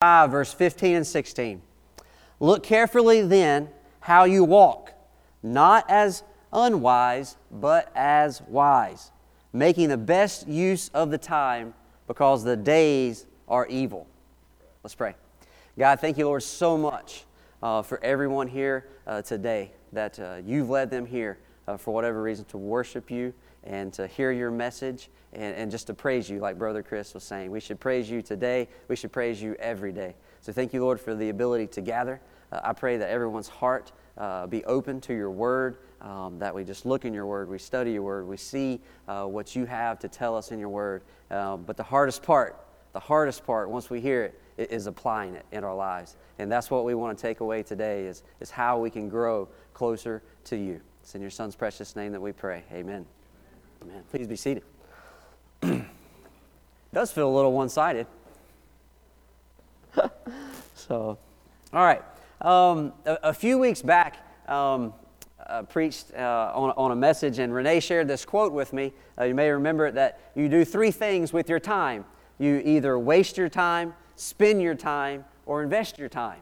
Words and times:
5, 0.00 0.30
verse 0.30 0.54
15 0.54 0.96
and 0.96 1.06
16. 1.06 1.60
Look 2.40 2.62
carefully 2.62 3.20
then 3.20 3.68
how 4.00 4.24
you 4.24 4.44
walk, 4.44 4.94
not 5.42 5.84
as 5.90 6.22
unwise, 6.54 7.36
but 7.50 7.92
as 7.94 8.40
wise, 8.48 9.10
making 9.52 9.90
the 9.90 9.98
best 9.98 10.48
use 10.48 10.88
of 10.94 11.10
the 11.10 11.18
time 11.18 11.74
because 12.06 12.42
the 12.42 12.56
days 12.56 13.26
are 13.46 13.66
evil. 13.66 14.06
Let's 14.82 14.94
pray. 14.94 15.16
God, 15.78 16.00
thank 16.00 16.16
you, 16.16 16.24
Lord, 16.24 16.44
so 16.44 16.78
much 16.78 17.26
uh, 17.62 17.82
for 17.82 18.02
everyone 18.02 18.48
here 18.48 18.88
uh, 19.06 19.20
today 19.20 19.70
that 19.92 20.18
uh, 20.18 20.36
you've 20.42 20.70
led 20.70 20.88
them 20.90 21.04
here 21.04 21.40
uh, 21.68 21.76
for 21.76 21.92
whatever 21.92 22.22
reason 22.22 22.46
to 22.46 22.56
worship 22.56 23.10
you 23.10 23.34
and 23.64 23.92
to 23.92 24.06
hear 24.06 24.32
your 24.32 24.50
message 24.50 25.10
and, 25.32 25.54
and 25.54 25.70
just 25.70 25.86
to 25.86 25.94
praise 25.94 26.28
you, 26.28 26.38
like 26.38 26.58
Brother 26.58 26.82
Chris 26.82 27.14
was 27.14 27.24
saying. 27.24 27.50
We 27.50 27.60
should 27.60 27.78
praise 27.80 28.10
you 28.10 28.22
today. 28.22 28.68
We 28.88 28.96
should 28.96 29.12
praise 29.12 29.40
you 29.40 29.54
every 29.58 29.92
day. 29.92 30.14
So 30.40 30.52
thank 30.52 30.72
you, 30.72 30.82
Lord, 30.82 31.00
for 31.00 31.14
the 31.14 31.28
ability 31.28 31.68
to 31.68 31.80
gather. 31.80 32.20
Uh, 32.50 32.60
I 32.64 32.72
pray 32.72 32.96
that 32.96 33.10
everyone's 33.10 33.48
heart 33.48 33.92
uh, 34.18 34.46
be 34.46 34.64
open 34.64 35.00
to 35.02 35.14
your 35.14 35.30
word, 35.30 35.78
um, 36.00 36.38
that 36.38 36.54
we 36.54 36.64
just 36.64 36.84
look 36.84 37.04
in 37.04 37.14
your 37.14 37.26
word, 37.26 37.48
we 37.48 37.58
study 37.58 37.92
your 37.92 38.02
word, 38.02 38.26
we 38.26 38.36
see 38.36 38.80
uh, 39.08 39.24
what 39.24 39.54
you 39.54 39.64
have 39.64 39.98
to 40.00 40.08
tell 40.08 40.36
us 40.36 40.50
in 40.50 40.58
your 40.58 40.68
word. 40.68 41.02
Uh, 41.30 41.56
but 41.56 41.76
the 41.76 41.82
hardest 41.82 42.22
part, 42.22 42.66
the 42.92 43.00
hardest 43.00 43.44
part, 43.44 43.70
once 43.70 43.88
we 43.88 44.00
hear 44.00 44.24
it, 44.24 44.70
is 44.70 44.86
applying 44.86 45.34
it 45.34 45.46
in 45.52 45.64
our 45.64 45.74
lives. 45.74 46.16
And 46.38 46.50
that's 46.50 46.70
what 46.70 46.84
we 46.84 46.94
want 46.94 47.16
to 47.16 47.22
take 47.22 47.40
away 47.40 47.62
today 47.62 48.04
is, 48.04 48.22
is 48.40 48.50
how 48.50 48.78
we 48.78 48.90
can 48.90 49.08
grow 49.08 49.48
closer 49.72 50.22
to 50.44 50.56
you. 50.56 50.80
It's 51.02 51.14
in 51.14 51.22
your 51.22 51.30
son's 51.30 51.56
precious 51.56 51.96
name 51.96 52.12
that 52.12 52.20
we 52.20 52.32
pray. 52.32 52.64
Amen. 52.72 53.06
Amen. 53.82 54.02
Please 54.10 54.26
be 54.26 54.36
seated. 54.36 54.62
does 56.92 57.12
feel 57.12 57.28
a 57.28 57.34
little 57.34 57.52
one 57.52 57.68
sided. 57.68 58.06
so, 60.74 61.18
all 61.72 61.84
right. 61.84 62.02
Um, 62.40 62.92
a, 63.04 63.18
a, 63.24 63.34
few 63.34 63.58
weeks 63.58 63.82
back, 63.82 64.16
um, 64.48 64.94
uh, 65.46 65.62
preached 65.62 66.12
uh, 66.14 66.52
on, 66.54 66.72
on 66.76 66.90
a 66.90 66.96
message, 66.96 67.38
and 67.38 67.52
Renee 67.52 67.80
shared 67.80 68.08
this 68.08 68.24
quote 68.24 68.52
with 68.52 68.72
me. 68.72 68.92
Uh, 69.18 69.24
you 69.24 69.34
may 69.34 69.50
remember 69.50 69.86
it 69.86 69.94
that 69.94 70.20
you 70.34 70.48
do 70.48 70.64
three 70.64 70.90
things 70.90 71.32
with 71.32 71.48
your 71.48 71.60
time 71.60 72.04
you 72.40 72.62
either 72.64 72.98
waste 72.98 73.36
your 73.36 73.50
time, 73.50 73.94
spend 74.16 74.62
your 74.62 74.74
time, 74.74 75.26
or 75.44 75.62
invest 75.62 75.98
your 75.98 76.08
time. 76.08 76.40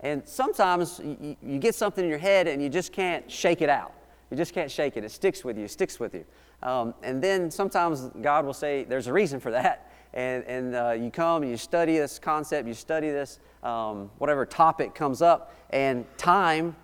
And 0.00 0.26
sometimes 0.26 1.00
you, 1.02 1.36
you 1.40 1.58
get 1.60 1.76
something 1.76 2.02
in 2.02 2.10
your 2.10 2.18
head 2.18 2.48
and 2.48 2.60
you 2.60 2.68
just 2.68 2.92
can't 2.92 3.30
shake 3.30 3.62
it 3.62 3.68
out. 3.68 3.94
You 4.30 4.36
just 4.36 4.52
can't 4.52 4.70
shake 4.70 4.96
it. 4.96 5.04
It 5.04 5.12
sticks 5.12 5.44
with 5.44 5.56
you, 5.56 5.68
sticks 5.68 6.00
with 6.00 6.12
you. 6.12 6.24
Um, 6.62 6.94
and 7.02 7.22
then 7.22 7.50
sometimes 7.50 8.10
God 8.20 8.44
will 8.44 8.54
say, 8.54 8.84
There's 8.84 9.06
a 9.06 9.12
reason 9.12 9.40
for 9.40 9.50
that. 9.50 9.90
And, 10.14 10.44
and 10.44 10.74
uh, 10.74 10.90
you 10.92 11.10
come 11.10 11.42
and 11.42 11.50
you 11.50 11.56
study 11.56 11.98
this 11.98 12.18
concept, 12.18 12.66
you 12.66 12.74
study 12.74 13.10
this, 13.10 13.40
um, 13.62 14.10
whatever 14.18 14.46
topic 14.46 14.94
comes 14.94 15.20
up, 15.20 15.54
and 15.70 16.06
time 16.16 16.74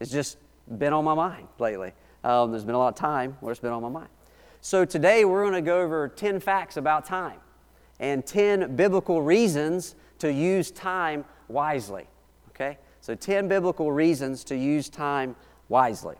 has 0.00 0.10
just 0.10 0.36
been 0.78 0.92
on 0.92 1.04
my 1.04 1.14
mind 1.14 1.48
lately. 1.58 1.92
Um, 2.24 2.50
there's 2.50 2.64
been 2.64 2.74
a 2.74 2.78
lot 2.78 2.88
of 2.88 2.96
time 2.96 3.36
where 3.40 3.52
it's 3.52 3.60
been 3.60 3.72
on 3.72 3.82
my 3.82 3.88
mind. 3.88 4.08
So 4.60 4.84
today 4.84 5.24
we're 5.24 5.42
going 5.42 5.54
to 5.54 5.62
go 5.62 5.80
over 5.80 6.08
10 6.08 6.40
facts 6.40 6.76
about 6.76 7.04
time 7.04 7.38
and 8.00 8.26
10 8.26 8.76
biblical 8.76 9.22
reasons 9.22 9.94
to 10.18 10.32
use 10.32 10.70
time 10.70 11.24
wisely. 11.46 12.06
Okay? 12.50 12.78
So 13.00 13.14
10 13.14 13.48
biblical 13.48 13.92
reasons 13.92 14.44
to 14.44 14.56
use 14.56 14.88
time 14.88 15.36
wisely. 15.68 16.16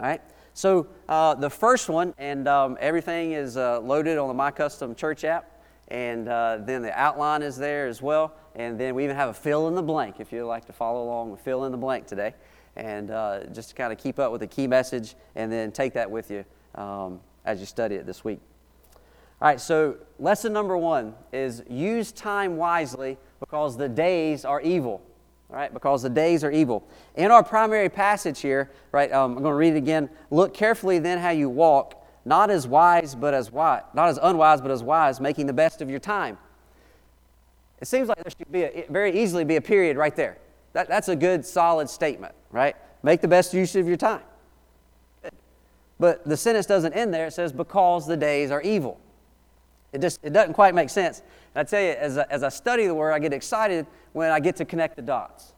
All 0.00 0.06
right? 0.06 0.22
So 0.58 0.88
uh, 1.08 1.36
the 1.36 1.50
first 1.50 1.88
one, 1.88 2.14
and 2.18 2.48
um, 2.48 2.76
everything 2.80 3.30
is 3.30 3.56
uh, 3.56 3.78
loaded 3.78 4.18
on 4.18 4.26
the 4.26 4.34
My 4.34 4.50
Custom 4.50 4.92
Church 4.96 5.22
app, 5.22 5.62
and 5.86 6.28
uh, 6.28 6.58
then 6.62 6.82
the 6.82 6.90
outline 6.98 7.42
is 7.42 7.56
there 7.56 7.86
as 7.86 8.02
well, 8.02 8.34
and 8.56 8.76
then 8.76 8.96
we 8.96 9.04
even 9.04 9.14
have 9.14 9.28
a 9.28 9.34
fill 9.34 9.68
in 9.68 9.76
the 9.76 9.82
blank 9.84 10.16
if 10.18 10.32
you'd 10.32 10.46
like 10.46 10.64
to 10.64 10.72
follow 10.72 11.04
along 11.04 11.30
with 11.30 11.40
fill 11.42 11.64
in 11.66 11.70
the 11.70 11.78
blank 11.78 12.08
today, 12.08 12.34
and 12.74 13.12
uh, 13.12 13.44
just 13.52 13.68
to 13.68 13.76
kind 13.76 13.92
of 13.92 14.00
keep 14.00 14.18
up 14.18 14.32
with 14.32 14.40
the 14.40 14.48
key 14.48 14.66
message, 14.66 15.14
and 15.36 15.52
then 15.52 15.70
take 15.70 15.92
that 15.92 16.10
with 16.10 16.28
you 16.28 16.44
um, 16.74 17.20
as 17.44 17.60
you 17.60 17.66
study 17.66 17.94
it 17.94 18.04
this 18.04 18.24
week. 18.24 18.40
All 19.40 19.46
right, 19.46 19.60
so 19.60 19.98
lesson 20.18 20.52
number 20.52 20.76
one 20.76 21.14
is 21.32 21.62
use 21.70 22.10
time 22.10 22.56
wisely 22.56 23.16
because 23.38 23.76
the 23.76 23.88
days 23.88 24.44
are 24.44 24.60
evil 24.60 25.04
right? 25.48 25.72
Because 25.72 26.02
the 26.02 26.10
days 26.10 26.44
are 26.44 26.50
evil. 26.50 26.86
In 27.14 27.30
our 27.30 27.42
primary 27.42 27.88
passage 27.88 28.40
here, 28.40 28.70
right, 28.92 29.10
um, 29.12 29.36
I'm 29.36 29.42
going 29.42 29.52
to 29.52 29.56
read 29.56 29.74
it 29.74 29.78
again. 29.78 30.10
Look 30.30 30.54
carefully 30.54 30.98
then 30.98 31.18
how 31.18 31.30
you 31.30 31.48
walk, 31.48 32.04
not 32.24 32.50
as 32.50 32.66
wise, 32.66 33.14
but 33.14 33.34
as 33.34 33.50
wise, 33.50 33.82
not 33.94 34.08
as 34.08 34.18
unwise, 34.22 34.60
but 34.60 34.70
as 34.70 34.82
wise, 34.82 35.20
making 35.20 35.46
the 35.46 35.52
best 35.52 35.80
of 35.80 35.88
your 35.88 36.00
time. 36.00 36.36
It 37.80 37.88
seems 37.88 38.08
like 38.08 38.22
there 38.22 38.30
should 38.36 38.52
be 38.52 38.64
a, 38.64 38.86
very 38.90 39.18
easily 39.18 39.44
be 39.44 39.56
a 39.56 39.60
period 39.60 39.96
right 39.96 40.14
there. 40.14 40.38
That, 40.72 40.88
that's 40.88 41.08
a 41.08 41.16
good, 41.16 41.46
solid 41.46 41.88
statement, 41.88 42.34
right? 42.50 42.76
Make 43.02 43.20
the 43.20 43.28
best 43.28 43.54
use 43.54 43.74
of 43.76 43.86
your 43.86 43.96
time. 43.96 44.22
But 46.00 46.24
the 46.24 46.36
sentence 46.36 46.66
doesn't 46.66 46.92
end 46.92 47.12
there. 47.12 47.26
It 47.26 47.32
says, 47.32 47.52
because 47.52 48.06
the 48.06 48.16
days 48.16 48.50
are 48.50 48.62
evil. 48.62 49.00
It 49.92 50.00
just 50.00 50.20
it 50.22 50.32
doesn't 50.32 50.54
quite 50.54 50.74
make 50.74 50.90
sense. 50.90 51.22
And 51.54 51.66
I 51.66 51.68
tell 51.68 51.80
you, 51.80 51.90
as 51.90 52.18
as 52.18 52.42
I 52.42 52.50
study 52.50 52.86
the 52.86 52.94
Word, 52.94 53.12
I 53.12 53.18
get 53.18 53.32
excited 53.32 53.86
when 54.18 54.32
I 54.32 54.40
get 54.40 54.56
to 54.56 54.64
connect 54.64 54.96
the 54.96 55.02
dots. 55.02 55.52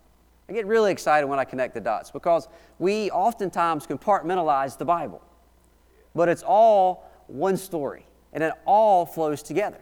I 0.47 0.53
get 0.53 0.67
really 0.67 0.93
excited 0.93 1.27
when 1.27 1.39
I 1.39 1.45
connect 1.47 1.73
the 1.73 1.81
dots 1.81 2.11
because 2.11 2.47
we 2.79 3.11
oftentimes 3.11 3.87
compartmentalize 3.87 4.77
the 4.77 4.85
Bible. 4.85 5.23
But 6.15 6.29
it's 6.29 6.43
all 6.43 7.11
one 7.27 7.57
story, 7.57 8.05
and 8.35 8.45
it 8.45 8.53
all 8.67 9.07
flows 9.07 9.43
together. 9.43 9.81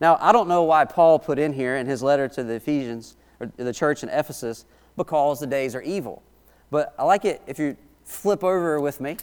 Now, 0.00 0.18
I 0.20 0.30
don't 0.30 0.46
know 0.46 0.62
why 0.62 0.84
Paul 0.84 1.18
put 1.18 1.40
in 1.40 1.52
here 1.52 1.76
in 1.76 1.86
his 1.86 2.00
letter 2.00 2.28
to 2.28 2.44
the 2.44 2.54
Ephesians, 2.54 3.16
or 3.40 3.50
the 3.56 3.72
church 3.72 4.04
in 4.04 4.08
Ephesus, 4.08 4.66
because 4.96 5.40
the 5.40 5.46
days 5.48 5.74
are 5.74 5.82
evil. 5.82 6.22
But 6.70 6.94
I 6.96 7.04
like 7.04 7.24
it 7.24 7.42
if 7.48 7.58
you 7.58 7.76
flip 8.04 8.44
over 8.44 8.80
with 8.80 9.00
me. 9.00 9.16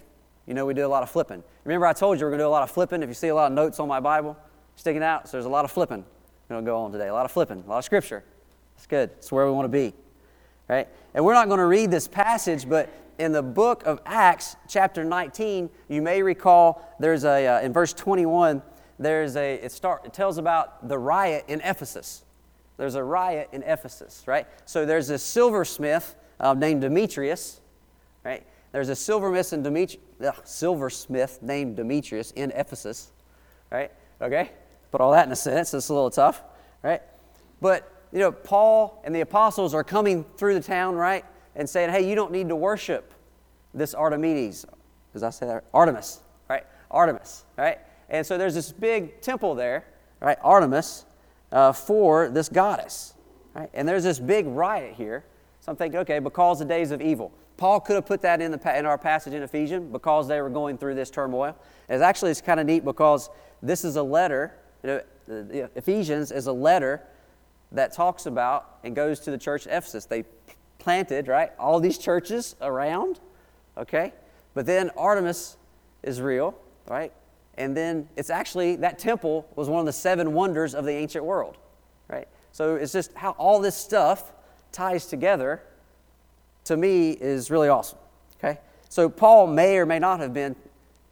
You 0.46 0.56
know, 0.56 0.66
we 0.66 0.74
do 0.74 0.86
a 0.86 0.88
lot 0.88 1.04
of 1.04 1.10
flipping. 1.10 1.42
Remember, 1.64 1.86
I 1.86 1.94
told 1.94 2.20
you 2.20 2.26
we're 2.26 2.32
going 2.32 2.40
to 2.40 2.44
do 2.44 2.50
a 2.50 2.50
lot 2.50 2.64
of 2.64 2.72
flipping. 2.72 3.02
If 3.02 3.08
you 3.08 3.16
see 3.16 3.30
a 3.30 3.36
lot 3.36 3.48
of 3.48 3.54
notes 3.54 3.80
on 3.80 3.88
my 3.88 4.02
Bible 4.02 4.36
sticking 4.76 5.04
out, 5.04 5.30
so 5.30 5.38
there's 5.38 5.46
a 5.46 5.50
lot 5.50 5.64
of 5.64 5.72
flipping 5.72 6.04
going 6.50 6.66
to 6.66 6.70
go 6.70 6.80
on 6.80 6.92
today. 6.92 7.08
A 7.08 7.14
lot 7.14 7.26
of 7.26 7.32
flipping, 7.32 7.64
a 7.66 7.70
lot 7.70 7.78
of 7.78 7.86
scripture. 7.86 8.24
It's 8.80 8.88
good. 8.88 9.10
It's 9.18 9.30
where 9.30 9.46
we 9.46 9.52
want 9.52 9.66
to 9.66 9.70
be. 9.70 9.94
Right? 10.70 10.88
And 11.14 11.26
we're 11.26 11.34
not 11.34 11.50
going 11.50 11.58
to 11.58 11.66
read 11.66 11.92
this 11.92 12.08
passage, 12.08 12.70
but 12.70 12.90
in 13.18 13.34
the 13.34 13.44
book 13.44 13.86
of 13.86 14.00
Acts, 14.06 14.56
chapter 14.70 15.04
19, 15.04 15.70
you 15.90 16.02
may 16.02 16.24
recall 16.24 16.96
there's 16.98 17.26
a, 17.26 17.46
uh, 17.46 17.60
in 17.60 17.74
verse 17.74 17.92
21, 17.92 18.62
there's 18.98 19.36
a, 19.36 19.56
it, 19.56 19.74
start, 19.74 20.06
it 20.06 20.14
tells 20.14 20.38
about 20.38 20.88
the 20.88 20.98
riot 20.98 21.44
in 21.50 21.60
Ephesus. 21.60 22.24
There's 22.78 22.96
a 22.96 23.04
riot 23.04 23.50
in 23.52 23.64
Ephesus, 23.64 24.24
right? 24.26 24.48
So 24.64 24.86
there's 24.86 25.10
this 25.10 25.24
silversmith 25.24 26.16
uh, 26.40 26.54
named 26.54 26.80
Demetrius, 26.80 27.60
right? 28.24 28.48
There's 28.72 28.88
a 28.88 28.96
silversmith, 28.96 29.52
in 29.52 29.62
Demetri- 29.62 30.00
uh, 30.26 30.32
silversmith 30.46 31.40
named 31.42 31.76
Demetrius 31.76 32.32
in 32.32 32.52
Ephesus, 32.52 33.12
right? 33.72 33.92
Okay? 34.22 34.52
Put 34.90 35.02
all 35.02 35.12
that 35.12 35.26
in 35.26 35.34
a 35.34 35.36
sentence, 35.36 35.74
it's 35.74 35.90
a 35.90 35.94
little 35.94 36.10
tough, 36.10 36.42
right? 36.82 37.02
But, 37.60 37.99
you 38.12 38.20
know, 38.20 38.32
Paul 38.32 39.02
and 39.04 39.14
the 39.14 39.22
apostles 39.22 39.74
are 39.74 39.84
coming 39.84 40.26
through 40.38 40.56
the 40.56 40.62
town, 40.62 40.96
right? 40.96 41.26
And 41.56 41.70
saying, 41.70 41.90
hey, 41.92 42.08
you 42.08 42.16
don't 42.16 42.32
need 42.32 42.50
to 42.50 42.56
worship 42.56 43.14
this 43.74 43.94
Artemides. 43.94 44.66
Does 45.14 45.24
I 45.24 45.30
say 45.30 45.46
that? 45.48 45.66
Artemis, 45.74 46.22
right? 46.50 46.66
Artemis, 46.90 47.46
right? 47.58 47.80
And 48.10 48.26
so 48.26 48.38
there's 48.38 48.56
this 48.56 48.72
big 48.72 49.22
temple 49.22 49.56
there, 49.56 49.86
right? 50.20 50.38
Artemis, 50.42 51.06
uh, 51.52 51.72
for 51.72 52.30
this 52.30 52.50
goddess, 52.50 53.14
right? 53.54 53.70
And 53.74 53.88
there's 53.88 54.04
this 54.04 54.20
big 54.20 54.48
riot 54.48 54.96
here. 54.96 55.24
So 55.62 55.72
I'm 55.72 55.76
thinking, 55.76 56.00
okay, 56.02 56.20
because 56.20 56.60
the 56.60 56.66
days 56.66 56.92
of 56.92 57.02
evil. 57.02 57.32
Paul 57.58 57.82
could 57.82 57.96
have 57.96 58.06
put 58.06 58.22
that 58.22 58.42
in, 58.42 58.52
the, 58.52 58.78
in 58.78 58.86
our 58.86 58.98
passage 58.98 59.34
in 59.34 59.44
Ephesians 59.44 59.92
because 59.92 60.28
they 60.28 60.42
were 60.42 60.50
going 60.50 60.78
through 60.78 60.96
this 60.96 61.10
turmoil. 61.10 61.56
It's 61.90 62.02
actually 62.02 62.32
it's 62.32 62.42
kind 62.42 62.60
of 62.60 62.66
neat 62.66 62.86
because 62.86 63.30
this 63.62 63.84
is 63.84 63.98
a 63.98 64.04
letter 64.04 64.54
you 64.84 65.02
know, 65.28 65.70
Ephesians 65.76 66.32
is 66.32 66.48
a 66.48 66.54
letter 66.54 67.04
that 67.72 67.94
talks 67.94 68.26
about 68.26 68.80
and 68.84 68.96
goes 68.96 69.20
to 69.22 69.32
the 69.32 69.38
church 69.38 69.68
at 69.68 69.78
Ephesus. 69.78 70.06
They 70.06 70.24
planted, 70.80 71.28
right, 71.28 71.52
all 71.60 71.80
these 71.80 71.98
churches 71.98 72.56
around, 72.62 73.20
okay? 73.78 74.14
But 74.54 74.66
then 74.66 74.90
Artemis 74.98 75.58
is 76.04 76.22
real, 76.22 76.58
right? 76.88 77.14
And 77.56 77.76
then 77.76 78.08
it's 78.16 78.30
actually, 78.30 78.78
that 78.78 78.98
temple 78.98 79.48
was 79.56 79.68
one 79.68 79.82
of 79.82 79.86
the 79.86 79.94
seven 79.94 80.34
wonders 80.34 80.74
of 80.74 80.86
the 80.86 80.94
ancient 80.94 81.26
world, 81.26 81.58
right? 82.08 82.28
So 82.52 82.76
it's 82.76 82.94
just 82.94 83.14
how 83.14 83.32
all 83.32 83.60
this 83.60 83.76
stuff 83.76 84.32
ties 84.72 85.06
together 85.06 85.62
to 86.66 86.78
me 86.78 87.12
is 87.12 87.52
really 87.52 87.68
awesome, 87.68 88.00
okay? 88.38 88.60
So 88.88 89.10
Paul 89.10 89.48
may 89.48 89.78
or 89.78 89.86
may 89.86 90.00
not 90.00 90.20
have 90.20 90.34
been 90.34 90.56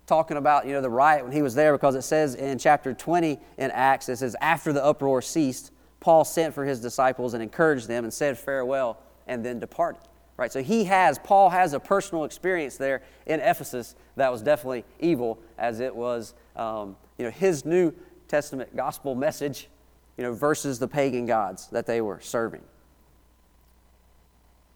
talking 0.08 0.38
about 0.38 0.66
you 0.66 0.72
know 0.72 0.82
the 0.82 0.90
riot 0.90 1.24
when 1.24 1.34
he 1.34 1.42
was 1.42 1.54
there 1.54 1.74
because 1.74 1.94
it 1.94 2.02
says 2.02 2.34
in 2.34 2.58
chapter 2.58 2.94
20 2.94 3.38
in 3.58 3.72
acts 3.72 4.08
it 4.08 4.16
says 4.16 4.38
after 4.40 4.72
the 4.72 4.82
uproar 4.82 5.22
ceased 5.22 5.72
paul 6.00 6.24
sent 6.24 6.54
for 6.54 6.66
his 6.66 6.80
disciples 6.80 7.34
and 7.34 7.44
encouraged 7.44 7.88
them 7.88 8.04
and 8.04 8.14
said 8.14 8.38
farewell 8.38 8.98
and 9.28 9.44
then 9.44 9.60
departed 9.60 10.02
right 10.38 10.52
so 10.52 10.62
he 10.62 10.84
has 10.84 11.20
paul 11.20 11.50
has 11.50 11.74
a 11.74 11.80
personal 11.80 12.24
experience 12.24 12.78
there 12.78 13.02
in 13.26 13.40
ephesus 13.40 13.96
that 14.16 14.32
was 14.32 14.42
definitely 14.42 14.84
evil 15.00 15.40
as 15.58 15.80
it 15.80 15.96
was 15.96 16.34
um, 16.56 16.96
you 17.18 17.26
know 17.26 17.32
his 17.32 17.66
new 17.66 17.92
testament 18.28 18.76
gospel 18.76 19.16
message 19.16 19.70
you 20.18 20.24
know, 20.24 20.34
versus 20.34 20.80
the 20.80 20.88
pagan 20.88 21.26
gods 21.26 21.68
that 21.68 21.86
they 21.86 22.02
were 22.02 22.20
serving. 22.20 22.64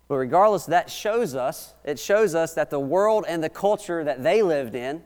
But 0.08 0.18
regardless, 0.18 0.66
that 0.68 0.90
shows 0.90 1.36
us, 1.36 1.74
it 1.84 1.98
shows 1.98 2.36
us 2.36 2.54
that 2.54 2.70
the 2.70 2.80
world 2.80 3.26
and 3.28 3.44
the 3.44 3.50
culture 3.50 4.04
that 4.04 4.24
they 4.24 4.42
lived 4.42 4.76
in 4.76 5.04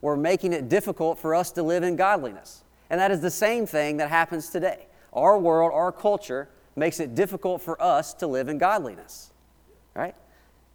were 0.00 0.16
making 0.16 0.52
it 0.52 0.68
difficult 0.68 1.18
for 1.18 1.34
us 1.34 1.52
to 1.52 1.62
live 1.62 1.82
in 1.82 1.94
godliness. 1.94 2.64
And 2.90 3.00
that 3.00 3.10
is 3.10 3.20
the 3.20 3.30
same 3.30 3.66
thing 3.66 3.98
that 3.98 4.08
happens 4.08 4.48
today. 4.48 4.85
Our 5.16 5.38
world, 5.38 5.72
our 5.74 5.90
culture 5.90 6.48
makes 6.76 7.00
it 7.00 7.14
difficult 7.14 7.62
for 7.62 7.80
us 7.82 8.12
to 8.14 8.26
live 8.26 8.48
in 8.48 8.58
godliness. 8.58 9.32
Right? 9.94 10.14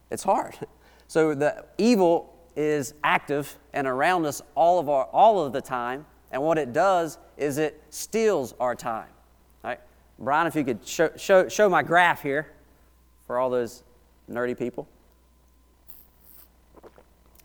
It's 0.10 0.24
hard. 0.24 0.56
So 1.08 1.36
the 1.36 1.66
evil 1.78 2.34
is 2.56 2.94
active 3.04 3.58
and 3.74 3.86
around 3.86 4.26
us 4.26 4.42
all 4.56 4.80
of 4.80 4.88
our 4.88 5.04
all 5.12 5.46
of 5.46 5.52
the 5.52 5.60
time, 5.60 6.06
and 6.32 6.42
what 6.42 6.58
it 6.58 6.72
does 6.72 7.18
is 7.36 7.58
it 7.58 7.84
steals 7.90 8.56
our 8.62 8.76
time. 8.76 9.10
Right? 9.62 9.82
Brian, 10.18 10.48
if 10.48 10.56
you 10.56 10.64
could 10.64 10.88
show, 10.88 11.10
show, 11.18 11.50
show 11.50 11.68
my 11.68 11.84
graph 11.84 12.22
here 12.22 12.48
for 13.28 13.40
all 13.40 13.50
those 13.50 13.84
nerdy 14.30 14.58
people. 14.58 14.88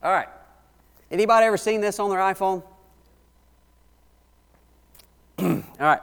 All 0.00 0.12
right. 0.12 0.28
Anybody 1.10 1.46
ever 1.46 1.56
seen 1.56 1.80
this 1.80 1.98
on 1.98 2.08
their 2.10 2.20
iPhone? 2.20 2.62
all 5.40 5.64
right. 5.80 6.00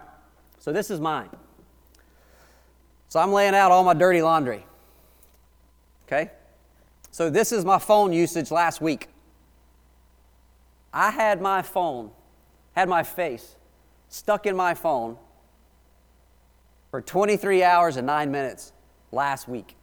So 0.64 0.72
this 0.72 0.90
is 0.90 1.02
mine. 1.02 1.30
So 3.10 3.20
I'm 3.20 3.34
laying 3.34 3.54
out 3.54 3.70
all 3.70 3.84
my 3.84 3.94
dirty 3.94 4.22
laundry. 4.22 4.66
Okay? 6.08 6.32
So 7.12 7.30
this 7.30 7.52
is 7.52 7.66
my 7.66 7.78
phone 7.80 8.14
usage 8.14 8.50
last 8.50 8.80
week. 8.80 9.10
I 10.94 11.12
had 11.12 11.42
my 11.42 11.64
phone, 11.64 12.12
had 12.78 12.88
my 12.88 13.04
face 13.04 13.58
stuck 14.08 14.46
in 14.46 14.56
my 14.56 14.74
phone 14.74 15.18
for 16.92 17.02
23 17.02 17.62
hours 17.62 17.98
and 17.98 18.08
9 18.08 18.32
minutes 18.32 18.72
last 19.12 19.50
week. 19.50 19.76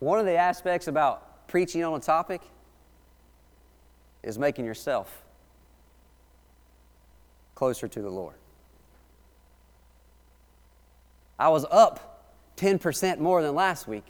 One 0.00 0.18
of 0.18 0.26
the 0.26 0.36
aspects 0.36 0.86
about 0.86 1.48
preaching 1.48 1.82
on 1.82 1.94
a 1.94 2.00
topic 2.00 2.42
is 4.22 4.38
making 4.38 4.66
yourself 4.66 5.23
closer 7.54 7.88
to 7.88 8.02
the 8.02 8.10
Lord. 8.10 8.34
I 11.38 11.48
was 11.48 11.64
up 11.70 12.32
10% 12.56 13.18
more 13.18 13.42
than 13.42 13.54
last 13.54 13.88
week. 13.88 14.04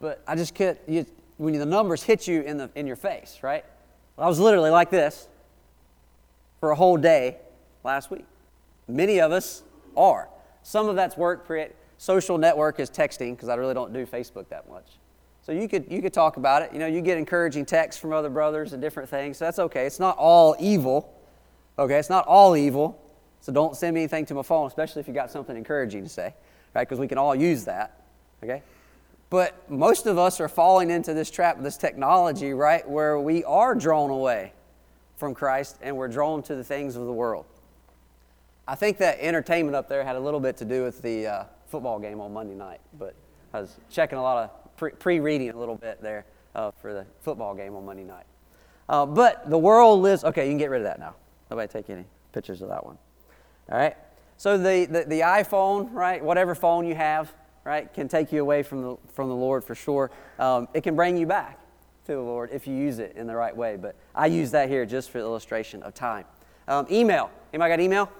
But 0.00 0.22
I 0.26 0.36
just 0.36 0.54
can't, 0.54 0.78
you, 0.86 1.06
when 1.38 1.58
the 1.58 1.66
numbers 1.66 2.02
hit 2.02 2.28
you 2.28 2.42
in, 2.42 2.56
the, 2.56 2.70
in 2.74 2.86
your 2.86 2.96
face, 2.96 3.38
right? 3.42 3.64
I 4.16 4.26
was 4.26 4.38
literally 4.38 4.70
like 4.70 4.90
this 4.90 5.28
for 6.60 6.70
a 6.70 6.74
whole 6.74 6.96
day 6.96 7.36
last 7.84 8.10
week. 8.10 8.24
Many 8.86 9.20
of 9.20 9.32
us 9.32 9.62
are. 9.96 10.28
Some 10.62 10.88
of 10.88 10.96
that's 10.96 11.16
work, 11.16 11.50
social 11.98 12.38
network 12.38 12.80
is 12.80 12.90
texting, 12.90 13.32
because 13.32 13.48
I 13.48 13.54
really 13.54 13.74
don't 13.74 13.92
do 13.92 14.06
Facebook 14.06 14.48
that 14.48 14.68
much. 14.68 14.86
So 15.48 15.54
you 15.54 15.66
could, 15.66 15.90
you 15.90 16.02
could 16.02 16.12
talk 16.12 16.36
about 16.36 16.60
it. 16.60 16.74
You 16.74 16.78
know, 16.78 16.86
you 16.86 17.00
get 17.00 17.16
encouraging 17.16 17.64
texts 17.64 17.98
from 17.98 18.12
other 18.12 18.28
brothers 18.28 18.74
and 18.74 18.82
different 18.82 19.08
things. 19.08 19.38
So 19.38 19.46
that's 19.46 19.58
okay. 19.58 19.86
It's 19.86 19.98
not 19.98 20.18
all 20.18 20.54
evil. 20.60 21.18
Okay, 21.78 21.98
it's 21.98 22.10
not 22.10 22.26
all 22.26 22.54
evil. 22.54 23.00
So 23.40 23.50
don't 23.50 23.74
send 23.74 23.94
me 23.94 24.02
anything 24.02 24.26
to 24.26 24.34
my 24.34 24.42
phone, 24.42 24.66
especially 24.66 25.00
if 25.00 25.08
you 25.08 25.14
got 25.14 25.30
something 25.30 25.56
encouraging 25.56 26.02
to 26.02 26.08
say, 26.10 26.34
right? 26.74 26.86
Because 26.86 26.98
we 26.98 27.08
can 27.08 27.16
all 27.16 27.34
use 27.34 27.64
that. 27.64 27.98
Okay? 28.44 28.62
But 29.30 29.70
most 29.70 30.04
of 30.04 30.18
us 30.18 30.38
are 30.38 30.50
falling 30.50 30.90
into 30.90 31.14
this 31.14 31.30
trap, 31.30 31.62
this 31.62 31.78
technology, 31.78 32.52
right, 32.52 32.86
where 32.86 33.18
we 33.18 33.42
are 33.44 33.74
drawn 33.74 34.10
away 34.10 34.52
from 35.16 35.34
Christ 35.34 35.78
and 35.80 35.96
we're 35.96 36.08
drawn 36.08 36.42
to 36.42 36.56
the 36.56 36.64
things 36.64 36.94
of 36.94 37.06
the 37.06 37.12
world. 37.12 37.46
I 38.66 38.74
think 38.74 38.98
that 38.98 39.18
entertainment 39.18 39.74
up 39.74 39.88
there 39.88 40.04
had 40.04 40.16
a 40.16 40.20
little 40.20 40.40
bit 40.40 40.58
to 40.58 40.66
do 40.66 40.84
with 40.84 41.00
the 41.00 41.26
uh, 41.26 41.44
football 41.68 41.98
game 41.98 42.20
on 42.20 42.34
Monday 42.34 42.54
night, 42.54 42.82
but 42.98 43.14
I 43.54 43.62
was 43.62 43.76
checking 43.88 44.18
a 44.18 44.22
lot 44.22 44.44
of 44.44 44.67
pre 44.78 45.20
reading 45.20 45.50
a 45.50 45.56
little 45.58 45.76
bit 45.76 46.00
there 46.00 46.24
uh, 46.54 46.70
for 46.70 46.92
the 46.94 47.06
football 47.20 47.54
game 47.54 47.74
on 47.74 47.84
Monday 47.84 48.04
night. 48.04 48.26
Uh, 48.88 49.04
but 49.04 49.48
the 49.50 49.58
world 49.58 50.00
lives, 50.00 50.24
okay, 50.24 50.46
you 50.46 50.50
can 50.50 50.58
get 50.58 50.70
rid 50.70 50.80
of 50.80 50.84
that 50.84 50.98
now. 50.98 51.14
Nobody 51.50 51.68
take 51.70 51.90
any 51.90 52.04
pictures 52.32 52.62
of 52.62 52.68
that 52.68 52.84
one. 52.84 52.98
All 53.70 53.78
right? 53.78 53.96
So 54.36 54.56
the, 54.56 54.86
the, 54.86 55.04
the 55.04 55.20
iPhone, 55.20 55.92
right, 55.92 56.22
whatever 56.24 56.54
phone 56.54 56.86
you 56.86 56.94
have, 56.94 57.32
right, 57.64 57.92
can 57.92 58.08
take 58.08 58.32
you 58.32 58.40
away 58.40 58.62
from 58.62 58.82
the, 58.82 58.96
from 59.12 59.28
the 59.28 59.34
Lord 59.34 59.64
for 59.64 59.74
sure. 59.74 60.10
Um, 60.38 60.68
it 60.74 60.82
can 60.82 60.96
bring 60.96 61.16
you 61.16 61.26
back 61.26 61.58
to 62.06 62.12
the 62.12 62.20
Lord 62.20 62.50
if 62.52 62.66
you 62.66 62.74
use 62.74 62.98
it 62.98 63.14
in 63.16 63.26
the 63.26 63.34
right 63.34 63.54
way. 63.54 63.76
But 63.76 63.94
I 64.14 64.26
use 64.26 64.50
that 64.52 64.68
here 64.68 64.86
just 64.86 65.10
for 65.10 65.18
illustration 65.18 65.82
of 65.82 65.92
time. 65.92 66.24
Um, 66.66 66.86
email. 66.90 67.30
Anybody 67.52 67.70
got 67.70 67.80
email? 67.80 68.12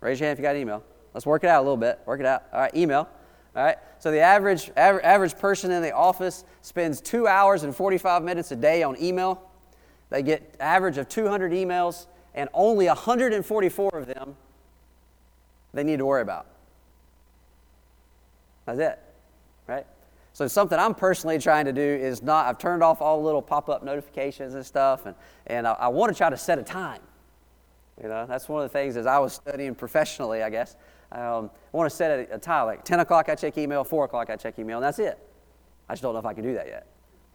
Raise 0.00 0.18
your 0.18 0.26
hand 0.26 0.38
if 0.38 0.40
you 0.40 0.48
got 0.48 0.56
email. 0.56 0.82
Let's 1.14 1.26
work 1.26 1.44
it 1.44 1.50
out 1.50 1.60
a 1.60 1.64
little 1.64 1.76
bit. 1.76 2.00
Work 2.06 2.20
it 2.20 2.26
out. 2.26 2.44
All 2.52 2.60
right, 2.60 2.74
email. 2.74 3.08
So 3.54 4.10
the 4.10 4.20
average, 4.20 4.70
average, 4.76 5.04
average 5.04 5.38
person 5.38 5.70
in 5.70 5.82
the 5.82 5.92
office 5.92 6.44
spends 6.62 7.00
two 7.00 7.26
hours 7.26 7.62
and 7.62 7.74
45 7.74 8.22
minutes 8.22 8.50
a 8.50 8.56
day 8.56 8.82
on 8.82 9.00
email. 9.00 9.50
They 10.10 10.22
get 10.22 10.56
average 10.58 10.98
of 10.98 11.08
200 11.08 11.52
emails, 11.52 12.06
and 12.34 12.48
only 12.54 12.86
144 12.86 13.90
of 13.94 14.06
them 14.06 14.36
they 15.72 15.84
need 15.84 15.98
to 15.98 16.06
worry 16.06 16.22
about. 16.22 16.46
That's 18.66 18.78
it, 18.78 18.98
right? 19.66 19.86
So 20.34 20.48
something 20.48 20.78
I'm 20.78 20.94
personally 20.94 21.38
trying 21.38 21.66
to 21.66 21.72
do 21.72 21.80
is 21.82 22.22
not. 22.22 22.46
I've 22.46 22.58
turned 22.58 22.82
off 22.82 23.02
all 23.02 23.18
the 23.18 23.24
little 23.24 23.42
pop-up 23.42 23.82
notifications 23.82 24.54
and 24.54 24.64
stuff, 24.64 25.06
and 25.06 25.14
and 25.46 25.66
I, 25.66 25.72
I 25.72 25.88
want 25.88 26.12
to 26.12 26.16
try 26.16 26.30
to 26.30 26.36
set 26.36 26.58
a 26.58 26.62
time. 26.62 27.00
You 28.02 28.08
know, 28.08 28.26
that's 28.26 28.48
one 28.48 28.64
of 28.64 28.70
the 28.70 28.78
things 28.78 28.96
as 28.96 29.06
I 29.06 29.18
was 29.18 29.34
studying 29.34 29.74
professionally, 29.74 30.42
I 30.42 30.50
guess. 30.50 30.76
Um, 31.12 31.50
I 31.72 31.76
want 31.76 31.90
to 31.90 31.94
set 31.96 32.30
a, 32.30 32.36
a 32.36 32.38
time, 32.38 32.66
like 32.66 32.84
10 32.84 33.00
o'clock 33.00 33.28
I 33.28 33.34
check 33.34 33.58
email, 33.58 33.84
4 33.84 34.06
o'clock 34.06 34.30
I 34.30 34.36
check 34.36 34.58
email, 34.58 34.78
and 34.78 34.84
that's 34.84 34.98
it. 34.98 35.18
I 35.88 35.92
just 35.92 36.02
don't 36.02 36.14
know 36.14 36.18
if 36.18 36.26
I 36.26 36.32
can 36.32 36.42
do 36.42 36.54
that 36.54 36.66
yet. 36.66 36.86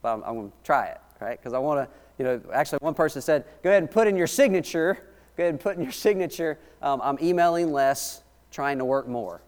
But 0.01 0.13
I'm, 0.13 0.23
I'm 0.23 0.33
going 0.35 0.49
to 0.49 0.55
try 0.63 0.87
it, 0.87 0.99
right? 1.21 1.37
Because 1.37 1.53
I 1.53 1.59
want 1.59 1.87
to, 1.87 1.95
you 2.17 2.25
know, 2.25 2.41
actually 2.53 2.79
one 2.79 2.95
person 2.95 3.21
said, 3.21 3.45
go 3.63 3.69
ahead 3.69 3.83
and 3.83 3.91
put 3.91 4.07
in 4.07 4.15
your 4.15 4.27
signature, 4.27 4.97
go 5.35 5.43
ahead 5.43 5.53
and 5.53 5.59
put 5.59 5.77
in 5.77 5.83
your 5.83 5.91
signature, 5.91 6.57
um, 6.81 7.01
I'm 7.03 7.17
emailing 7.21 7.71
less, 7.71 8.23
trying 8.51 8.79
to 8.79 8.85
work 8.85 9.07
more. 9.07 9.41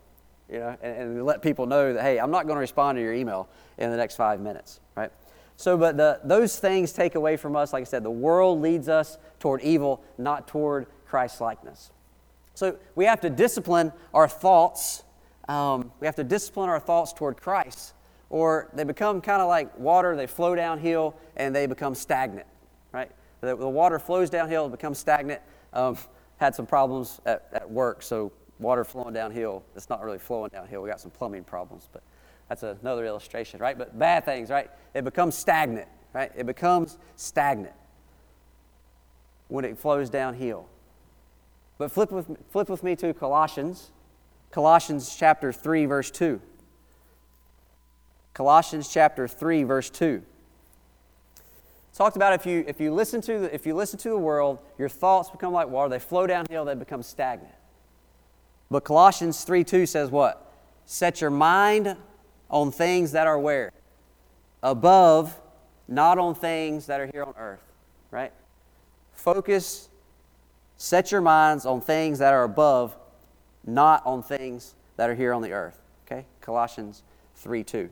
You 0.52 0.60
know, 0.60 0.78
and, 0.82 0.98
and 0.98 1.26
let 1.26 1.42
people 1.42 1.66
know 1.66 1.94
that, 1.94 2.02
hey, 2.02 2.20
I'm 2.20 2.32
not 2.32 2.46
going 2.46 2.56
to 2.56 2.62
respond 2.62 2.98
to 2.98 3.02
your 3.02 3.14
email 3.14 3.48
in 3.78 3.92
the 3.92 3.98
next 3.98 4.16
five 4.16 4.40
minutes, 4.40 4.80
right? 4.96 5.12
So, 5.58 5.78
but 5.78 5.98
the, 5.98 6.20
those 6.24 6.58
things 6.58 6.92
take 6.92 7.16
away 7.16 7.36
from 7.36 7.56
us, 7.56 7.74
like 7.74 7.82
I 7.82 7.84
said, 7.84 8.04
the 8.04 8.10
world 8.10 8.62
leads 8.62 8.90
us 8.90 9.18
toward 9.40 9.62
evil, 9.62 10.02
not 10.18 10.48
toward 10.48 10.88
Christ 11.06 11.42
likeness. 11.42 11.92
So 12.60 12.78
we 12.96 13.06
have 13.06 13.22
to 13.22 13.30
discipline 13.30 13.94
our 14.14 14.28
thoughts. 14.28 15.06
Um, 15.48 15.94
we 16.02 16.08
have 16.08 16.18
to 16.18 16.26
discipline 16.26 16.68
our 16.68 16.82
thoughts 16.82 17.14
toward 17.14 17.38
Christ, 17.38 17.94
or 18.30 18.70
they 18.74 18.84
become 18.84 19.22
kind 19.22 19.42
of 19.42 19.48
like 19.48 19.80
water. 19.80 20.14
They 20.18 20.28
flow 20.28 20.56
downhill 20.56 21.16
and 21.38 21.56
they 21.56 21.68
become 21.68 21.96
stagnant. 21.96 22.48
Right? 22.92 23.12
The, 23.40 23.56
the 23.56 23.70
water 23.70 23.98
flows 23.98 24.30
downhill, 24.30 24.66
it 24.66 24.72
becomes 24.72 24.98
stagnant. 24.98 25.42
Um, 25.72 25.98
had 26.36 26.54
some 26.54 26.66
problems 26.66 27.22
at, 27.26 27.48
at 27.54 27.72
work, 27.72 28.02
so 28.04 28.30
water 28.60 28.84
flowing 28.84 29.14
downhill. 29.14 29.64
It's 29.74 29.90
not 29.90 30.04
really 30.04 30.20
flowing 30.20 30.50
downhill. 30.50 30.82
We 30.82 30.90
got 30.90 31.00
some 31.00 31.12
plumbing 31.12 31.46
problems, 31.46 31.88
but 31.94 32.04
that's 32.50 32.64
another 32.64 33.06
illustration, 33.06 33.62
right? 33.62 33.78
But 33.78 33.98
bad 33.98 34.26
things, 34.26 34.50
right? 34.50 34.70
It 34.94 35.06
becomes 35.06 35.36
stagnant, 35.36 35.88
right? 36.12 36.34
It 36.36 36.46
becomes 36.46 36.98
stagnant 37.16 37.76
when 39.48 39.64
it 39.64 39.78
flows 39.78 40.10
downhill. 40.10 40.68
But 41.80 41.92
flip 41.94 42.12
with, 42.12 42.28
flip 42.52 42.70
with 42.70 42.84
me 42.84 42.96
to 42.98 43.14
Colossians, 43.14 43.90
Colossians 44.52 45.16
chapter 45.16 45.52
3, 45.54 45.86
verse 45.86 46.12
2. 46.12 46.40
Colossians 48.34 48.90
chapter 48.92 49.28
3, 49.28 49.64
verse 49.64 49.90
2. 49.90 50.22
talked 51.94 52.18
about 52.18 52.34
if 52.34 52.46
you, 52.46 52.66
if, 52.68 52.82
you 52.82 52.94
listen 52.94 53.22
to 53.22 53.40
the, 53.40 53.56
if 53.56 53.66
you 53.66 53.74
listen 53.74 53.98
to 54.00 54.10
the 54.10 54.18
world, 54.18 54.60
your 54.78 54.90
thoughts 54.90 55.30
become 55.30 55.54
like 55.54 55.70
water. 55.70 55.90
They 55.90 56.00
flow 56.00 56.28
downhill, 56.28 56.66
they 56.66 56.76
become 56.76 57.02
stagnant. 57.02 57.56
But 58.70 58.84
Colossians 58.84 59.44
3 59.46 59.64
2 59.64 59.86
says 59.86 60.12
what? 60.12 60.54
Set 60.86 61.22
your 61.22 61.32
mind 61.32 61.96
on 62.50 62.72
things 62.72 63.14
that 63.14 63.26
are 63.26 63.40
where? 63.40 63.72
Above, 64.62 65.40
not 65.88 66.18
on 66.18 66.36
things 66.36 66.88
that 66.88 67.00
are 67.00 67.08
here 67.08 67.24
on 67.24 67.34
earth. 67.38 67.64
Right? 68.12 68.34
Focus 69.14 69.89
Set 70.82 71.12
your 71.12 71.20
minds 71.20 71.66
on 71.66 71.82
things 71.82 72.20
that 72.20 72.34
are 72.34 72.46
above, 72.46 72.96
not 73.68 74.02
on 74.06 74.24
things 74.24 74.76
that 74.96 75.10
are 75.10 75.14
here 75.14 75.34
on 75.34 75.42
the 75.42 75.52
earth. 75.52 75.78
Okay? 76.06 76.26
Colossians 76.40 77.04
3 77.36 77.66
2. 77.66 77.90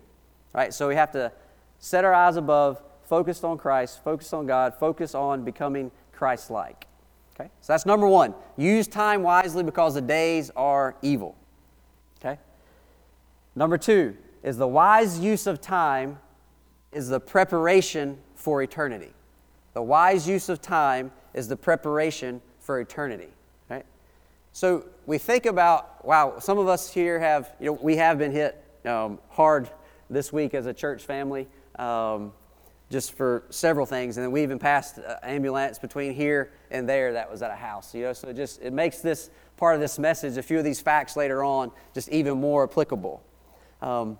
Right? 0.53 0.73
So 0.73 0.87
we 0.87 0.95
have 0.95 1.11
to 1.11 1.33
set 1.79 2.05
our 2.05 2.13
eyes 2.13 2.37
above, 2.37 2.81
focused 3.03 3.43
on 3.43 3.57
Christ, 3.57 4.01
focused 4.05 4.33
on 4.33 4.47
God, 4.47 4.73
focus 4.73 5.13
on 5.13 5.43
becoming 5.43 5.91
Christ 6.13 6.49
like. 6.49 6.87
Okay? 7.35 7.49
So 7.59 7.73
that's 7.73 7.85
number 7.85 8.07
one. 8.07 8.33
Use 8.55 8.87
time 8.87 9.21
wisely 9.21 9.63
because 9.63 9.95
the 9.95 10.01
days 10.01 10.49
are 10.55 10.95
evil. 11.01 11.35
Okay? 12.21 12.39
Number 13.53 13.77
two 13.77 14.15
is 14.43 14.55
the 14.55 14.67
wise 14.67 15.19
use 15.19 15.45
of 15.45 15.59
time 15.59 16.19
is 16.93 17.09
the 17.09 17.19
preparation 17.19 18.17
for 18.33 18.63
eternity. 18.63 19.11
The 19.73 19.83
wise 19.83 20.25
use 20.25 20.47
of 20.47 20.61
time 20.61 21.11
is 21.33 21.49
the 21.49 21.57
preparation 21.57 22.41
for 22.67 22.79
eternity, 22.79 23.29
right? 23.69 23.85
So 24.51 24.85
we 25.05 25.17
think 25.17 25.45
about, 25.45 26.05
wow, 26.05 26.37
some 26.39 26.59
of 26.59 26.67
us 26.67 26.93
here 26.93 27.17
have, 27.19 27.55
you 27.59 27.67
know, 27.67 27.79
we 27.81 27.95
have 27.95 28.19
been 28.19 28.31
hit 28.31 28.63
um, 28.85 29.19
hard 29.29 29.69
this 30.09 30.31
week 30.31 30.53
as 30.53 30.65
a 30.65 30.73
church 30.73 31.03
family. 31.03 31.47
Um, 31.79 32.33
just 32.89 33.13
for 33.13 33.43
several 33.49 33.85
things. 33.85 34.17
And 34.17 34.23
then 34.23 34.31
we 34.31 34.43
even 34.43 34.59
passed 34.59 34.97
an 34.97 35.17
ambulance 35.23 35.77
between 35.77 36.13
here 36.13 36.51
and 36.71 36.87
there 36.87 37.13
that 37.13 37.29
was 37.29 37.41
at 37.41 37.51
a 37.51 37.55
house. 37.55 37.93
You 37.93 38.03
know, 38.03 38.13
so 38.13 38.31
just 38.31 38.61
it 38.61 38.71
makes 38.71 38.99
this 38.99 39.29
part 39.57 39.75
of 39.75 39.81
this 39.81 39.99
message, 39.99 40.37
a 40.37 40.43
few 40.43 40.57
of 40.57 40.63
these 40.63 40.79
facts 40.79 41.17
later 41.17 41.43
on, 41.43 41.71
just 41.93 42.07
even 42.09 42.39
more 42.39 42.63
applicable. 42.63 43.21
Um, 43.81 44.17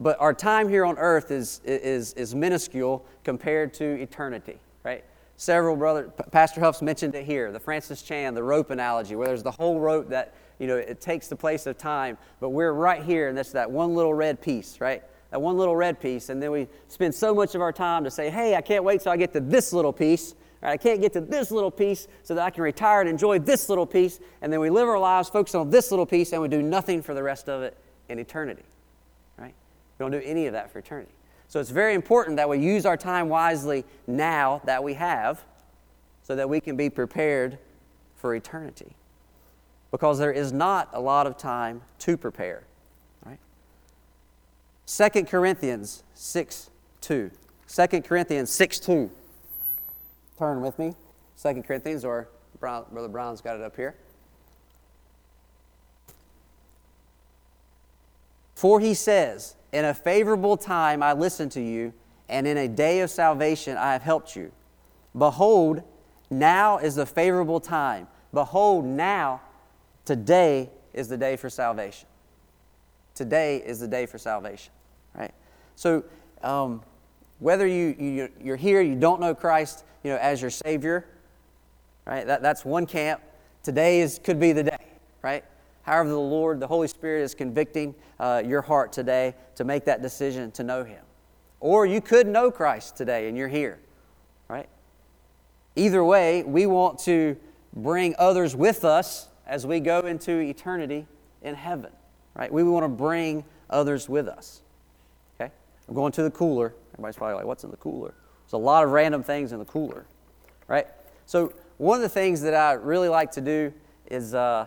but 0.00 0.20
our 0.20 0.34
time 0.34 0.68
here 0.68 0.84
on 0.84 0.98
earth 0.98 1.30
is, 1.30 1.60
is, 1.64 2.14
is 2.14 2.34
minuscule 2.34 3.06
compared 3.22 3.72
to 3.74 3.84
eternity, 3.84 4.58
right? 4.82 5.04
Several 5.36 5.76
brother, 5.76 6.12
Pastor 6.30 6.60
Huff's 6.60 6.80
mentioned 6.80 7.14
it 7.14 7.24
here, 7.24 7.50
the 7.50 7.60
Francis 7.60 8.02
Chan, 8.02 8.34
the 8.34 8.42
rope 8.42 8.70
analogy, 8.70 9.16
where 9.16 9.26
there's 9.26 9.42
the 9.42 9.50
whole 9.50 9.80
rope 9.80 10.08
that, 10.10 10.34
you 10.58 10.66
know, 10.66 10.76
it 10.76 11.00
takes 11.00 11.28
the 11.28 11.36
place 11.36 11.66
of 11.66 11.76
time, 11.76 12.16
but 12.40 12.50
we're 12.50 12.72
right 12.72 13.02
here, 13.02 13.28
and 13.28 13.36
that's 13.36 13.52
that 13.52 13.70
one 13.70 13.94
little 13.94 14.14
red 14.14 14.40
piece, 14.40 14.80
right? 14.80 15.02
that 15.34 15.40
one 15.40 15.56
little 15.56 15.74
red 15.74 15.98
piece, 15.98 16.28
and 16.28 16.40
then 16.40 16.52
we 16.52 16.68
spend 16.86 17.12
so 17.12 17.34
much 17.34 17.56
of 17.56 17.60
our 17.60 17.72
time 17.72 18.04
to 18.04 18.10
say, 18.10 18.30
hey, 18.30 18.54
I 18.54 18.60
can't 18.60 18.84
wait 18.84 19.00
till 19.00 19.10
I 19.10 19.16
get 19.16 19.32
to 19.32 19.40
this 19.40 19.72
little 19.72 19.92
piece. 19.92 20.36
I 20.62 20.76
can't 20.76 21.00
get 21.00 21.12
to 21.14 21.20
this 21.20 21.50
little 21.50 21.72
piece 21.72 22.06
so 22.22 22.36
that 22.36 22.44
I 22.44 22.50
can 22.50 22.62
retire 22.62 23.00
and 23.00 23.10
enjoy 23.10 23.40
this 23.40 23.68
little 23.68 23.84
piece. 23.84 24.20
And 24.42 24.52
then 24.52 24.60
we 24.60 24.70
live 24.70 24.88
our 24.88 24.96
lives 24.96 25.28
focusing 25.28 25.58
on 25.58 25.70
this 25.70 25.90
little 25.90 26.06
piece 26.06 26.32
and 26.32 26.40
we 26.40 26.46
do 26.46 26.62
nothing 26.62 27.02
for 27.02 27.14
the 27.14 27.22
rest 27.24 27.48
of 27.48 27.62
it 27.62 27.76
in 28.08 28.20
eternity. 28.20 28.62
Right? 29.36 29.54
We 29.98 30.04
don't 30.04 30.12
do 30.12 30.22
any 30.24 30.46
of 30.46 30.52
that 30.52 30.70
for 30.70 30.78
eternity. 30.78 31.10
So 31.54 31.60
it's 31.60 31.70
very 31.70 31.94
important 31.94 32.36
that 32.38 32.48
we 32.48 32.58
use 32.58 32.84
our 32.84 32.96
time 32.96 33.28
wisely 33.28 33.84
now 34.08 34.60
that 34.64 34.82
we 34.82 34.94
have 34.94 35.44
so 36.24 36.34
that 36.34 36.48
we 36.48 36.58
can 36.58 36.76
be 36.76 36.90
prepared 36.90 37.58
for 38.16 38.34
eternity. 38.34 38.96
Because 39.92 40.18
there 40.18 40.32
is 40.32 40.52
not 40.52 40.88
a 40.92 41.00
lot 41.00 41.28
of 41.28 41.36
time 41.38 41.82
to 42.00 42.16
prepare. 42.16 42.64
Right? 43.24 43.38
2 44.88 45.26
Corinthians 45.26 46.02
6 46.14 46.70
2. 47.02 47.30
2 47.68 47.86
Corinthians 48.02 48.50
6 48.50 48.80
2. 48.80 49.10
Turn 50.36 50.60
with 50.60 50.76
me. 50.76 50.92
2 51.40 51.62
Corinthians, 51.62 52.04
or 52.04 52.30
Brother 52.58 53.06
Brown's 53.06 53.40
got 53.40 53.54
it 53.54 53.62
up 53.62 53.76
here. 53.76 53.94
For 58.56 58.80
he 58.80 58.92
says, 58.92 59.54
In 59.74 59.86
a 59.86 59.92
favorable 59.92 60.56
time 60.56 61.02
I 61.02 61.14
listened 61.14 61.50
to 61.52 61.60
you, 61.60 61.92
and 62.28 62.46
in 62.46 62.56
a 62.56 62.68
day 62.68 63.00
of 63.00 63.10
salvation 63.10 63.76
I 63.76 63.92
have 63.92 64.02
helped 64.02 64.36
you. 64.36 64.52
Behold, 65.18 65.82
now 66.30 66.78
is 66.78 66.94
the 66.94 67.04
favorable 67.04 67.58
time. 67.58 68.06
Behold, 68.32 68.84
now, 68.84 69.40
today 70.04 70.70
is 70.92 71.08
the 71.08 71.16
day 71.16 71.34
for 71.34 71.50
salvation. 71.50 72.06
Today 73.16 73.56
is 73.56 73.80
the 73.80 73.88
day 73.88 74.06
for 74.06 74.16
salvation, 74.16 74.72
right? 75.12 75.34
So, 75.74 76.04
um, 76.44 76.80
whether 77.40 77.66
you, 77.66 77.96
you, 77.98 78.28
you're 78.40 78.54
here, 78.54 78.80
you 78.80 78.94
don't 78.94 79.20
know 79.20 79.34
Christ, 79.34 79.84
you 80.04 80.12
know, 80.12 80.18
as 80.18 80.40
your 80.40 80.52
Savior, 80.52 81.04
right? 82.04 82.24
That, 82.24 82.42
that's 82.42 82.64
one 82.64 82.86
camp. 82.86 83.20
Today 83.64 84.02
is, 84.02 84.20
could 84.22 84.38
be 84.38 84.52
the 84.52 84.62
day, 84.62 84.86
right? 85.20 85.44
However, 85.84 86.08
the 86.08 86.18
Lord, 86.18 86.60
the 86.60 86.66
Holy 86.66 86.88
Spirit 86.88 87.22
is 87.22 87.34
convicting 87.34 87.94
uh, 88.18 88.42
your 88.44 88.62
heart 88.62 88.92
today 88.92 89.34
to 89.56 89.64
make 89.64 89.84
that 89.84 90.02
decision 90.02 90.50
to 90.52 90.64
know 90.64 90.84
Him. 90.84 91.02
Or 91.60 91.86
you 91.86 92.00
could 92.00 92.26
know 92.26 92.50
Christ 92.50 92.96
today 92.96 93.28
and 93.28 93.36
you're 93.36 93.48
here, 93.48 93.78
right? 94.48 94.68
Either 95.76 96.04
way, 96.04 96.42
we 96.42 96.66
want 96.66 96.98
to 97.00 97.36
bring 97.72 98.14
others 98.18 98.54
with 98.54 98.84
us 98.84 99.28
as 99.46 99.66
we 99.66 99.80
go 99.80 100.00
into 100.00 100.38
eternity 100.38 101.06
in 101.42 101.54
heaven 101.54 101.90
right? 102.34 102.52
We 102.52 102.62
want 102.62 102.84
to 102.84 102.88
bring 102.88 103.44
others 103.70 104.08
with 104.08 104.28
us. 104.28 104.62
Okay? 105.40 105.52
I'm 105.88 105.94
going 105.94 106.12
to 106.12 106.22
the 106.22 106.30
cooler. 106.30 106.74
Everybody's 106.94 107.16
probably 107.16 107.36
like, 107.36 107.46
what's 107.46 107.64
in 107.64 107.70
the 107.70 107.76
cooler? 107.76 108.14
There's 108.44 108.52
a 108.52 108.58
lot 108.58 108.84
of 108.84 108.90
random 108.90 109.22
things 109.22 109.52
in 109.52 109.58
the 109.58 109.64
cooler, 109.64 110.06
right? 110.68 110.86
So, 111.26 111.52
one 111.78 111.96
of 111.96 112.02
the 112.02 112.08
things 112.08 112.40
that 112.42 112.54
I 112.54 112.72
really 112.72 113.08
like 113.08 113.32
to 113.32 113.40
do 113.40 113.72
is 114.06 114.34
uh, 114.34 114.66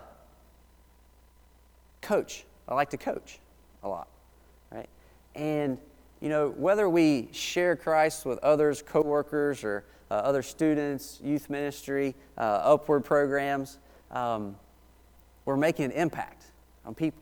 coach. 2.02 2.46
I 2.68 2.76
like 2.76 2.90
to 2.92 2.98
coach 2.98 3.40
a 3.84 3.88
lot, 3.88 4.08
right? 4.72 4.90
And, 5.36 5.78
you 6.20 6.30
know, 6.30 6.50
whether 6.50 6.90
we 6.90 7.30
share 7.32 7.76
Christ 7.76 8.26
with 8.26 8.40
others, 8.40 8.82
coworkers, 8.82 9.64
or 9.64 9.86
uh, 10.10 10.16
other 10.16 10.42
students, 10.42 11.20
youth 11.24 11.50
ministry, 11.50 12.16
uh, 12.38 12.42
upward 12.42 13.06
programs, 13.06 13.78
um, 14.12 14.56
we're 15.46 15.58
making 15.58 15.86
an 15.86 15.92
impact 15.92 16.46
on 16.86 16.94
people 16.96 17.22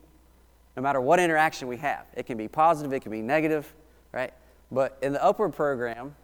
no 0.76 0.82
matter 0.82 1.00
what 1.00 1.20
interaction 1.20 1.68
we 1.68 1.78
have. 1.78 2.06
It 2.16 2.26
can 2.26 2.38
be 2.38 2.48
positive, 2.48 2.92
it 2.94 3.00
can 3.02 3.12
be 3.12 3.22
negative, 3.22 3.72
right? 4.12 4.34
But 4.72 4.98
in 5.02 5.14
the 5.14 5.24
upward 5.24 5.54
program, 5.54 6.16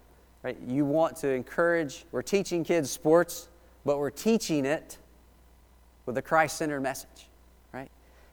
right, 0.43 0.58
you 0.67 0.84
want 0.84 1.15
to 1.17 1.29
encourage, 1.29 2.05
we're 2.12 2.22
teaching 2.22 2.63
kids 2.63 2.89
sports, 2.89 3.48
but 3.86 3.98
we're 3.98 4.10
teaching 4.10 4.65
it 4.65 4.98
with 6.05 6.17
a 6.17 6.22
Christ 6.22 6.58
centered 6.58 6.81
message? 6.81 7.27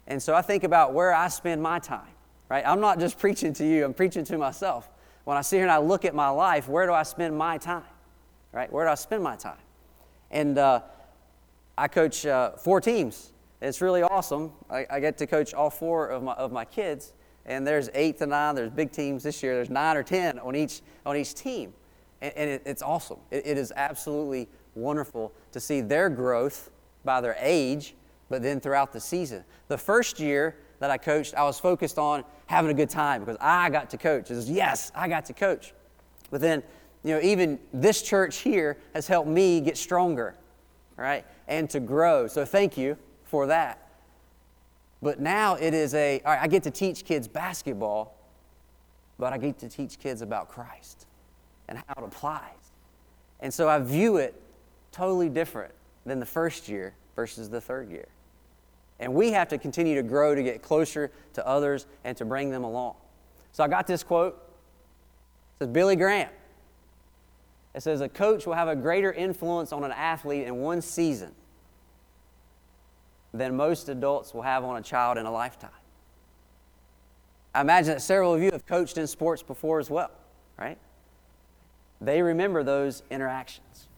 And 0.08 0.20
so 0.20 0.34
I 0.34 0.42
think 0.42 0.64
about 0.64 0.92
where 0.92 1.14
I 1.14 1.28
spend 1.28 1.62
my 1.62 1.78
time, 1.78 2.08
right? 2.48 2.66
I'm 2.66 2.80
not 2.80 2.98
just 2.98 3.18
preaching 3.18 3.52
to 3.54 3.64
you, 3.64 3.84
I'm 3.84 3.94
preaching 3.94 4.24
to 4.24 4.38
myself. 4.38 4.88
When 5.24 5.36
I 5.36 5.42
sit 5.42 5.58
here 5.58 5.64
and 5.64 5.70
I 5.70 5.78
look 5.78 6.04
at 6.04 6.14
my 6.14 6.30
life, 6.30 6.68
where 6.68 6.86
do 6.86 6.92
I 6.92 7.04
spend 7.04 7.36
my 7.36 7.58
time, 7.58 7.84
right? 8.50 8.72
Where 8.72 8.84
do 8.84 8.90
I 8.90 8.96
spend 8.96 9.22
my 9.22 9.36
time? 9.36 9.58
And 10.30 10.58
uh, 10.58 10.80
I 11.76 11.86
coach 11.86 12.26
uh, 12.26 12.52
four 12.56 12.80
teams 12.80 13.32
it's 13.60 13.80
really 13.80 14.02
awesome. 14.02 14.52
I, 14.70 14.86
I, 14.88 15.00
get 15.00 15.18
to 15.18 15.26
coach 15.26 15.52
all 15.52 15.70
four 15.70 16.08
of 16.08 16.22
my, 16.22 16.32
of 16.34 16.52
my 16.52 16.64
kids, 16.64 17.12
and 17.44 17.66
there's 17.66 17.90
eight 17.92 18.18
to 18.18 18.26
nine. 18.26 18.54
There's 18.54 18.70
big 18.70 18.92
teams 18.92 19.24
this 19.24 19.42
year. 19.42 19.54
There's 19.54 19.70
nine 19.70 19.96
or 19.96 20.04
ten 20.04 20.38
on 20.38 20.54
each, 20.54 20.80
on 21.04 21.16
each 21.16 21.34
team. 21.34 21.72
And, 22.20 22.32
and 22.36 22.50
it, 22.50 22.62
it's 22.64 22.82
awesome. 22.82 23.18
It, 23.30 23.46
it 23.46 23.58
is 23.58 23.72
absolutely 23.74 24.48
wonderful 24.74 25.32
to 25.52 25.60
see 25.60 25.80
their 25.80 26.08
growth 26.08 26.70
by 27.04 27.20
their 27.20 27.36
age, 27.40 27.94
but 28.28 28.42
then 28.42 28.60
throughout 28.60 28.92
the 28.92 29.00
season. 29.00 29.44
The 29.68 29.78
first 29.78 30.20
year 30.20 30.56
that 30.80 30.90
I 30.90 30.98
coached, 30.98 31.34
I 31.34 31.42
was 31.44 31.58
focused 31.58 31.98
on 31.98 32.24
having 32.46 32.70
a 32.70 32.74
good 32.74 32.90
time 32.90 33.20
because 33.20 33.36
I 33.40 33.70
got 33.70 33.90
to 33.90 33.98
coach. 33.98 34.30
It 34.30 34.36
was, 34.36 34.50
yes, 34.50 34.92
I 34.94 35.08
got 35.08 35.24
to 35.26 35.32
coach. 35.32 35.72
But 36.30 36.40
then, 36.40 36.62
you 37.04 37.14
know, 37.14 37.20
even 37.20 37.58
this 37.72 38.02
church 38.02 38.38
here 38.38 38.78
has 38.94 39.06
helped 39.06 39.28
me 39.28 39.60
get 39.60 39.76
stronger, 39.76 40.34
right? 40.96 41.24
And 41.46 41.68
to 41.70 41.80
grow. 41.80 42.26
So 42.26 42.44
thank 42.44 42.76
you 42.76 42.96
for 43.24 43.46
that. 43.46 43.88
But 45.00 45.20
now 45.20 45.54
it 45.54 45.74
is 45.74 45.94
a, 45.94 46.20
all 46.24 46.32
right, 46.32 46.42
I 46.42 46.48
get 46.48 46.64
to 46.64 46.70
teach 46.70 47.04
kids 47.04 47.28
basketball, 47.28 48.16
but 49.18 49.32
I 49.32 49.38
get 49.38 49.58
to 49.60 49.68
teach 49.68 49.98
kids 49.98 50.22
about 50.22 50.48
Christ 50.48 51.06
and 51.68 51.78
how 51.78 52.02
it 52.02 52.04
applies. 52.04 52.72
And 53.40 53.52
so 53.52 53.68
I 53.68 53.78
view 53.78 54.16
it 54.16 54.40
totally 54.90 55.28
different 55.28 55.72
than 56.04 56.18
the 56.18 56.26
first 56.26 56.68
year 56.68 56.94
versus 57.14 57.48
the 57.48 57.60
third 57.60 57.90
year. 57.90 58.08
And 59.00 59.14
we 59.14 59.32
have 59.32 59.48
to 59.48 59.58
continue 59.58 59.94
to 59.94 60.02
grow 60.02 60.34
to 60.34 60.42
get 60.42 60.62
closer 60.62 61.10
to 61.34 61.46
others 61.46 61.86
and 62.04 62.16
to 62.16 62.24
bring 62.24 62.50
them 62.50 62.64
along. 62.64 62.96
So 63.52 63.62
I 63.62 63.68
got 63.68 63.86
this 63.86 64.02
quote. 64.02 64.34
It 64.34 65.64
says 65.64 65.68
Billy 65.68 65.96
Graham. 65.96 66.30
It 67.74 67.82
says, 67.82 68.00
A 68.00 68.08
coach 68.08 68.46
will 68.46 68.54
have 68.54 68.68
a 68.68 68.76
greater 68.76 69.12
influence 69.12 69.72
on 69.72 69.84
an 69.84 69.92
athlete 69.92 70.46
in 70.46 70.56
one 70.56 70.82
season 70.82 71.32
than 73.32 73.56
most 73.56 73.88
adults 73.88 74.34
will 74.34 74.42
have 74.42 74.64
on 74.64 74.76
a 74.76 74.82
child 74.82 75.18
in 75.18 75.26
a 75.26 75.30
lifetime. 75.30 75.70
I 77.54 77.60
imagine 77.60 77.94
that 77.94 78.00
several 78.00 78.34
of 78.34 78.42
you 78.42 78.50
have 78.52 78.66
coached 78.66 78.98
in 78.98 79.06
sports 79.06 79.42
before 79.42 79.78
as 79.78 79.90
well, 79.90 80.10
right? 80.58 80.78
They 82.00 82.22
remember 82.22 82.62
those 82.62 83.02
interactions. 83.10 83.88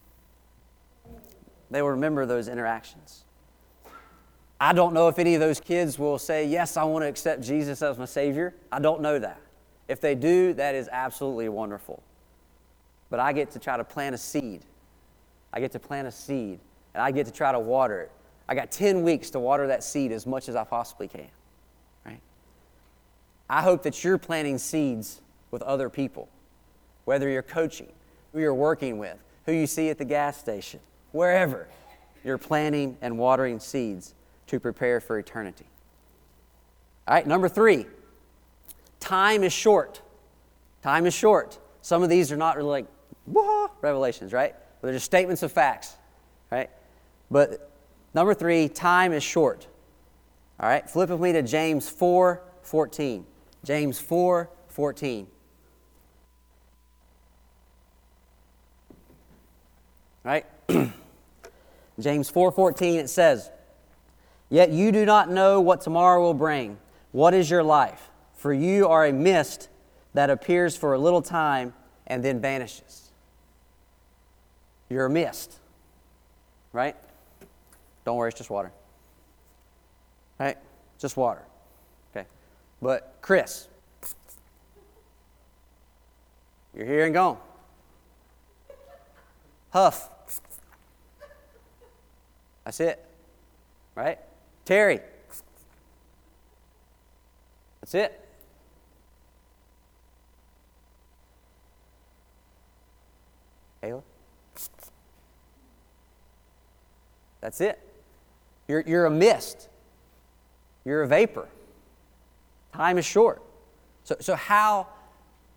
They 1.69 1.81
will 1.81 1.91
remember 1.91 2.25
those 2.25 2.47
interactions. 2.47 3.23
I 4.61 4.73
don't 4.73 4.93
know 4.93 5.07
if 5.07 5.17
any 5.17 5.33
of 5.33 5.39
those 5.39 5.59
kids 5.59 5.97
will 5.97 6.19
say, 6.19 6.45
Yes, 6.45 6.77
I 6.77 6.83
want 6.83 7.01
to 7.01 7.07
accept 7.07 7.41
Jesus 7.41 7.81
as 7.81 7.97
my 7.97 8.05
Savior. 8.05 8.53
I 8.71 8.77
don't 8.77 9.01
know 9.01 9.17
that. 9.17 9.41
If 9.87 10.01
they 10.01 10.13
do, 10.13 10.53
that 10.53 10.75
is 10.75 10.87
absolutely 10.91 11.49
wonderful. 11.49 12.03
But 13.09 13.19
I 13.19 13.33
get 13.33 13.49
to 13.51 13.59
try 13.59 13.75
to 13.75 13.83
plant 13.83 14.13
a 14.13 14.19
seed. 14.19 14.61
I 15.51 15.59
get 15.59 15.71
to 15.71 15.79
plant 15.79 16.07
a 16.07 16.11
seed, 16.11 16.59
and 16.93 17.01
I 17.01 17.09
get 17.09 17.25
to 17.25 17.33
try 17.33 17.51
to 17.51 17.59
water 17.59 18.01
it. 18.01 18.11
I 18.47 18.53
got 18.53 18.69
10 18.69 19.01
weeks 19.01 19.31
to 19.31 19.39
water 19.39 19.65
that 19.65 19.83
seed 19.83 20.11
as 20.11 20.27
much 20.27 20.47
as 20.47 20.55
I 20.55 20.63
possibly 20.63 21.07
can. 21.07 21.27
Right? 22.05 22.21
I 23.49 23.63
hope 23.63 23.81
that 23.81 24.03
you're 24.03 24.19
planting 24.19 24.59
seeds 24.59 25.21
with 25.49 25.63
other 25.63 25.89
people, 25.89 26.29
whether 27.05 27.27
you're 27.27 27.41
coaching, 27.41 27.91
who 28.31 28.39
you're 28.39 28.53
working 28.53 28.99
with, 28.99 29.17
who 29.47 29.53
you 29.53 29.65
see 29.65 29.89
at 29.89 29.97
the 29.97 30.05
gas 30.05 30.37
station, 30.37 30.79
wherever. 31.13 31.67
You're 32.23 32.37
planting 32.37 32.95
and 33.01 33.17
watering 33.17 33.59
seeds 33.59 34.13
to 34.51 34.59
prepare 34.59 34.99
for 34.99 35.17
eternity. 35.17 35.65
All 37.07 37.15
right, 37.15 37.25
number 37.25 37.47
three, 37.47 37.85
time 38.99 39.43
is 39.43 39.53
short. 39.53 40.01
Time 40.81 41.05
is 41.05 41.13
short. 41.13 41.57
Some 41.81 42.03
of 42.03 42.09
these 42.09 42.33
are 42.33 42.37
not 42.37 42.57
really 42.57 42.69
like 42.69 42.85
revelations, 43.81 44.33
right? 44.33 44.53
But 44.53 44.87
they're 44.87 44.95
just 44.95 45.05
statements 45.05 45.41
of 45.41 45.53
facts, 45.53 45.95
right? 46.51 46.69
But 47.31 47.71
number 48.13 48.33
three, 48.33 48.67
time 48.67 49.13
is 49.13 49.23
short. 49.23 49.67
All 50.59 50.67
right, 50.67 50.87
flip 50.87 51.09
with 51.09 51.21
me 51.21 51.31
to 51.31 51.41
James 51.41 51.87
4 51.87 52.41
14. 52.61 53.25
James 53.63 53.99
4 53.99 54.49
14. 54.67 55.27
Right? 60.25 60.45
James 61.99 62.31
4:14 62.31 62.95
it 62.95 63.09
says, 63.09 63.49
"Yet 64.51 64.69
you 64.69 64.91
do 64.91 65.05
not 65.05 65.31
know 65.31 65.59
what 65.59 65.81
tomorrow 65.81 66.21
will 66.21 66.35
bring. 66.35 66.77
What 67.13 67.33
is 67.33 67.49
your 67.49 67.63
life? 67.63 68.09
For 68.35 68.53
you 68.53 68.87
are 68.87 69.05
a 69.05 69.13
mist 69.13 69.69
that 70.13 70.29
appears 70.29 70.75
for 70.75 70.93
a 70.93 70.99
little 70.99 71.21
time 71.21 71.73
and 72.05 72.23
then 72.23 72.39
vanishes." 72.39 73.09
You're 74.89 75.05
a 75.05 75.09
mist. 75.09 75.57
Right? 76.73 76.97
Don't 78.03 78.17
worry, 78.17 78.29
it's 78.29 78.37
just 78.37 78.49
water. 78.49 78.73
Right? 80.37 80.57
Just 80.99 81.15
water. 81.15 81.43
Okay. 82.11 82.27
But 82.81 83.15
Chris, 83.21 83.69
you're 86.73 86.85
here 86.85 87.05
and 87.05 87.13
gone. 87.13 87.37
Huff. 89.69 90.09
That's 92.65 92.81
it. 92.81 93.05
Right? 93.95 94.19
Terry. 94.71 95.01
That's 97.81 97.93
it. 97.93 98.25
Ayla. 103.83 104.01
That's 107.41 107.59
it. 107.59 107.85
You're, 108.69 108.79
you're 108.87 109.07
a 109.07 109.11
mist. 109.11 109.67
You're 110.85 111.01
a 111.01 111.07
vapor. 111.07 111.49
Time 112.73 112.97
is 112.97 113.03
short. 113.03 113.41
So, 114.05 114.15
so 114.21 114.35
how, 114.35 114.87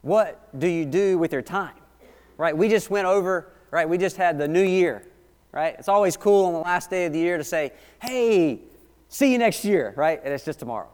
what 0.02 0.58
do 0.58 0.66
you 0.66 0.84
do 0.84 1.18
with 1.18 1.32
your 1.32 1.42
time? 1.42 1.76
Right? 2.36 2.56
We 2.58 2.68
just 2.68 2.90
went 2.90 3.06
over, 3.06 3.52
right? 3.70 3.88
We 3.88 3.96
just 3.96 4.16
had 4.16 4.38
the 4.38 4.48
new 4.48 4.64
year, 4.64 5.06
right? 5.52 5.76
It's 5.78 5.86
always 5.86 6.16
cool 6.16 6.46
on 6.46 6.52
the 6.52 6.58
last 6.58 6.90
day 6.90 7.06
of 7.06 7.12
the 7.12 7.20
year 7.20 7.38
to 7.38 7.44
say, 7.44 7.70
hey, 8.02 8.60
see 9.08 9.32
you 9.32 9.38
next 9.38 9.64
year, 9.64 9.92
right? 9.96 10.20
And 10.22 10.32
it's 10.32 10.44
just 10.44 10.58
tomorrow. 10.58 10.88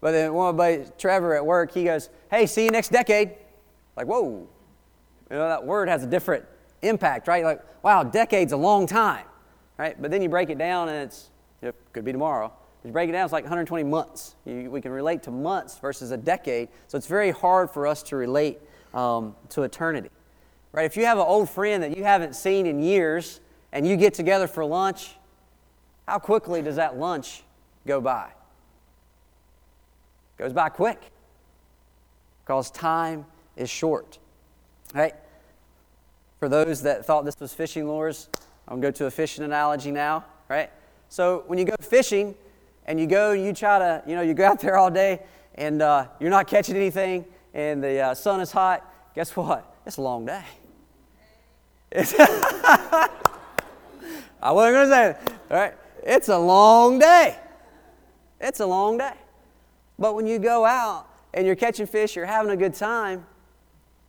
But 0.00 0.12
then 0.12 0.34
one 0.34 0.50
of 0.50 0.56
my 0.56 0.84
Trevor 0.98 1.34
at 1.36 1.46
work, 1.46 1.72
he 1.72 1.84
goes, 1.84 2.10
hey, 2.30 2.46
see 2.46 2.64
you 2.64 2.70
next 2.70 2.90
decade. 2.90 3.32
Like, 3.96 4.06
whoa. 4.06 4.48
You 5.30 5.36
know, 5.36 5.48
that 5.48 5.64
word 5.64 5.88
has 5.88 6.02
a 6.02 6.06
different 6.06 6.44
impact, 6.82 7.28
right? 7.28 7.44
Like, 7.44 7.62
wow, 7.82 8.02
decade's 8.02 8.52
a 8.52 8.56
long 8.56 8.86
time, 8.86 9.24
right? 9.78 10.00
But 10.00 10.10
then 10.10 10.20
you 10.20 10.28
break 10.28 10.50
it 10.50 10.58
down 10.58 10.88
and 10.88 10.98
it's, 11.04 11.30
it 11.62 11.74
could 11.92 12.04
be 12.04 12.12
tomorrow. 12.12 12.52
If 12.80 12.86
you 12.86 12.92
break 12.92 13.08
it 13.08 13.12
down, 13.12 13.24
it's 13.24 13.32
like 13.32 13.44
120 13.44 13.84
months. 13.84 14.34
You, 14.44 14.68
we 14.68 14.80
can 14.80 14.90
relate 14.90 15.22
to 15.22 15.30
months 15.30 15.78
versus 15.78 16.10
a 16.10 16.16
decade. 16.16 16.68
So 16.88 16.98
it's 16.98 17.06
very 17.06 17.30
hard 17.30 17.70
for 17.70 17.86
us 17.86 18.02
to 18.04 18.16
relate 18.16 18.58
um, 18.92 19.36
to 19.50 19.62
eternity. 19.62 20.10
Right? 20.72 20.86
If 20.86 20.96
you 20.96 21.04
have 21.04 21.18
an 21.18 21.24
old 21.24 21.48
friend 21.48 21.82
that 21.84 21.96
you 21.96 22.02
haven't 22.02 22.34
seen 22.34 22.66
in 22.66 22.82
years 22.82 23.40
and 23.70 23.86
you 23.86 23.96
get 23.96 24.14
together 24.14 24.48
for 24.48 24.64
lunch, 24.64 25.12
how 26.06 26.18
quickly 26.18 26.62
does 26.62 26.76
that 26.76 26.98
lunch 26.98 27.42
go 27.86 28.00
by? 28.00 28.26
It 30.38 30.42
goes 30.42 30.52
by 30.52 30.68
quick 30.68 31.00
because 32.44 32.70
time 32.70 33.26
is 33.56 33.70
short. 33.70 34.18
Right? 34.94 35.14
For 36.38 36.48
those 36.48 36.82
that 36.82 37.06
thought 37.06 37.24
this 37.24 37.38
was 37.38 37.54
fishing 37.54 37.86
lures, 37.86 38.28
I'm 38.66 38.80
going 38.80 38.92
to 38.92 38.98
go 38.98 39.04
to 39.04 39.06
a 39.06 39.10
fishing 39.10 39.44
analogy 39.44 39.90
now, 39.90 40.24
right? 40.48 40.70
So 41.08 41.44
when 41.46 41.58
you 41.58 41.64
go 41.64 41.76
fishing, 41.80 42.34
and 42.86 42.98
you 42.98 43.06
go 43.06 43.32
and 43.32 43.44
you 43.44 43.52
try 43.52 43.78
to, 43.78 44.02
you 44.06 44.14
know, 44.14 44.22
you 44.22 44.34
go 44.34 44.46
out 44.46 44.60
there 44.60 44.76
all 44.76 44.90
day 44.90 45.20
and 45.54 45.82
uh, 45.82 46.06
you're 46.18 46.30
not 46.30 46.46
catching 46.46 46.76
anything 46.76 47.24
and 47.54 47.82
the 47.82 48.00
uh, 48.00 48.14
sun 48.14 48.40
is 48.40 48.50
hot, 48.50 48.82
guess 49.14 49.36
what? 49.36 49.76
It's 49.86 49.98
a 49.98 50.02
long 50.02 50.26
day. 50.26 50.44
I 54.42 54.50
wasn't 54.50 54.74
going 54.74 54.88
to 54.88 54.94
say 54.94 55.10
it. 55.10 55.16
All 55.50 55.56
right? 55.56 55.74
It's 56.02 56.28
a 56.28 56.38
long 56.38 56.98
day. 56.98 57.36
It's 58.40 58.60
a 58.60 58.66
long 58.66 58.98
day. 58.98 59.14
But 59.98 60.14
when 60.14 60.26
you 60.26 60.38
go 60.38 60.64
out 60.64 61.06
and 61.32 61.46
you're 61.46 61.56
catching 61.56 61.86
fish, 61.86 62.16
you're 62.16 62.26
having 62.26 62.50
a 62.50 62.56
good 62.56 62.74
time, 62.74 63.26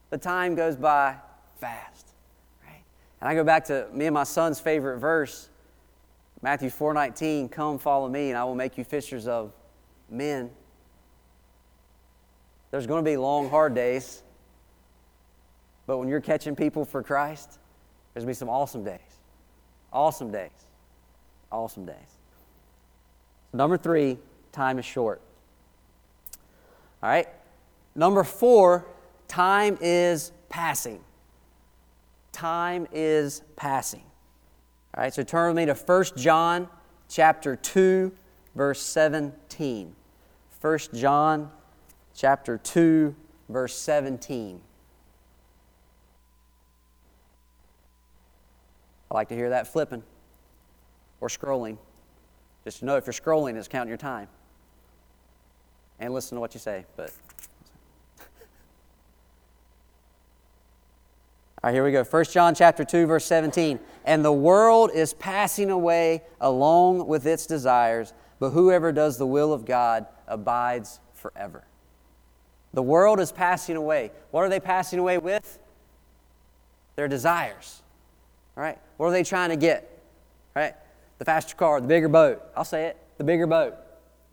the 0.10 0.18
time 0.18 0.56
goes 0.56 0.76
by 0.76 1.16
fast. 1.60 2.08
Right? 2.66 2.84
And 3.22 3.30
I 3.30 3.36
go 3.36 3.44
back 3.44 3.66
to 3.66 3.88
me 3.94 4.06
and 4.08 4.14
my 4.14 4.24
son's 4.24 4.60
favorite 4.60 5.00
verse 5.00 5.50
Matthew 6.44 6.70
4:19, 6.70 7.48
"Come 7.48 7.80
follow 7.80 8.10
me 8.10 8.30
and 8.30 8.38
I 8.38 8.44
will 8.44 8.54
make 8.54 8.78
you 8.78 8.84
fishers 8.84 9.30
of 9.30 9.54
men." 10.10 10.54
There's 12.70 12.86
going 12.86 13.04
to 13.04 13.10
be 13.10 13.16
long 13.16 13.50
hard 13.50 13.74
days. 13.74 14.24
But 15.86 16.00
when 16.00 16.10
you're 16.10 16.22
catching 16.22 16.54
people 16.54 16.84
for 16.84 17.02
Christ, 17.02 17.60
there's 18.14 18.26
going 18.26 18.34
to 18.34 18.38
be 18.38 18.40
some 18.40 18.50
awesome 18.50 18.84
days. 18.84 19.00
Awesome 19.94 20.32
days. 20.32 20.63
Awesome 21.54 21.86
days. 21.86 21.96
Number 23.54 23.78
3, 23.78 24.18
time 24.52 24.80
is 24.80 24.86
short. 24.86 25.22
All 27.04 27.10
right? 27.10 27.28
Number 27.94 28.24
4, 28.24 28.84
time 29.28 29.78
is 29.80 30.32
passing. 30.50 31.00
Time 32.32 32.88
is 32.92 33.44
passing. 33.56 34.02
All 34.98 35.04
right, 35.04 35.14
so 35.14 35.22
turn 35.22 35.54
with 35.54 35.58
me 35.58 35.72
to 35.72 35.76
1 35.76 36.06
John 36.18 36.68
chapter 37.08 37.56
2, 37.56 38.12
verse 38.56 38.82
17. 38.82 39.96
1 40.60 40.80
John 40.96 41.52
chapter 42.16 42.58
2, 42.58 43.16
verse 43.48 43.76
17. 43.76 44.60
I 49.12 49.14
like 49.14 49.30
to 49.30 49.36
hear 49.36 49.52
that 49.52 49.68
flipping 49.68 50.02
or 51.24 51.30
scrolling. 51.30 51.78
Just 52.66 52.84
know 52.84 52.98
if 52.98 53.06
you're 53.06 53.14
scrolling, 53.14 53.56
it's 53.56 53.70
counting 53.70 53.88
your 53.88 53.98
time. 53.98 54.28
And 55.98 56.14
listen 56.14 56.36
to 56.36 56.42
what 56.42 56.54
you 56.54 56.60
say, 56.60 56.84
but 56.98 57.14
All 58.20 58.26
right, 61.64 61.74
here 61.74 61.86
we 61.86 61.94
go. 61.94 62.04
1 62.04 62.26
John 62.26 62.54
chapter 62.54 62.84
2 62.84 63.06
verse 63.06 63.24
17. 63.24 63.80
And 64.04 64.26
the 64.26 64.34
world 64.34 64.92
is 64.94 65.14
passing 65.14 65.72
away 65.72 66.24
along 66.42 67.08
with 67.08 67.26
its 67.26 67.46
desires, 67.46 68.14
but 68.40 68.50
whoever 68.50 68.92
does 68.92 69.18
the 69.18 69.26
will 69.26 69.54
of 69.54 69.64
God 69.64 70.06
abides 70.28 71.00
forever. 71.14 71.64
The 72.74 72.84
world 72.84 73.22
is 73.22 73.32
passing 73.32 73.78
away. 73.78 74.12
What 74.32 74.42
are 74.42 74.50
they 74.50 74.60
passing 74.60 75.00
away 75.00 75.20
with? 75.20 75.58
Their 76.98 77.08
desires. 77.08 77.82
All 78.58 78.64
right? 78.64 78.78
What 78.98 79.08
are 79.08 79.12
they 79.12 79.24
trying 79.24 79.52
to 79.52 79.56
get? 79.56 79.90
Right? 80.54 80.76
The 81.20 81.26
faster 81.26 81.56
car, 81.56 81.80
the 81.80 81.88
bigger 81.88 82.10
boat. 82.10 82.42
I'll 82.56 82.66
say 82.66 82.86
it, 82.86 82.98
the 83.18 83.24
bigger 83.24 83.48
boat. 83.48 83.76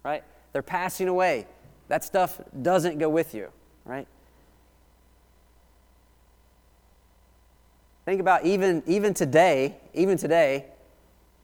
Right? 0.02 0.24
They're 0.52 0.62
passing 0.62 1.08
away. 1.08 1.46
That 1.88 2.04
stuff 2.04 2.40
doesn't 2.62 2.98
go 2.98 3.08
with 3.08 3.34
you, 3.34 3.48
right? 3.84 4.06
Think 8.04 8.20
about 8.20 8.44
even, 8.44 8.82
even 8.86 9.14
today, 9.14 9.76
even 9.94 10.16
today, 10.16 10.66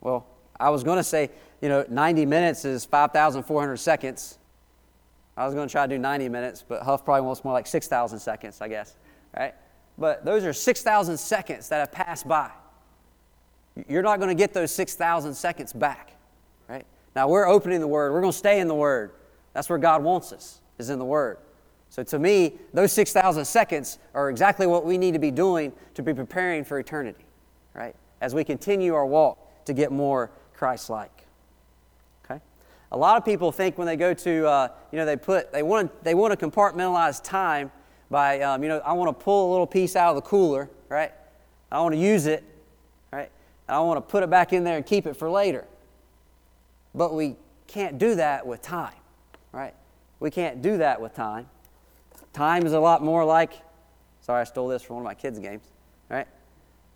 well, 0.01 0.27
I 0.59 0.71
was 0.71 0.83
going 0.83 0.97
to 0.97 1.05
say, 1.05 1.31
you 1.61 1.69
know, 1.69 1.85
90 1.89 2.27
minutes 2.27 2.65
is 2.65 2.85
5,400 2.85 3.77
seconds. 3.77 4.39
I 5.37 5.45
was 5.45 5.55
going 5.55 5.69
to 5.69 5.73
try 5.73 5.87
to 5.87 5.95
do 5.95 5.99
90 5.99 6.29
minutes, 6.29 6.65
but 6.67 6.83
Huff 6.83 7.05
probably 7.05 7.23
wants 7.23 7.45
more 7.45 7.53
like 7.53 7.67
6,000 7.67 8.19
seconds, 8.19 8.61
I 8.61 8.69
guess, 8.69 8.97
right? 9.37 9.55
But 9.99 10.25
those 10.25 10.45
are 10.45 10.53
6,000 10.53 11.17
seconds 11.19 11.69
that 11.69 11.79
have 11.79 11.93
passed 11.93 12.27
by. 12.27 12.51
You're 13.89 14.03
not 14.03 14.19
going 14.19 14.29
to 14.29 14.35
get 14.35 14.53
those 14.53 14.71
6,000 14.73 15.35
seconds 15.35 15.73
back, 15.73 16.13
right? 16.69 16.87
Now, 17.15 17.29
we're 17.29 17.47
opening 17.47 17.81
the 17.81 17.87
Word. 17.87 18.13
We're 18.13 18.21
going 18.21 18.33
to 18.33 18.39
stay 18.39 18.61
in 18.61 18.69
the 18.69 18.75
Word. 18.75 19.13
That's 19.53 19.69
where 19.69 19.79
God 19.79 20.03
wants 20.03 20.33
us, 20.33 20.61
is 20.79 20.91
in 20.91 20.99
the 20.99 21.05
Word. 21.05 21.39
So 21.91 22.03
to 22.03 22.19
me, 22.19 22.55
those 22.75 22.93
6,000 22.93 23.45
seconds 23.45 23.99
are 24.15 24.29
exactly 24.29 24.67
what 24.67 24.85
we 24.85 24.99
need 24.99 25.13
to 25.13 25.19
be 25.19 25.31
doing 25.31 25.73
to 25.95 26.03
be 26.03 26.13
preparing 26.13 26.65
for 26.65 26.79
eternity, 26.79 27.25
right? 27.75 27.95
As 28.21 28.35
we 28.35 28.45
continue 28.45 28.95
our 28.95 29.07
walk 29.07 29.65
to 29.67 29.73
get 29.73 29.93
more 29.93 30.31
Christ 30.55 30.91
like. 30.91 31.27
Okay? 32.25 32.41
A 32.93 32.97
lot 32.97 33.17
of 33.17 33.25
people 33.25 33.53
think 33.53 33.79
when 33.79 33.87
they 33.87 33.97
go 33.97 34.15
to, 34.15 34.47
uh, 34.47 34.69
you 34.91 34.99
know, 34.99 35.05
they 35.05 35.17
put, 35.17 35.53
they 35.53 35.63
want, 35.63 35.91
to, 35.91 36.05
they 36.05 36.15
want 36.15 36.39
to 36.39 36.47
compartmentalize 36.51 37.23
time 37.23 37.71
by, 38.11 38.41
um, 38.41 38.63
you 38.63 38.69
know, 38.69 38.79
I 38.85 38.93
want 38.93 39.17
to 39.17 39.25
pull 39.25 39.51
a 39.51 39.53
little 39.53 39.67
piece 39.67 39.97
out 39.97 40.11
of 40.11 40.17
the 40.17 40.29
cooler, 40.29 40.71
right? 40.89 41.13
I 41.71 41.81
want 41.81 41.95
to 41.95 42.01
use 42.01 42.27
it? 42.27 42.45
And 43.69 43.77
I 43.77 43.81
want 43.81 43.97
to 43.99 44.01
put 44.01 44.23
it 44.23 44.31
back 44.31 44.53
in 44.53 44.65
there 44.65 44.77
and 44.77 44.87
keep 44.87 45.07
it 45.07 45.15
for 45.15 45.31
later. 45.31 45.65
But 46.95 47.15
we 47.15 47.37
can't 47.67 47.99
do 47.99 48.15
that 48.15 48.47
with 48.47 48.63
time, 48.63 48.95
right? 49.53 49.75
We 50.21 50.31
can't 50.31 50.63
do 50.63 50.79
that 50.79 51.01
with 51.01 51.15
time. 51.15 51.49
Time 52.33 52.67
is 52.67 52.73
a 52.73 52.81
lot 52.81 53.03
more 53.03 53.25
like, 53.25 53.53
sorry, 54.21 54.41
I 54.43 54.45
stole 54.45 54.69
this 54.69 54.83
from 54.83 54.97
one 54.97 55.03
of 55.03 55.07
my 55.07 55.15
kids' 55.15 55.39
games. 55.39 55.65
Right? 56.09 56.27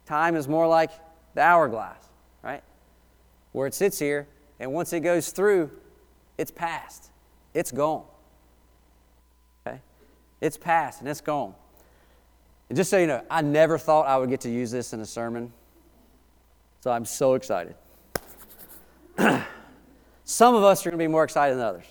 Time 0.06 0.36
is 0.36 0.46
more 0.46 0.66
like 0.66 0.90
the 1.34 1.42
hourglass, 1.42 2.08
right? 2.42 2.62
Where 3.52 3.66
it 3.66 3.74
sits 3.74 3.98
here, 3.98 4.26
and 4.58 4.72
once 4.72 4.92
it 4.92 5.00
goes 5.00 5.30
through, 5.30 5.70
it's 6.38 6.50
past. 6.50 7.10
It's 7.54 7.72
gone. 7.72 8.04
Okay? 9.66 9.80
It's 10.40 10.56
past 10.56 11.00
and 11.00 11.08
it's 11.08 11.20
gone. 11.20 11.54
And 12.68 12.76
just 12.76 12.90
so 12.90 12.98
you 12.98 13.06
know, 13.06 13.22
I 13.28 13.42
never 13.42 13.78
thought 13.78 14.06
I 14.06 14.16
would 14.16 14.30
get 14.30 14.40
to 14.42 14.50
use 14.50 14.70
this 14.70 14.92
in 14.92 15.00
a 15.00 15.06
sermon. 15.06 15.52
So 16.80 16.90
I'm 16.90 17.04
so 17.04 17.34
excited. 17.34 17.74
Some 20.24 20.54
of 20.54 20.64
us 20.64 20.84
are 20.86 20.90
going 20.90 20.98
to 20.98 21.04
be 21.04 21.08
more 21.08 21.24
excited 21.24 21.56
than 21.56 21.64
others. 21.64 21.84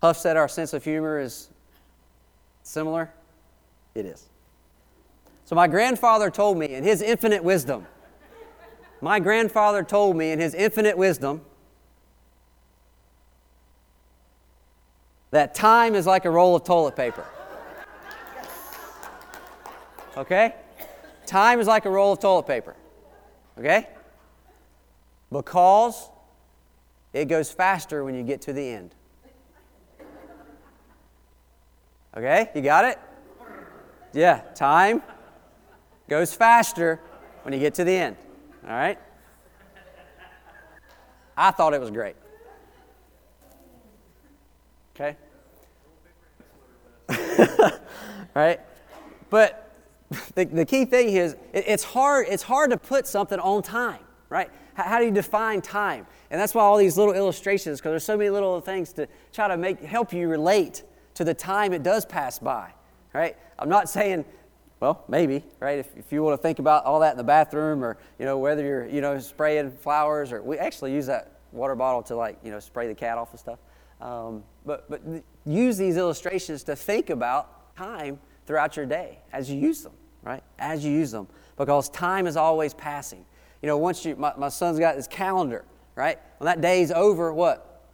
Huff 0.00 0.16
said 0.16 0.36
our 0.36 0.48
sense 0.48 0.72
of 0.72 0.82
humor 0.82 1.20
is 1.20 1.50
similar. 2.62 3.12
It 3.94 4.06
is. 4.06 4.28
So, 5.44 5.56
my 5.56 5.66
grandfather 5.66 6.30
told 6.30 6.56
me 6.56 6.72
in 6.72 6.84
his 6.84 7.02
infinite 7.02 7.42
wisdom, 7.42 7.86
my 9.00 9.18
grandfather 9.18 9.82
told 9.82 10.16
me 10.16 10.30
in 10.30 10.38
his 10.38 10.54
infinite 10.54 10.96
wisdom 10.96 11.42
that 15.32 15.54
time 15.54 15.94
is 15.94 16.06
like 16.06 16.24
a 16.24 16.30
roll 16.30 16.56
of 16.56 16.64
toilet 16.64 16.96
paper. 16.96 17.26
Okay? 20.16 20.54
Time 21.30 21.60
is 21.60 21.68
like 21.68 21.84
a 21.84 21.90
roll 21.90 22.14
of 22.14 22.18
toilet 22.18 22.48
paper. 22.48 22.74
Okay? 23.56 23.86
Because 25.30 26.10
it 27.12 27.26
goes 27.26 27.52
faster 27.52 28.04
when 28.04 28.16
you 28.16 28.24
get 28.24 28.40
to 28.42 28.52
the 28.52 28.68
end. 28.68 28.96
Okay? 32.16 32.50
You 32.52 32.62
got 32.62 32.84
it? 32.84 32.98
Yeah, 34.12 34.40
time 34.56 35.02
goes 36.08 36.34
faster 36.34 36.98
when 37.44 37.54
you 37.54 37.60
get 37.60 37.74
to 37.74 37.84
the 37.84 37.94
end. 37.94 38.16
All 38.64 38.70
right? 38.70 38.98
I 41.36 41.52
thought 41.52 41.74
it 41.74 41.80
was 41.80 41.92
great. 41.92 42.16
Okay? 44.96 45.16
right? 48.34 48.58
But 49.30 49.69
the, 50.34 50.44
the 50.44 50.64
key 50.64 50.84
thing 50.84 51.10
is 51.10 51.34
it, 51.52 51.64
it's, 51.66 51.84
hard, 51.84 52.26
it's 52.28 52.42
hard 52.42 52.70
to 52.70 52.76
put 52.76 53.06
something 53.06 53.38
on 53.38 53.62
time, 53.62 54.00
right? 54.28 54.50
How, 54.74 54.84
how 54.84 54.98
do 54.98 55.04
you 55.04 55.10
define 55.10 55.60
time? 55.60 56.06
And 56.30 56.40
that's 56.40 56.54
why 56.54 56.62
all 56.62 56.76
these 56.76 56.96
little 56.96 57.14
illustrations, 57.14 57.80
because 57.80 57.90
there's 57.90 58.04
so 58.04 58.16
many 58.16 58.30
little 58.30 58.60
things 58.60 58.92
to 58.94 59.08
try 59.32 59.48
to 59.48 59.56
make 59.56 59.80
help 59.80 60.12
you 60.12 60.28
relate 60.28 60.82
to 61.14 61.24
the 61.24 61.34
time 61.34 61.72
it 61.72 61.82
does 61.82 62.04
pass 62.06 62.38
by, 62.38 62.72
right? 63.12 63.36
I'm 63.58 63.68
not 63.68 63.88
saying 63.88 64.24
well, 64.80 65.04
maybe, 65.08 65.44
right? 65.60 65.78
If, 65.78 65.94
if 65.94 66.10
you 66.10 66.22
want 66.22 66.38
to 66.38 66.42
think 66.42 66.58
about 66.58 66.86
all 66.86 67.00
that 67.00 67.12
in 67.12 67.18
the 67.18 67.24
bathroom 67.24 67.84
or, 67.84 67.98
you 68.18 68.24
know, 68.24 68.38
whether 68.38 68.64
you're, 68.64 68.86
you 68.86 69.02
know, 69.02 69.18
spraying 69.18 69.72
flowers 69.72 70.32
or 70.32 70.42
we 70.42 70.56
actually 70.56 70.94
use 70.94 71.06
that 71.06 71.40
water 71.52 71.74
bottle 71.74 72.02
to 72.04 72.16
like, 72.16 72.38
you 72.42 72.50
know, 72.50 72.58
spray 72.58 72.88
the 72.88 72.94
cat 72.94 73.18
off 73.18 73.30
and 73.30 73.38
stuff. 73.38 73.58
Um, 74.00 74.42
but, 74.64 74.88
but 74.88 75.02
use 75.44 75.76
these 75.76 75.98
illustrations 75.98 76.62
to 76.64 76.74
think 76.74 77.10
about 77.10 77.76
time 77.76 78.18
throughout 78.50 78.76
your 78.76 78.86
day 78.86 79.18
as 79.32 79.48
you 79.48 79.56
use 79.56 79.82
them, 79.82 79.92
right? 80.22 80.42
As 80.58 80.84
you 80.84 80.90
use 80.90 81.10
them. 81.12 81.28
Because 81.56 81.88
time 81.90 82.26
is 82.26 82.36
always 82.36 82.74
passing. 82.74 83.24
You 83.62 83.68
know, 83.68 83.76
once 83.76 84.04
you, 84.04 84.16
my, 84.16 84.32
my 84.36 84.48
son's 84.48 84.78
got 84.78 84.96
his 84.96 85.06
calendar, 85.06 85.64
right? 85.94 86.18
When 86.38 86.46
that 86.46 86.60
day's 86.60 86.90
over, 86.90 87.32
what? 87.32 87.84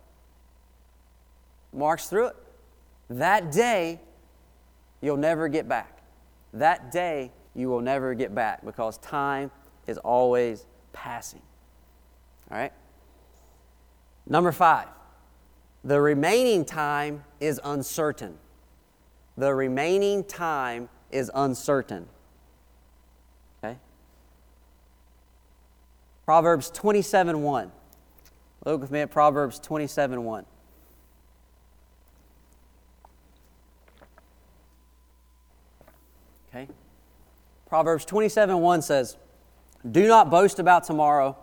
Marks 1.73 2.07
through 2.07 2.29
it. 2.29 2.37
That 3.11 3.53
day, 3.53 4.01
you'll 5.03 5.17
never 5.17 5.49
get 5.49 5.69
back 5.69 5.97
that 6.59 6.91
day 6.91 7.31
you 7.55 7.69
will 7.69 7.81
never 7.81 8.15
get 8.15 8.35
back 8.35 8.65
because 8.65 8.99
time 8.99 9.51
is 9.87 9.99
always 9.99 10.67
passing. 10.93 11.43
All 12.51 12.59
right? 12.59 12.73
Number 14.27 14.53
five, 14.53 14.89
the 15.85 16.01
remaining 16.01 16.65
time 16.65 17.25
is 17.41 17.61
uncertain. 17.63 18.37
The 19.37 19.55
remaining 19.55 20.25
time 20.25 20.89
is 21.11 21.31
uncertain. 21.35 22.07
Okay? 23.63 23.77
Proverbs 26.25 26.71
27 26.71 27.43
1. 27.43 27.73
Look 28.65 28.81
with 28.81 28.91
me 28.91 29.01
at 29.01 29.11
Proverbs 29.11 29.59
27 29.59 30.25
1. 30.25 30.47
Okay? 36.49 36.69
Proverbs 37.69 38.05
27 38.05 38.59
1 38.59 38.83
says, 38.83 39.17
Do 39.89 40.09
not 40.09 40.31
boast 40.31 40.59
about 40.59 40.85
tomorrow, 40.85 41.37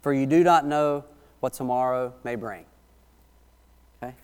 for 0.00 0.12
you 0.12 0.26
do 0.26 0.44
not 0.44 0.64
know 0.64 1.04
what 1.40 1.52
tomorrow 1.52 2.14
may 2.22 2.36
bring. 2.36 2.64
Okay? 4.00 4.14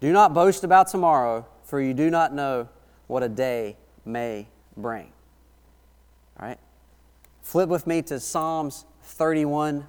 Do 0.00 0.12
not 0.12 0.34
boast 0.34 0.64
about 0.64 0.88
tomorrow, 0.88 1.46
for 1.72 1.80
you 1.80 1.94
do 1.94 2.10
not 2.10 2.34
know 2.34 2.68
what 3.06 3.22
a 3.22 3.30
day 3.30 3.78
may 4.04 4.46
bring. 4.76 5.10
All 6.38 6.46
right? 6.46 6.58
Flip 7.40 7.66
with 7.66 7.86
me 7.86 8.02
to 8.02 8.20
Psalms 8.20 8.84
31, 9.04 9.86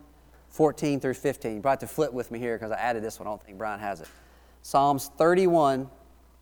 14 0.47 0.99
through 1.01 1.13
15. 1.13 1.55
You 1.57 1.61
have 1.65 1.79
to 1.79 1.87
flip 1.87 2.13
with 2.13 2.31
me 2.31 2.39
here 2.39 2.55
because 2.57 2.71
I 2.71 2.77
added 2.77 3.03
this 3.03 3.19
one. 3.19 3.27
I 3.27 3.31
don't 3.31 3.43
think 3.43 3.57
Brian 3.57 3.81
has 3.81 3.99
it. 3.99 4.07
Psalms 4.61 5.11
31, 5.17 5.89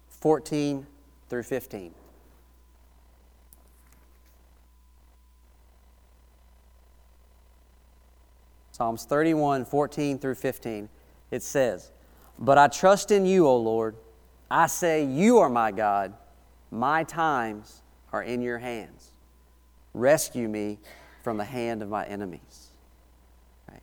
14 0.10 0.86
through 1.28 1.42
15. 1.42 1.92
Psalms 8.74 9.06
31, 9.06 9.66
14 9.66 10.20
through 10.20 10.36
15, 10.36 10.88
it 11.32 11.42
says, 11.42 11.92
But 12.38 12.60
I 12.60 12.68
trust 12.68 13.10
in 13.10 13.26
you, 13.26 13.48
O 13.48 13.58
Lord. 13.58 13.96
I 14.52 14.68
say, 14.68 15.06
You 15.06 15.40
are 15.40 15.50
my 15.50 15.72
God. 15.72 16.14
My 16.70 17.04
times 17.04 17.82
are 18.14 18.22
in 18.22 18.42
your 18.42 18.60
hands. 18.60 19.12
Rescue 19.94 20.48
me 20.48 20.80
from 21.24 21.38
the 21.38 21.46
hand 21.46 21.82
of 21.82 21.90
my 21.90 22.06
enemies. 22.06 22.72
Right? 23.70 23.82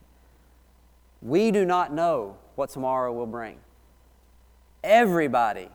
We 1.21 1.51
do 1.51 1.65
not 1.65 1.93
know 1.93 2.37
what 2.55 2.69
tomorrow 2.69 3.11
will 3.11 3.27
bring. 3.27 3.57
Everybody 4.83 5.69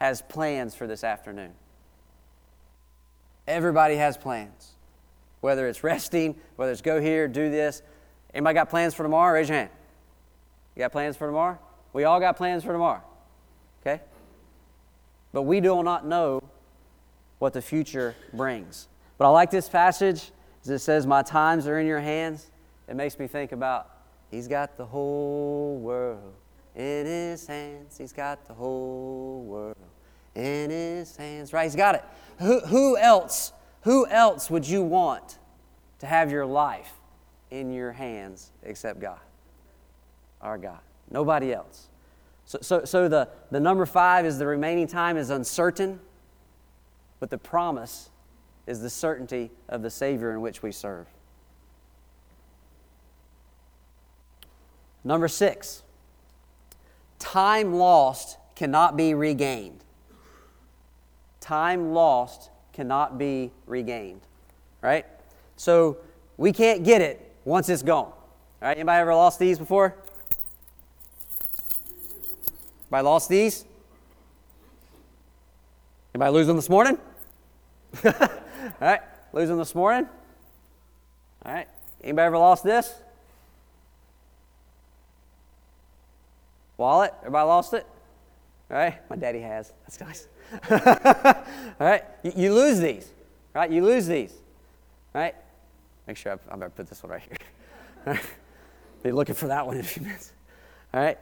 has 0.00 0.22
plans 0.22 0.74
for 0.74 0.86
this 0.86 1.04
afternoon. 1.04 1.52
Everybody 3.46 3.96
has 3.96 4.16
plans. 4.16 4.72
Whether 5.40 5.68
it's 5.68 5.82
resting, 5.84 6.36
whether 6.56 6.72
it's 6.72 6.82
go 6.82 7.00
here, 7.00 7.28
do 7.28 7.50
this, 7.50 7.82
Anybody 8.34 8.54
got 8.54 8.70
plans 8.70 8.94
for 8.94 9.02
tomorrow? 9.02 9.34
Raise 9.34 9.48
your 9.48 9.58
hand. 9.58 9.70
You 10.74 10.80
got 10.80 10.92
plans 10.92 11.16
for 11.16 11.26
tomorrow? 11.26 11.58
We 11.92 12.04
all 12.04 12.18
got 12.18 12.36
plans 12.36 12.64
for 12.64 12.72
tomorrow. 12.72 13.02
Okay? 13.82 14.00
But 15.32 15.42
we 15.42 15.60
do 15.60 15.82
not 15.82 16.06
know 16.06 16.42
what 17.38 17.52
the 17.52 17.62
future 17.62 18.14
brings. 18.32 18.88
But 19.18 19.26
I 19.26 19.30
like 19.30 19.50
this 19.50 19.68
passage 19.68 20.30
as 20.62 20.70
it 20.70 20.78
says, 20.78 21.06
My 21.06 21.22
times 21.22 21.66
are 21.66 21.78
in 21.78 21.86
your 21.86 22.00
hands. 22.00 22.50
It 22.88 22.96
makes 22.96 23.18
me 23.18 23.26
think 23.26 23.52
about 23.52 23.88
He's 24.30 24.48
got 24.48 24.76
the 24.76 24.86
whole 24.86 25.78
world 25.78 26.34
in 26.74 27.06
His 27.06 27.46
hands. 27.46 27.98
He's 27.98 28.12
got 28.12 28.46
the 28.46 28.54
whole 28.54 29.44
world 29.44 29.76
in 30.34 30.70
His 30.70 31.16
hands. 31.16 31.52
Right? 31.52 31.64
He's 31.64 31.76
got 31.76 31.96
it. 31.96 32.04
Who, 32.38 32.60
who 32.60 32.96
else? 32.96 33.52
Who 33.82 34.06
else 34.06 34.50
would 34.50 34.66
you 34.66 34.82
want 34.82 35.38
to 35.98 36.06
have 36.06 36.30
your 36.30 36.46
life 36.46 36.92
in 37.52 37.72
your 37.72 37.92
hands 37.92 38.50
except 38.64 38.98
God, 38.98 39.20
our 40.40 40.58
God. 40.58 40.80
Nobody 41.10 41.52
else. 41.52 41.88
So, 42.44 42.58
so, 42.60 42.84
so 42.84 43.08
the, 43.08 43.28
the 43.50 43.60
number 43.60 43.86
five 43.86 44.26
is 44.26 44.38
the 44.38 44.46
remaining 44.46 44.86
time 44.86 45.16
is 45.16 45.30
uncertain, 45.30 46.00
but 47.20 47.30
the 47.30 47.38
promise 47.38 48.10
is 48.66 48.80
the 48.80 48.90
certainty 48.90 49.50
of 49.68 49.82
the 49.82 49.90
Savior 49.90 50.32
in 50.32 50.40
which 50.40 50.62
we 50.62 50.72
serve. 50.72 51.06
Number 55.04 55.28
six, 55.28 55.82
time 57.18 57.74
lost 57.74 58.38
cannot 58.54 58.96
be 58.96 59.14
regained. 59.14 59.84
Time 61.40 61.92
lost 61.92 62.50
cannot 62.72 63.18
be 63.18 63.50
regained. 63.66 64.20
Right? 64.80 65.06
So 65.56 65.98
we 66.36 66.52
can't 66.52 66.84
get 66.84 67.00
it 67.00 67.34
once 67.44 67.68
it's 67.68 67.82
gone. 67.82 68.06
All 68.06 68.68
right, 68.68 68.76
anybody 68.76 69.00
ever 69.00 69.14
lost 69.14 69.38
these 69.38 69.58
before? 69.58 69.96
Anybody 72.92 73.04
lost 73.06 73.30
these? 73.30 73.64
Anybody 76.14 76.30
lose 76.30 76.46
them 76.46 76.56
this 76.56 76.68
morning? 76.68 76.98
All 78.04 78.12
right, 78.82 79.00
lose 79.32 79.48
them 79.48 79.56
this 79.56 79.74
morning? 79.74 80.06
All 81.42 81.54
right, 81.54 81.68
anybody 82.04 82.26
ever 82.26 82.36
lost 82.36 82.64
this? 82.64 82.92
Wallet? 86.76 87.14
Everybody 87.20 87.46
lost 87.46 87.72
it? 87.72 87.86
All 88.70 88.76
right, 88.76 89.08
my 89.08 89.16
daddy 89.16 89.40
has. 89.40 89.72
That's 89.84 89.98
nice. 89.98 90.28
All 91.80 91.86
right, 91.86 92.04
you, 92.22 92.32
you 92.36 92.52
lose 92.52 92.78
these. 92.78 93.10
right? 93.54 93.70
You 93.70 93.82
lose 93.82 94.06
these, 94.06 94.34
right? 95.14 95.34
Make 96.06 96.18
sure 96.18 96.32
I, 96.32 96.52
I 96.52 96.56
better 96.56 96.68
put 96.68 96.90
this 96.90 97.02
one 97.02 97.12
right 97.12 97.22
here. 97.22 97.38
All 98.06 98.12
right, 98.12 98.22
Be 99.02 99.12
looking 99.12 99.34
for 99.34 99.46
that 99.46 99.66
one 99.66 99.76
in 99.76 99.80
a 99.80 99.84
few 99.84 100.02
minutes. 100.02 100.34
All 100.92 101.00
right? 101.00 101.16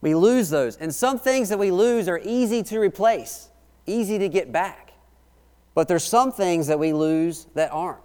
We 0.00 0.14
lose 0.14 0.48
those. 0.48 0.76
And 0.76 0.94
some 0.94 1.18
things 1.18 1.48
that 1.50 1.58
we 1.58 1.70
lose 1.70 2.08
are 2.08 2.20
easy 2.22 2.62
to 2.64 2.78
replace, 2.78 3.48
easy 3.86 4.18
to 4.18 4.28
get 4.28 4.50
back. 4.50 4.92
But 5.74 5.88
there's 5.88 6.04
some 6.04 6.32
things 6.32 6.66
that 6.68 6.78
we 6.78 6.92
lose 6.92 7.46
that 7.54 7.70
aren't. 7.70 7.98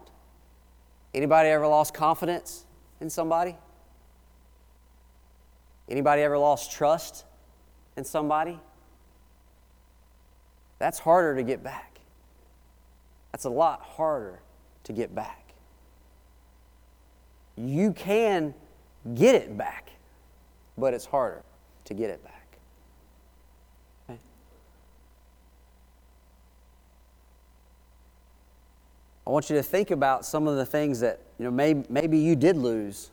Anybody 1.14 1.50
ever 1.50 1.68
lost 1.68 1.94
confidence 1.94 2.66
in 3.00 3.10
somebody? 3.10 3.56
Anybody 5.88 6.22
ever 6.22 6.38
lost 6.38 6.72
trust 6.72 7.26
in 7.96 8.04
somebody? 8.04 8.60
That's 10.80 11.00
harder 11.00 11.36
to 11.36 11.44
get 11.44 11.64
back. 11.64 12.00
That's 13.32 13.46
a 13.46 13.50
lot 13.50 13.82
harder 13.82 14.42
to 14.84 14.94
get 14.94 15.16
back. 15.16 15.54
You 17.56 17.94
can 17.94 18.54
get 19.14 19.36
it 19.36 19.58
back, 19.58 19.92
but 20.78 20.94
it's 20.94 21.06
harder 21.06 21.44
to 21.86 21.94
get 21.94 22.10
it 22.10 22.24
back. 22.24 22.58
Okay? 24.10 24.20
I 29.26 29.30
want 29.30 29.50
you 29.50 29.56
to 29.56 29.64
think 29.64 29.92
about 29.92 30.26
some 30.26 30.48
of 30.48 30.58
the 30.58 30.66
things 30.66 31.00
that 31.00 31.20
you 31.40 31.46
know 31.46 31.52
maybe, 31.52 31.84
maybe 31.90 32.18
you 32.18 32.36
did 32.36 32.58
lose. 32.58 33.12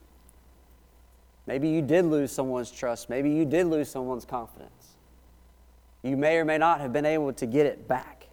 Maybe 1.47 1.69
you 1.69 1.83
did 1.83 2.05
lose 2.05 2.31
someone's 2.31 2.71
trust. 2.71 3.11
Maybe 3.11 3.31
you 3.31 3.45
did 3.45 3.67
lose 3.67 3.91
someone's 3.91 4.25
confidence. 4.25 4.97
You 6.03 6.17
may 6.17 6.37
or 6.37 6.45
may 6.45 6.59
not 6.59 6.81
have 6.81 6.93
been 6.93 7.07
able 7.07 7.33
to 7.35 7.47
get 7.47 7.67
it 7.67 7.89
back. 7.89 8.27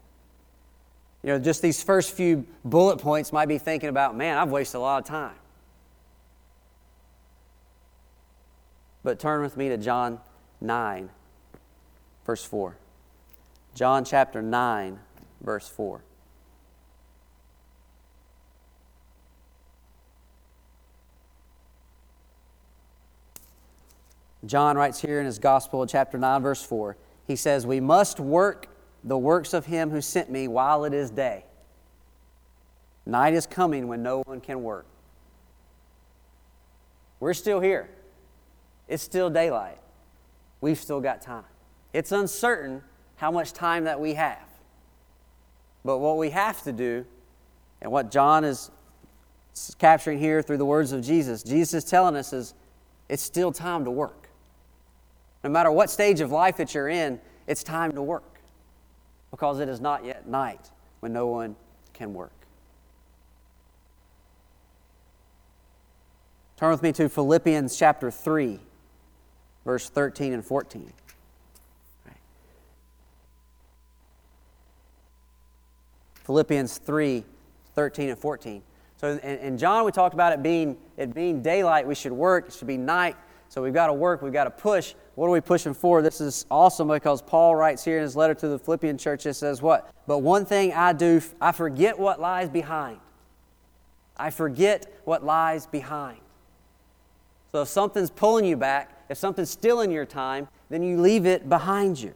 You 1.24 1.30
know, 1.30 1.40
just 1.40 1.62
these 1.62 1.84
first 1.84 2.12
few 2.14 2.46
bullet 2.64 2.98
points 2.98 3.34
might 3.34 3.48
be 3.48 3.58
thinking 3.58 3.90
about, 3.90 4.16
man, 4.16 4.38
I've 4.38 4.52
wasted 4.52 4.76
a 4.76 4.80
lot 4.80 5.02
of 5.02 5.06
time. 5.06 5.36
But 9.04 9.20
turn 9.20 9.42
with 9.42 9.58
me 9.58 9.70
to 9.70 9.78
John 9.78 10.20
9, 10.62 11.10
verse 12.26 12.44
4. 12.44 12.78
John 13.76 14.04
chapter 14.04 14.42
9, 14.42 15.00
verse 15.42 15.68
4. 15.68 16.02
John 24.46 24.78
writes 24.78 25.02
here 25.02 25.20
in 25.20 25.26
his 25.26 25.38
Gospel, 25.38 25.86
chapter 25.86 26.18
9, 26.18 26.42
verse 26.42 26.64
4. 26.64 26.96
He 27.28 27.36
says, 27.36 27.66
We 27.66 27.80
must 27.80 28.20
work 28.20 28.68
the 29.04 29.18
works 29.18 29.54
of 29.54 29.66
him 29.66 29.90
who 29.92 30.02
sent 30.02 30.30
me 30.30 30.48
while 30.48 30.86
it 30.86 30.94
is 30.94 31.10
day. 31.10 31.46
Night 33.06 33.34
is 33.34 33.46
coming 33.46 33.88
when 33.88 34.02
no 34.02 34.22
one 34.26 34.40
can 34.40 34.64
work. 34.64 34.86
We're 37.20 37.34
still 37.34 37.60
here. 37.60 37.90
It's 38.88 39.04
still 39.04 39.30
daylight. 39.30 39.78
We've 40.62 40.78
still 40.78 41.02
got 41.02 41.22
time. 41.22 41.46
It's 41.94 42.12
uncertain 42.12 42.84
how 43.16 43.32
much 43.32 43.54
time 43.54 43.86
that 43.86 44.00
we 44.00 44.14
have. 44.16 44.38
But 45.84 46.00
what 46.00 46.18
we 46.18 46.30
have 46.32 46.62
to 46.64 46.72
do, 46.72 47.06
and 47.82 47.92
what 47.92 48.12
John 48.12 48.44
is 48.44 48.72
capturing 49.78 50.20
here 50.20 50.42
through 50.42 50.58
the 50.58 50.66
words 50.66 50.92
of 50.92 51.04
Jesus, 51.04 51.44
Jesus 51.44 51.84
is 51.84 51.90
telling 51.90 52.16
us 52.16 52.34
is 52.34 52.54
it's 53.08 53.24
still 53.24 53.52
time 53.52 53.86
to 53.86 53.92
work. 53.92 54.30
No 55.44 55.50
matter 55.50 55.72
what 55.72 55.90
stage 55.90 56.20
of 56.20 56.32
life 56.32 56.58
that 56.58 56.74
you're 56.74 56.90
in, 56.90 57.20
it's 57.48 57.64
time 57.64 57.94
to 57.94 58.02
work 58.02 58.40
because 59.32 59.60
it 59.60 59.70
is 59.70 59.80
not 59.80 60.06
yet 60.06 60.28
night 60.28 60.70
when 61.00 61.14
no 61.14 61.28
one 61.28 61.56
can 61.94 62.14
work. 62.14 62.34
Turn 66.58 66.72
with 66.72 66.84
me 66.84 66.92
to 66.92 67.08
Philippians 67.08 67.78
chapter 67.78 68.12
3 68.12 68.60
verse 69.66 69.90
13 69.90 70.34
and 70.34 70.46
14. 70.46 70.94
Philippians 76.30 76.78
3 76.78 77.24
13 77.74 78.10
and 78.10 78.20
14. 78.20 78.62
So 78.98 79.18
in, 79.18 79.58
John, 79.58 79.84
we 79.86 79.92
talked 79.92 80.14
about 80.14 80.34
it 80.34 80.44
being, 80.44 80.78
it 80.96 81.14
being 81.14 81.42
daylight. 81.42 81.88
We 81.88 81.96
should 81.96 82.12
work. 82.12 82.50
It 82.50 82.54
should 82.54 82.68
be 82.68 82.78
night. 82.78 83.16
So 83.48 83.64
we've 83.64 83.74
got 83.74 83.88
to 83.88 83.94
work. 83.94 84.22
We've 84.22 84.32
got 84.32 84.44
to 84.44 84.52
push. 84.52 84.94
What 85.16 85.26
are 85.26 85.32
we 85.32 85.42
pushing 85.42 85.74
for? 85.74 86.04
This 86.04 86.22
is 86.22 86.46
awesome 86.52 86.88
because 86.90 87.24
Paul 87.24 87.56
writes 87.56 87.84
here 87.84 87.98
in 87.98 88.04
his 88.04 88.16
letter 88.16 88.36
to 88.36 88.48
the 88.48 88.60
Philippian 88.60 88.98
church, 88.98 89.26
it 89.26 89.34
says, 89.34 89.62
What? 89.62 89.92
But 90.06 90.20
one 90.20 90.46
thing 90.46 90.72
I 90.72 90.94
do, 90.94 91.20
I 91.42 91.52
forget 91.52 91.98
what 91.98 92.22
lies 92.22 92.50
behind. 92.50 93.00
I 94.16 94.30
forget 94.30 95.02
what 95.06 95.24
lies 95.24 95.66
behind. 95.66 96.20
So 97.52 97.62
if 97.62 97.68
something's 97.68 98.10
pulling 98.10 98.46
you 98.46 98.56
back, 98.56 98.92
if 99.10 99.18
something's 99.18 99.50
stealing 99.50 99.92
your 99.92 100.06
time, 100.06 100.48
then 100.70 100.84
you 100.84 101.00
leave 101.00 101.26
it 101.26 101.50
behind 101.50 102.00
you. 102.00 102.14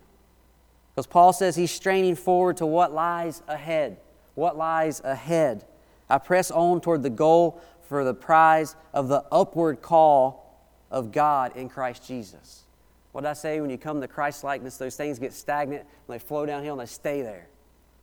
Because 0.93 1.08
Paul 1.08 1.34
says 1.34 1.56
he's 1.56 1.72
straining 1.72 2.15
forward 2.15 2.58
to 2.58 2.65
what 2.65 2.93
lies 2.93 3.41
ahead. 3.48 3.98
What 4.36 4.58
lies 4.58 5.02
ahead? 5.04 5.65
I 6.10 6.19
press 6.19 6.52
on 6.52 6.82
toward 6.82 7.02
the 7.02 7.10
goal 7.10 7.62
for 7.89 8.04
the 8.04 8.13
prize 8.13 8.76
of 8.93 9.08
the 9.08 9.24
upward 9.32 9.82
call 9.82 10.62
of 10.91 11.12
God 11.12 11.56
in 11.56 11.69
Christ 11.69 12.08
Jesus. 12.08 12.63
What 13.12 13.22
did 13.22 13.30
I 13.30 13.34
say? 13.34 13.60
When 13.60 13.69
you 13.69 13.78
come 13.78 14.02
to 14.02 14.08
Christ 14.08 14.43
likeness, 14.43 14.78
those 14.78 14.96
things 14.96 15.17
get 15.17 15.34
stagnant 15.34 15.82
and 15.82 16.13
they 16.13 16.19
flow 16.19 16.46
downhill 16.46 16.74
and 16.74 16.82
they 16.82 16.91
stay 16.91 17.22
there. 17.22 17.48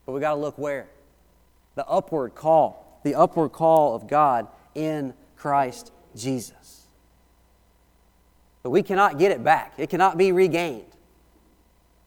But 0.06 0.12
we 0.12 0.20
got 0.20 0.34
to 0.34 0.40
look 0.40 0.58
where? 0.58 0.88
The 1.76 1.86
upward 1.86 2.34
call, 2.34 3.00
the 3.04 3.14
upward 3.14 3.52
call 3.52 3.94
of 3.94 4.08
God 4.08 4.48
in 4.74 5.14
Christ 5.36 5.92
Jesus. 6.16 6.79
But 8.62 8.70
we 8.70 8.82
cannot 8.82 9.18
get 9.18 9.32
it 9.32 9.42
back, 9.42 9.74
it 9.78 9.88
cannot 9.90 10.18
be 10.18 10.32
regained. 10.32 10.84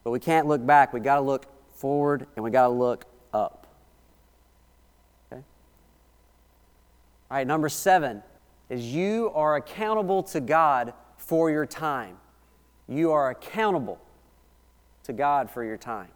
But 0.04 0.12
we 0.12 0.20
can't 0.20 0.48
look 0.48 0.66
back. 0.66 0.94
we 0.94 1.00
got 1.00 1.16
to 1.16 1.22
look 1.22 1.46
forward 1.76 2.28
and 2.36 2.44
we 2.44 2.52
got 2.52 2.68
to 2.68 2.74
look 2.74 3.06
up. 3.34 3.68
Okay? 5.32 5.42
All 7.32 7.38
right, 7.38 7.48
number 7.48 7.70
seven 7.70 8.22
is 8.70 8.94
you 8.94 9.32
are 9.34 9.56
accountable 9.56 10.24
to 10.24 10.42
God 10.42 10.94
for 11.18 11.50
your 11.50 11.66
time. 11.66 12.18
You 12.88 13.12
are 13.12 13.30
accountable 13.30 14.00
to 15.04 15.14
God 15.14 15.50
for 15.50 15.64
your 15.64 15.78
time. 15.78 16.10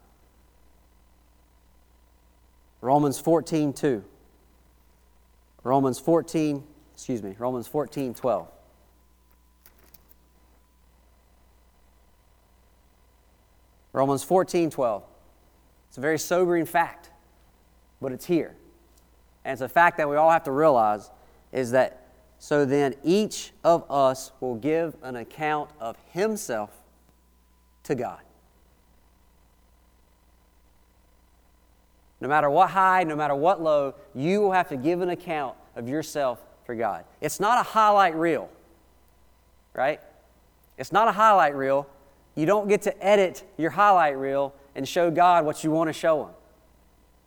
Romans 2.82 3.20
14, 3.20 3.74
2. 3.74 4.04
Romans 5.64 6.00
14, 6.00 6.64
excuse 6.94 7.24
me, 7.24 7.36
Romans 7.40 7.68
14, 7.68 8.14
12. 8.14 8.48
Romans 13.94 14.24
14 14.24 14.70
12. 14.70 15.04
It's 15.90 15.98
a 15.98 16.02
very 16.02 16.20
sobering 16.20 16.66
fact, 16.66 17.10
but 18.02 18.12
it's 18.12 18.26
here. 18.26 18.56
And 19.46 19.54
it's 19.54 19.62
a 19.62 19.70
fact 19.70 19.98
that 19.98 20.10
we 20.10 20.16
all 20.16 20.30
have 20.30 20.44
to 20.44 20.52
realize 20.52 21.10
is 21.52 21.72
that 21.72 22.08
so 22.40 22.66
then 22.66 22.96
each 23.04 23.52
of 23.64 23.90
us 23.90 24.32
will 24.40 24.56
give 24.56 24.96
an 25.02 25.16
account 25.16 25.70
of 25.80 25.96
himself 26.12 26.72
to 27.84 27.96
God. 27.96 28.20
No 32.20 32.28
matter 32.28 32.50
what 32.50 32.72
high, 32.72 33.04
no 33.04 33.16
matter 33.16 33.36
what 33.36 33.62
low, 33.62 33.94
you 34.14 34.42
will 34.42 34.52
have 34.52 34.70
to 34.70 34.78
give 34.78 35.02
an 35.02 35.10
account 35.10 35.56
of 35.76 35.88
yourself 35.88 36.40
for 36.66 36.76
God. 36.76 37.06
It's 37.22 37.40
not 37.40 37.60
a 37.60 37.64
highlight 37.64 38.16
reel, 38.16 38.50
right? 39.74 40.02
It's 40.78 40.92
not 40.92 41.08
a 41.08 41.12
highlight 41.12 41.56
reel. 41.56 41.88
You 42.38 42.46
don't 42.46 42.70
get 42.70 42.84
to 42.84 43.04
edit 43.04 43.44
your 43.58 43.72
highlight 43.72 44.16
reel 44.16 44.54
and 44.76 44.88
show 44.88 45.10
God 45.10 45.44
what 45.44 45.64
you 45.64 45.72
want 45.72 45.88
to 45.88 45.94
show 45.94 46.26
Him. 46.26 46.34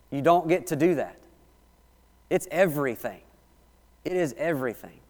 You 0.09 0.21
don't 0.21 0.47
get 0.47 0.67
to 0.67 0.77
do 0.77 0.95
that. 0.95 1.17
It's 2.29 2.47
everything. 2.49 3.19
It 4.05 4.13
is 4.13 4.33
everything. 4.37 5.01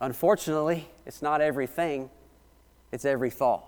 Unfortunately, 0.00 0.88
it's 1.06 1.22
not 1.22 1.40
everything, 1.40 2.08
it's 2.92 3.04
every 3.04 3.30
thought. 3.30 3.64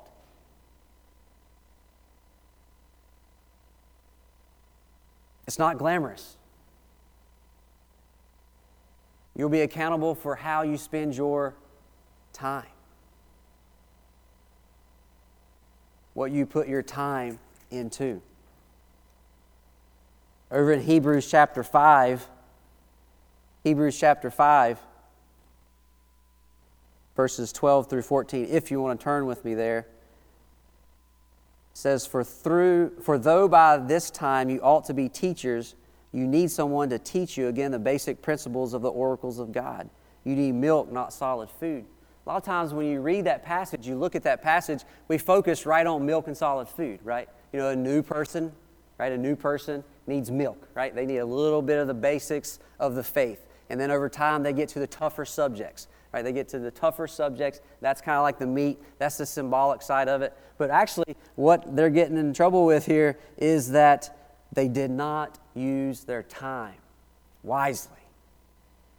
It's 5.48 5.58
not 5.58 5.76
glamorous. 5.76 6.36
You'll 9.34 9.48
be 9.48 9.62
accountable 9.62 10.14
for 10.14 10.36
how 10.36 10.62
you 10.62 10.76
spend 10.76 11.16
your 11.16 11.56
time. 12.32 12.66
What 16.16 16.32
you 16.32 16.46
put 16.46 16.66
your 16.66 16.82
time 16.82 17.38
into. 17.70 18.22
Over 20.50 20.72
in 20.72 20.80
Hebrews 20.80 21.30
chapter 21.30 21.62
5, 21.62 22.26
Hebrews 23.64 23.98
chapter 24.00 24.30
5, 24.30 24.80
verses 27.14 27.52
12 27.52 27.90
through 27.90 28.00
14, 28.00 28.46
if 28.48 28.70
you 28.70 28.80
want 28.80 28.98
to 28.98 29.04
turn 29.04 29.26
with 29.26 29.44
me 29.44 29.52
there, 29.52 29.86
says, 31.74 32.06
For 32.06 32.24
through 32.24 32.92
for 33.02 33.18
though 33.18 33.46
by 33.46 33.76
this 33.76 34.10
time 34.10 34.48
you 34.48 34.58
ought 34.60 34.86
to 34.86 34.94
be 34.94 35.10
teachers, 35.10 35.74
you 36.12 36.26
need 36.26 36.50
someone 36.50 36.88
to 36.88 36.98
teach 36.98 37.36
you, 37.36 37.48
again, 37.48 37.72
the 37.72 37.78
basic 37.78 38.22
principles 38.22 38.72
of 38.72 38.80
the 38.80 38.88
oracles 38.88 39.38
of 39.38 39.52
God. 39.52 39.90
You 40.24 40.34
need 40.34 40.54
milk, 40.54 40.90
not 40.90 41.12
solid 41.12 41.50
food. 41.50 41.84
A 42.26 42.30
lot 42.30 42.36
of 42.38 42.42
times 42.42 42.74
when 42.74 42.86
you 42.86 43.00
read 43.00 43.24
that 43.26 43.44
passage, 43.44 43.86
you 43.86 43.94
look 43.94 44.16
at 44.16 44.24
that 44.24 44.42
passage, 44.42 44.82
we 45.06 45.16
focus 45.16 45.64
right 45.64 45.86
on 45.86 46.04
milk 46.04 46.26
and 46.26 46.36
solid 46.36 46.68
food, 46.68 46.98
right? 47.04 47.28
You 47.52 47.60
know, 47.60 47.68
a 47.68 47.76
new 47.76 48.02
person, 48.02 48.52
right? 48.98 49.12
A 49.12 49.16
new 49.16 49.36
person 49.36 49.84
needs 50.08 50.28
milk, 50.28 50.66
right? 50.74 50.92
They 50.92 51.06
need 51.06 51.18
a 51.18 51.24
little 51.24 51.62
bit 51.62 51.78
of 51.78 51.86
the 51.86 51.94
basics 51.94 52.58
of 52.80 52.96
the 52.96 53.04
faith. 53.04 53.46
And 53.70 53.80
then 53.80 53.92
over 53.92 54.08
time, 54.08 54.42
they 54.42 54.52
get 54.52 54.68
to 54.70 54.80
the 54.80 54.88
tougher 54.88 55.24
subjects, 55.24 55.86
right? 56.12 56.22
They 56.22 56.32
get 56.32 56.48
to 56.48 56.58
the 56.58 56.72
tougher 56.72 57.06
subjects. 57.06 57.60
That's 57.80 58.00
kind 58.00 58.16
of 58.16 58.22
like 58.22 58.40
the 58.40 58.46
meat. 58.46 58.82
That's 58.98 59.18
the 59.18 59.26
symbolic 59.26 59.80
side 59.80 60.08
of 60.08 60.20
it. 60.22 60.36
But 60.58 60.70
actually, 60.70 61.16
what 61.36 61.76
they're 61.76 61.90
getting 61.90 62.16
in 62.16 62.34
trouble 62.34 62.66
with 62.66 62.86
here 62.86 63.20
is 63.36 63.70
that 63.70 64.34
they 64.52 64.66
did 64.66 64.90
not 64.90 65.38
use 65.54 66.02
their 66.02 66.24
time 66.24 66.78
wisely. 67.44 67.92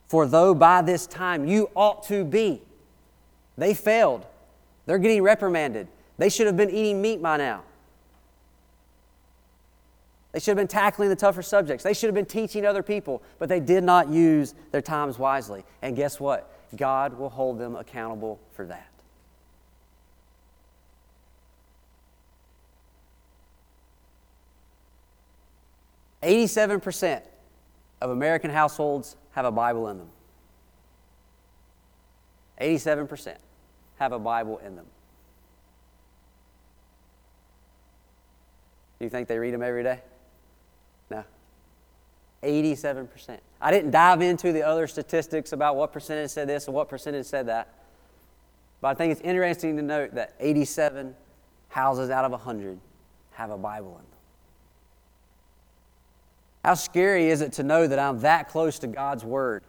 For 0.07 0.25
though 0.25 0.53
by 0.53 0.81
this 0.81 1.05
time 1.07 1.45
you 1.45 1.69
ought 1.75 2.03
to 2.03 2.23
be, 2.23 2.61
they 3.57 3.73
failed. 3.73 4.25
They're 4.85 4.99
getting 4.99 5.23
reprimanded. 5.23 5.87
They 6.17 6.29
should 6.29 6.47
have 6.47 6.57
been 6.57 6.69
eating 6.69 7.01
meat 7.01 7.21
by 7.21 7.37
now. 7.37 7.63
They 10.31 10.39
should 10.39 10.51
have 10.51 10.57
been 10.57 10.67
tackling 10.67 11.09
the 11.09 11.15
tougher 11.15 11.41
subjects. 11.41 11.83
They 11.83 11.93
should 11.93 12.07
have 12.07 12.15
been 12.15 12.25
teaching 12.25 12.65
other 12.65 12.83
people, 12.83 13.23
but 13.39 13.49
they 13.49 13.59
did 13.59 13.83
not 13.83 14.09
use 14.09 14.53
their 14.71 14.81
times 14.81 15.17
wisely. 15.17 15.63
And 15.81 15.95
guess 15.95 16.19
what? 16.19 16.53
God 16.75 17.17
will 17.17 17.29
hold 17.29 17.57
them 17.57 17.75
accountable 17.75 18.39
for 18.53 18.65
that. 18.65 18.87
Eighty-seven 26.21 26.81
percent 26.81 27.23
of 28.01 28.09
American 28.09 28.51
households 28.51 29.15
have 29.31 29.45
a 29.45 29.51
Bible 29.51 29.87
in 29.87 29.97
them. 29.99 30.09
87% 32.59 33.35
have 33.97 34.11
a 34.11 34.19
Bible 34.19 34.59
in 34.59 34.75
them. 34.75 34.85
Do 38.99 39.05
you 39.05 39.09
think 39.09 39.27
they 39.27 39.37
read 39.37 39.53
them 39.53 39.61
every 39.61 39.83
day? 39.83 40.01
No. 41.09 41.23
87%. 42.43 43.39
I 43.61 43.71
didn't 43.71 43.91
dive 43.91 44.21
into 44.21 44.51
the 44.51 44.63
other 44.63 44.87
statistics 44.87 45.51
about 45.51 45.75
what 45.75 45.91
percentage 45.91 46.31
said 46.31 46.47
this 46.47 46.67
and 46.67 46.75
what 46.75 46.89
percentage 46.89 47.25
said 47.25 47.47
that. 47.47 47.73
But 48.81 48.89
I 48.89 48.93
think 48.93 49.11
it's 49.11 49.21
interesting 49.21 49.75
to 49.77 49.83
note 49.83 50.15
that 50.15 50.35
87 50.39 51.15
houses 51.69 52.09
out 52.09 52.25
of 52.25 52.31
100 52.31 52.79
have 53.31 53.51
a 53.51 53.57
Bible 53.57 53.89
in 53.91 53.97
them. 53.97 54.05
How 56.63 56.73
scary 56.73 57.29
is 57.29 57.41
it 57.41 57.53
to 57.53 57.63
know 57.63 57.87
that 57.87 57.97
I'm 57.97 58.19
that 58.21 58.49
close 58.49 58.79
to 58.79 58.87
God's 58.87 59.23
Word 59.23 59.63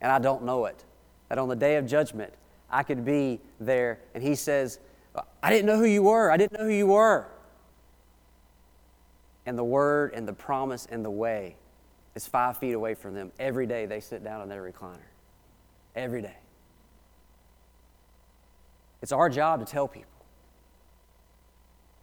and 0.00 0.12
I 0.12 0.18
don't 0.18 0.44
know 0.44 0.66
it? 0.66 0.84
That 1.28 1.38
on 1.38 1.48
the 1.48 1.56
day 1.56 1.76
of 1.76 1.86
judgment, 1.86 2.32
I 2.70 2.82
could 2.82 3.04
be 3.04 3.40
there 3.60 4.00
and 4.14 4.22
He 4.22 4.34
says, 4.34 4.78
I 5.42 5.50
didn't 5.50 5.66
know 5.66 5.78
who 5.78 5.86
you 5.86 6.02
were. 6.02 6.30
I 6.30 6.36
didn't 6.36 6.58
know 6.58 6.66
who 6.66 6.72
you 6.72 6.86
were. 6.86 7.26
And 9.46 9.58
the 9.58 9.64
Word 9.64 10.12
and 10.14 10.28
the 10.28 10.32
promise 10.32 10.86
and 10.90 11.04
the 11.04 11.10
way 11.10 11.56
is 12.14 12.26
five 12.26 12.58
feet 12.58 12.72
away 12.72 12.94
from 12.94 13.14
them. 13.14 13.32
Every 13.38 13.66
day 13.66 13.86
they 13.86 14.00
sit 14.00 14.22
down 14.22 14.42
in 14.42 14.48
their 14.48 14.62
recliner. 14.62 14.98
Every 15.96 16.22
day. 16.22 16.36
It's 19.00 19.12
our 19.12 19.28
job 19.28 19.60
to 19.60 19.66
tell 19.66 19.86
people, 19.86 20.10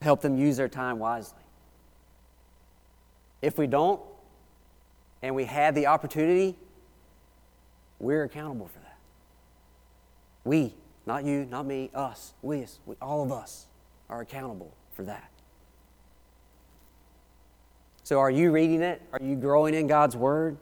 help 0.01 0.21
them 0.21 0.37
use 0.37 0.57
their 0.57 0.69
time 0.69 0.97
wisely. 0.99 1.39
If 3.41 3.57
we 3.57 3.67
don't, 3.67 4.01
and 5.21 5.35
we 5.35 5.45
had 5.45 5.75
the 5.75 5.87
opportunity, 5.87 6.55
we're 7.99 8.23
accountable 8.23 8.67
for 8.67 8.79
that. 8.79 8.94
We, 10.45 10.75
not 11.05 11.25
you, 11.25 11.45
not 11.45 11.65
me, 11.65 11.89
us, 11.93 12.33
we, 12.41 12.65
we 12.85 12.95
all 13.01 13.23
of 13.23 13.31
us 13.31 13.65
are 14.09 14.21
accountable 14.21 14.73
for 14.93 15.03
that. 15.03 15.29
So, 18.03 18.19
are 18.19 18.29
you 18.29 18.51
reading 18.51 18.83
it? 18.83 19.01
Are 19.11 19.19
you 19.21 19.35
growing 19.35 19.73
in 19.73 19.87
God's 19.87 20.15
Word? 20.15 20.57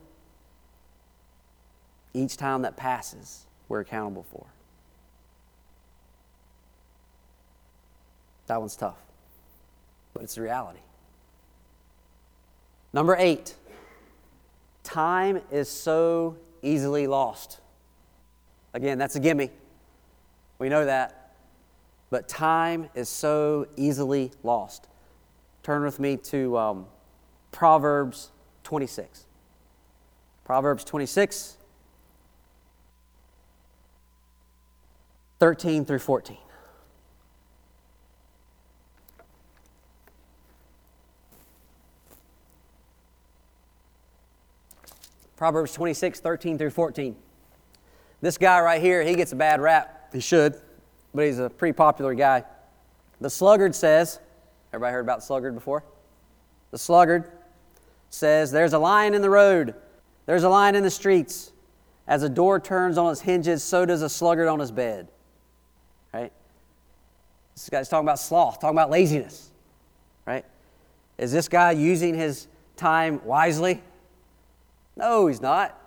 Each 2.14 2.38
time 2.38 2.62
that 2.62 2.78
passes, 2.78 3.46
we're 3.68 3.82
accountable 3.82 4.24
for. 4.24 4.46
That 8.48 8.60
one's 8.60 8.78
tough, 8.78 8.98
but 10.14 10.24
it's 10.24 10.36
the 10.36 10.42
reality. 10.42 10.80
Number 12.94 13.16
eight, 13.18 13.56
time 14.84 15.42
is 15.52 15.68
so 15.68 16.38
easily 16.62 17.08
lost. 17.08 17.60
Again, 18.74 18.98
that's 18.98 19.16
a 19.16 19.20
gimme. 19.20 19.50
We 20.64 20.70
know 20.70 20.86
that. 20.86 21.34
But 22.10 22.30
time 22.30 22.88
is 22.96 23.10
so 23.10 23.68
easily 23.76 24.32
lost. 24.44 24.88
Turn 25.62 25.84
with 25.84 26.00
me 26.00 26.16
to 26.16 26.58
um, 26.58 26.86
Proverbs 27.52 28.32
26. 28.64 29.26
Proverbs 30.46 30.86
26, 30.86 31.58
13 35.40 35.84
through 35.84 36.00
14. 36.00 36.38
Proverbs 45.36 45.74
26, 45.74 46.22
13 46.22 46.58
through 46.58 46.70
14. 46.70 47.18
This 48.22 48.38
guy 48.38 48.62
right 48.62 48.82
here, 48.82 49.04
he 49.04 49.16
gets 49.16 49.34
a 49.34 49.36
bad 49.36 49.60
rap. 49.60 50.00
He 50.14 50.20
should, 50.20 50.56
but 51.14 51.26
he's 51.26 51.40
a 51.40 51.50
pretty 51.50 51.74
popular 51.74 52.14
guy. 52.14 52.44
The 53.20 53.30
sluggard 53.30 53.76
says, 53.76 54.20
everybody 54.72 54.94
heard 54.94 55.02
about 55.02 55.24
sluggard 55.24 55.56
before? 55.56 55.84
The 56.72 56.78
sluggard 56.78 57.32
says, 58.10 58.52
There's 58.52 58.74
a 58.74 58.80
lion 58.80 59.14
in 59.14 59.22
the 59.22 59.30
road, 59.30 59.74
there's 60.26 60.44
a 60.44 60.50
lion 60.50 60.76
in 60.76 60.84
the 60.84 60.92
streets. 60.92 61.52
As 62.06 62.22
a 62.22 62.28
door 62.28 62.60
turns 62.60 62.98
on 62.98 63.10
its 63.12 63.22
hinges, 63.22 63.64
so 63.64 63.86
does 63.86 64.02
a 64.02 64.10
sluggard 64.10 64.50
on 64.50 64.60
his 64.60 64.72
bed. 64.72 65.08
Right? 66.14 66.34
This 67.56 67.70
guy's 67.70 67.88
talking 67.88 68.06
about 68.06 68.20
sloth, 68.20 68.60
talking 68.60 68.76
about 68.76 68.90
laziness. 68.90 69.50
Right? 70.26 70.44
Is 71.18 71.32
this 71.32 71.48
guy 71.48 71.72
using 71.72 72.14
his 72.14 72.48
time 72.76 73.24
wisely? 73.24 73.82
No, 74.98 75.28
he's 75.28 75.42
not. 75.42 75.80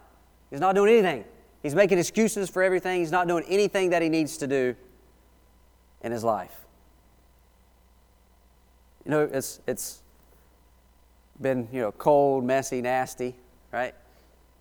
He's 0.50 0.60
not 0.60 0.74
doing 0.74 0.94
anything. 0.94 1.24
He's 1.66 1.74
making 1.74 1.98
excuses 1.98 2.48
for 2.48 2.62
everything. 2.62 3.00
He's 3.00 3.10
not 3.10 3.26
doing 3.26 3.42
anything 3.48 3.90
that 3.90 4.00
he 4.00 4.08
needs 4.08 4.36
to 4.36 4.46
do 4.46 4.76
in 6.00 6.12
his 6.12 6.22
life. 6.22 6.64
You 9.04 9.10
know, 9.10 9.28
it's, 9.32 9.58
it's 9.66 10.00
been, 11.42 11.66
you 11.72 11.80
know, 11.80 11.90
cold, 11.90 12.44
messy, 12.44 12.80
nasty, 12.80 13.34
right? 13.72 13.96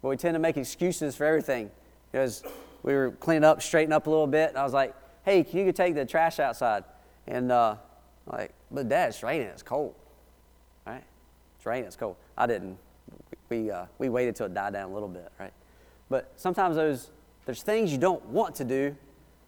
But 0.01 0.09
we 0.09 0.17
tend 0.17 0.33
to 0.33 0.39
make 0.39 0.57
excuses 0.57 1.15
for 1.15 1.27
everything. 1.27 1.69
Because 2.11 2.41
we 2.81 2.95
were 2.95 3.11
cleaning 3.11 3.43
up, 3.43 3.61
straightening 3.61 3.93
up 3.93 4.07
a 4.07 4.09
little 4.09 4.25
bit, 4.25 4.49
and 4.49 4.57
I 4.57 4.63
was 4.63 4.73
like, 4.73 4.95
hey, 5.25 5.43
can 5.43 5.63
you 5.63 5.71
take 5.71 5.93
the 5.93 6.05
trash 6.07 6.39
outside? 6.39 6.85
And 7.27 7.51
uh, 7.51 7.75
like, 8.25 8.51
but 8.71 8.89
Dad, 8.89 9.09
it's 9.09 9.21
raining, 9.21 9.45
it's 9.49 9.61
cold, 9.61 9.93
right? 10.87 11.03
It's 11.57 11.67
raining, 11.67 11.85
it's 11.85 11.95
cold. 11.95 12.15
I 12.35 12.47
didn't 12.47 12.79
we, 13.49 13.69
uh, 13.71 13.85
we 13.99 14.09
waited 14.09 14.35
till 14.35 14.47
it 14.47 14.53
died 14.53 14.73
down 14.73 14.89
a 14.89 14.93
little 14.93 15.07
bit, 15.07 15.31
right? 15.39 15.53
But 16.09 16.31
sometimes 16.35 16.75
those, 16.75 17.09
there's 17.45 17.63
things 17.63 17.91
you 17.91 17.97
don't 17.97 18.23
want 18.25 18.55
to 18.55 18.63
do, 18.63 18.95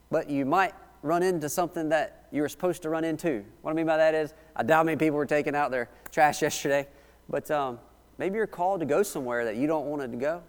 but 0.10 0.30
you 0.30 0.46
might 0.46 0.74
run 1.04 1.24
into 1.24 1.50
something 1.50 1.90
that 1.90 2.28
you 2.32 2.42
were 2.42 2.50
supposed 2.50 2.82
to 2.82 2.90
run 2.90 3.04
into. 3.04 3.44
What 3.62 3.72
I 3.72 3.74
mean 3.74 3.86
by 3.86 3.98
that 3.98 4.16
is, 4.16 4.34
I 4.56 4.64
doubt 4.64 4.86
many 4.86 4.98
people 4.98 5.18
were 5.18 5.26
taking 5.26 5.56
out 5.56 5.72
their 5.72 5.90
trash 6.12 6.42
yesterday, 6.42 6.88
but 7.30 7.50
um, 7.52 7.80
maybe 8.18 8.36
you're 8.38 8.48
called 8.48 8.80
to 8.82 8.86
go 8.86 9.04
somewhere 9.04 9.46
that 9.46 9.56
you 9.56 9.68
don't 9.68 9.86
want 9.86 10.02
to 10.02 10.18
go. 10.18 10.42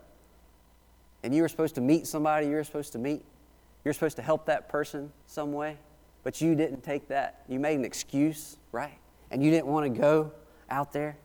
And 1.22 1.34
you 1.34 1.42
were 1.42 1.48
supposed 1.48 1.74
to 1.74 1.80
meet 1.80 2.06
somebody 2.06 2.46
you 2.46 2.54
were 2.54 2.64
supposed 2.64 2.92
to 2.92 2.98
meet. 2.98 3.24
You're 3.84 3.94
supposed 3.94 4.16
to 4.16 4.22
help 4.22 4.46
that 4.46 4.68
person 4.68 5.12
some 5.26 5.52
way, 5.52 5.76
but 6.22 6.40
you 6.40 6.54
didn't 6.54 6.82
take 6.82 7.08
that. 7.08 7.42
You 7.48 7.58
made 7.58 7.78
an 7.78 7.84
excuse, 7.84 8.56
right? 8.72 8.98
And 9.30 9.42
you 9.42 9.50
didn't 9.50 9.66
want 9.66 9.92
to 9.92 10.00
go 10.00 10.32
out 10.70 10.92
there. 10.92 11.16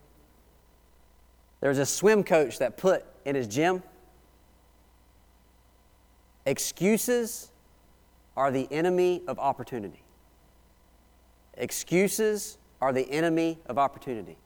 There 1.62 1.70
was 1.70 1.80
a 1.80 1.86
swim 1.86 2.24
coach 2.24 2.60
that 2.60 2.78
put 2.78 3.06
in 3.26 3.36
his 3.36 3.48
gym 3.48 3.84
excuses 6.46 7.52
are 8.36 8.52
the 8.52 8.68
enemy 8.72 9.22
of 9.28 9.40
opportunity. 9.40 10.04
Excuses 11.56 12.58
are 12.82 12.92
the 12.92 13.10
enemy 13.10 13.60
of 13.68 13.78
opportunity. 13.78 14.38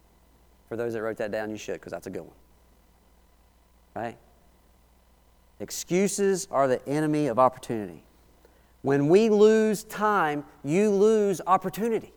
For 0.69 0.75
those 0.75 0.93
that 0.93 1.01
wrote 1.01 1.17
that 1.17 1.31
down, 1.31 1.49
you 1.49 1.57
should, 1.57 1.73
because 1.73 1.91
that's 1.91 2.07
a 2.07 2.09
good 2.09 2.21
one. 2.21 2.35
Right? 3.95 4.17
Excuses 5.59 6.47
are 6.51 6.67
the 6.67 6.85
enemy 6.87 7.27
of 7.27 7.39
opportunity. 7.39 8.03
When 8.81 9.09
we 9.09 9.29
lose 9.29 9.83
time, 9.85 10.45
you 10.63 10.91
lose 10.91 11.41
opportunity. 11.47 12.13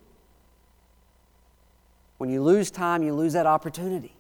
When 2.19 2.29
you 2.29 2.43
lose 2.43 2.71
time, 2.71 3.03
you 3.03 3.15
lose 3.15 3.33
that 3.33 3.47
opportunity. 3.47 4.15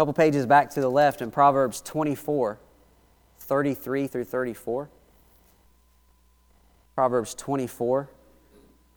Couple 0.00 0.14
pages 0.14 0.46
back 0.46 0.70
to 0.70 0.80
the 0.80 0.88
left 0.88 1.20
in 1.20 1.30
Proverbs 1.30 1.82
24, 1.82 2.58
33 3.38 4.06
through 4.06 4.24
34. 4.24 4.88
Proverbs 6.94 7.34
24, 7.34 8.08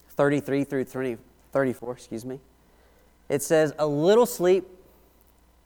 33 0.08 0.64
through 0.64 0.86
30, 0.86 1.18
34, 1.52 1.92
excuse 1.92 2.24
me. 2.24 2.40
It 3.28 3.42
says, 3.42 3.74
A 3.78 3.86
little 3.86 4.26
sleep, 4.26 4.66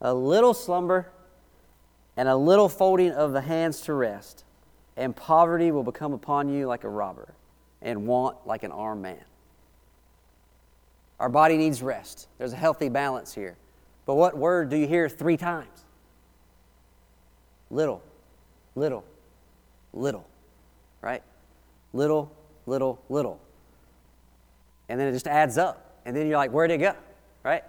a 0.01 0.11
little 0.11 0.55
slumber, 0.55 1.11
and 2.15 2.27
a 2.27 2.35
little 2.35 2.67
folding 2.67 3.11
of 3.11 3.31
the 3.31 3.41
hands 3.41 3.81
to 3.81 3.93
rest, 3.93 4.43
and 4.95 5.15
poverty 5.15 5.69
will 5.69 5.83
become 5.83 6.13
upon 6.13 6.49
you 6.49 6.65
like 6.65 6.83
a 6.83 6.89
robber, 6.89 7.35
and 7.83 8.07
want 8.07 8.37
like 8.47 8.63
an 8.63 8.71
armed 8.71 9.03
man. 9.03 9.23
Our 11.19 11.29
body 11.29 11.57
needs 11.57 11.83
rest. 11.83 12.27
There's 12.39 12.53
a 12.53 12.57
healthy 12.57 12.89
balance 12.89 13.35
here. 13.35 13.55
But 14.07 14.15
what 14.15 14.37
word 14.37 14.69
do 14.69 14.77
you 14.77 14.87
hear 14.87 15.09
three 15.09 15.35
times? 15.35 15.67
Little, 17.69 18.01
little, 18.73 19.03
little, 19.93 20.25
right? 21.01 21.21
Little, 21.91 22.31
little, 22.65 22.99
little. 23.09 23.39
And 24.87 24.97
then 24.97 25.09
it 25.09 25.11
just 25.11 25.27
adds 25.27 25.57
up. 25.57 25.99
And 26.05 26.15
then 26.15 26.25
you're 26.25 26.37
like, 26.37 26.51
where'd 26.51 26.71
it 26.71 26.77
go? 26.77 26.95
Right? 27.43 27.65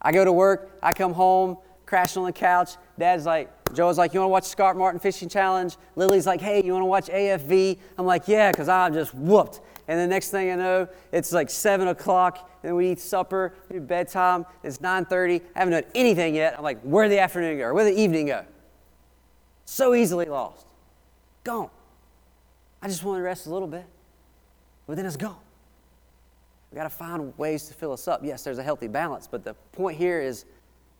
I 0.00 0.12
go 0.12 0.24
to 0.24 0.32
work, 0.32 0.70
I 0.80 0.92
come 0.92 1.12
home, 1.12 1.58
crash 1.84 2.16
on 2.16 2.24
the 2.24 2.32
couch. 2.32 2.76
Dad's 2.96 3.26
like, 3.26 3.50
Joe's 3.72 3.98
like, 3.98 4.14
you 4.14 4.20
want 4.20 4.28
to 4.28 4.32
watch 4.32 4.44
Scott 4.44 4.76
Martin 4.76 5.00
Fishing 5.00 5.28
Challenge? 5.28 5.76
Lily's 5.96 6.26
like, 6.26 6.40
hey, 6.40 6.62
you 6.64 6.72
want 6.72 6.82
to 6.82 6.86
watch 6.86 7.06
AFV? 7.08 7.78
I'm 7.98 8.06
like, 8.06 8.26
yeah, 8.26 8.50
because 8.50 8.68
I'm 8.68 8.94
just 8.94 9.14
whooped. 9.14 9.60
And 9.88 10.00
the 10.00 10.06
next 10.06 10.30
thing 10.30 10.50
I 10.50 10.54
know, 10.54 10.88
it's 11.12 11.32
like 11.32 11.50
7 11.50 11.88
o'clock, 11.88 12.50
and 12.62 12.74
we 12.74 12.90
eat 12.90 13.00
supper, 13.00 13.54
we 13.70 13.78
bedtime, 13.78 14.46
it's 14.64 14.78
9.30. 14.78 15.42
I 15.54 15.58
haven't 15.58 15.72
done 15.72 15.92
anything 15.94 16.34
yet. 16.34 16.54
I'm 16.56 16.64
like, 16.64 16.80
where'd 16.82 17.10
the 17.10 17.20
afternoon 17.20 17.58
go? 17.58 17.72
Where'd 17.72 17.86
the 17.86 18.00
evening 18.00 18.26
go? 18.26 18.44
So 19.64 19.94
easily 19.94 20.26
lost. 20.26 20.66
Gone. 21.44 21.70
I 22.82 22.88
just 22.88 23.04
want 23.04 23.18
to 23.18 23.22
rest 23.22 23.46
a 23.46 23.50
little 23.50 23.68
bit, 23.68 23.84
but 24.86 24.96
then 24.96 25.06
it's 25.06 25.16
gone. 25.16 25.36
We've 26.70 26.76
got 26.76 26.84
to 26.84 26.90
find 26.90 27.36
ways 27.38 27.68
to 27.68 27.74
fill 27.74 27.92
us 27.92 28.08
up. 28.08 28.20
Yes, 28.24 28.42
there's 28.42 28.58
a 28.58 28.62
healthy 28.62 28.88
balance, 28.88 29.26
but 29.26 29.44
the 29.44 29.54
point 29.72 29.96
here 29.96 30.20
is 30.20 30.44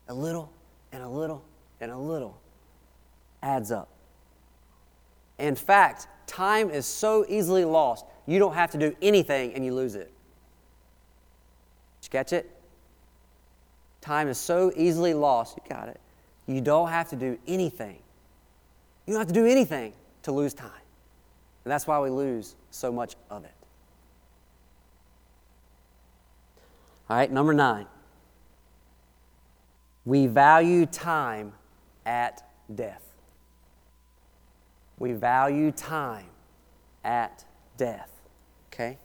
a 0.09 0.15
little 0.15 0.53
and 0.93 1.03
a 1.03 1.09
little 1.09 1.45
and 1.81 1.91
a 1.91 1.97
little 1.97 2.39
adds 3.47 3.71
up. 3.71 3.89
In 5.39 5.55
fact, 5.55 6.09
time 6.27 6.69
is 6.69 6.85
so 6.85 7.25
easily 7.29 7.65
lost, 7.65 8.05
you 8.27 8.39
don't 8.39 8.55
have 8.55 8.73
to 8.73 8.79
do 8.79 8.95
anything 9.01 9.55
and 9.55 9.65
you 9.65 9.73
lose 9.73 9.95
it. 9.95 10.13
Did 12.01 12.07
you 12.07 12.11
catch 12.11 12.33
it? 12.33 12.51
Time 14.01 14.29
is 14.29 14.39
so 14.39 14.73
easily 14.77 15.15
lost, 15.15 15.57
you 15.57 15.63
got 15.69 15.89
it. 15.89 16.01
You 16.47 16.61
don't 16.61 16.89
have 16.89 17.09
to 17.11 17.17
do 17.17 17.39
anything. 17.47 17.99
You 19.07 19.15
don't 19.15 19.21
have 19.21 19.29
to 19.29 19.35
do 19.35 19.47
anything 19.47 19.93
to 20.25 20.33
lose 20.33 20.53
time. 20.53 20.71
And 21.65 21.71
that's 21.71 21.87
why 21.87 22.01
we 22.01 22.11
lose 22.11 22.57
so 22.71 22.91
much 22.93 23.15
of 23.31 23.45
it. 23.45 23.53
All 27.09 27.17
right, 27.17 27.31
number 27.31 27.55
nine. 27.55 27.87
We 30.05 30.27
value 30.27 30.87
time 30.87 31.53
at 32.05 32.45
death. 32.73 33.06
We 34.99 35.13
value 35.13 35.71
time 35.73 36.27
at 37.05 37.45
death. 37.77 38.11
Okay? 38.73 38.99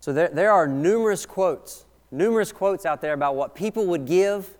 So 0.00 0.12
there, 0.12 0.28
there 0.28 0.52
are 0.52 0.66
numerous 0.66 1.26
quotes, 1.26 1.84
numerous 2.10 2.52
quotes 2.52 2.86
out 2.86 3.00
there 3.00 3.12
about 3.12 3.36
what 3.36 3.54
people 3.54 3.86
would 3.86 4.06
give 4.06 4.56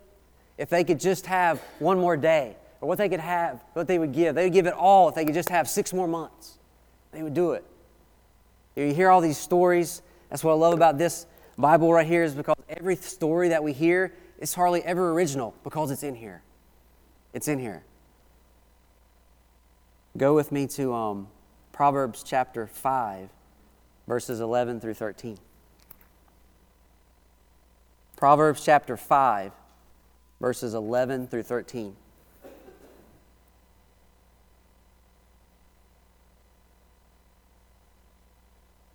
if 0.59 0.69
they 0.69 0.85
could 0.85 1.01
just 1.01 1.27
have 1.27 1.59
one 1.79 1.99
more 1.99 2.17
day, 2.17 2.57
or 2.81 2.89
what 2.89 2.99
they 2.99 3.09
could 3.09 3.21
have, 3.21 3.65
what 3.73 3.87
they 3.87 3.99
would 3.99 4.13
give. 4.13 4.35
They 4.35 4.45
would 4.45 4.53
give 4.53 4.67
it 4.67 4.75
all 4.75 5.09
if 5.09 5.15
they 5.15 5.25
could 5.25 5.35
just 5.35 5.49
have 5.49 5.69
six 5.69 5.95
more 5.95 6.07
months. 6.07 6.59
They 7.13 7.23
would 7.23 7.35
do 7.35 7.53
it. 7.53 7.65
You 8.77 8.93
hear 8.93 9.09
all 9.11 9.21
these 9.21 9.39
stories. 9.39 10.03
That's 10.29 10.45
what 10.45 10.53
I 10.53 10.57
love 10.57 10.75
about 10.75 10.99
this 10.99 11.27
Bible 11.57 11.93
right 11.93 12.07
here 12.07 12.23
is 12.23 12.35
because 12.35 12.57
every 12.69 12.97
story 12.97 13.49
that 13.49 13.63
we 13.63 13.73
hear 13.73 14.13
is 14.39 14.55
hardly 14.55 14.83
ever 14.83 15.13
original 15.13 15.55
because 15.65 15.91
it's 15.91 16.03
in 16.03 16.15
here. 16.15 16.43
It's 17.33 17.49
in 17.49 17.59
here. 17.59 17.83
Go 20.17 20.35
with 20.35 20.51
me 20.51 20.67
to 20.69 20.93
um, 20.93 21.29
Proverbs 21.73 22.23
chapter 22.25 22.67
5, 22.67 23.29
verses 24.09 24.41
11 24.41 24.81
through 24.81 24.95
13. 24.95 25.39
Proverbs 28.17 28.65
chapter 28.65 28.97
5, 28.97 29.53
verses 30.41 30.75
11 30.75 31.29
through 31.29 31.45
13. 31.45 31.97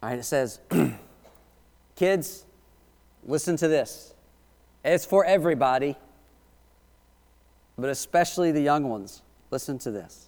All 0.03 0.09
right, 0.09 0.20
it 0.20 0.24
says, 0.24 0.59
Kids, 1.95 2.45
listen 3.24 3.55
to 3.57 3.68
this. 3.68 4.13
It's 4.84 5.05
for 5.05 5.26
everybody, 5.26 5.95
but 7.78 7.89
especially 7.89 8.51
the 8.51 8.61
young 8.61 8.88
ones. 8.88 9.24
Listen 9.49 9.80
to 9.80 9.89
this. 9.89 10.28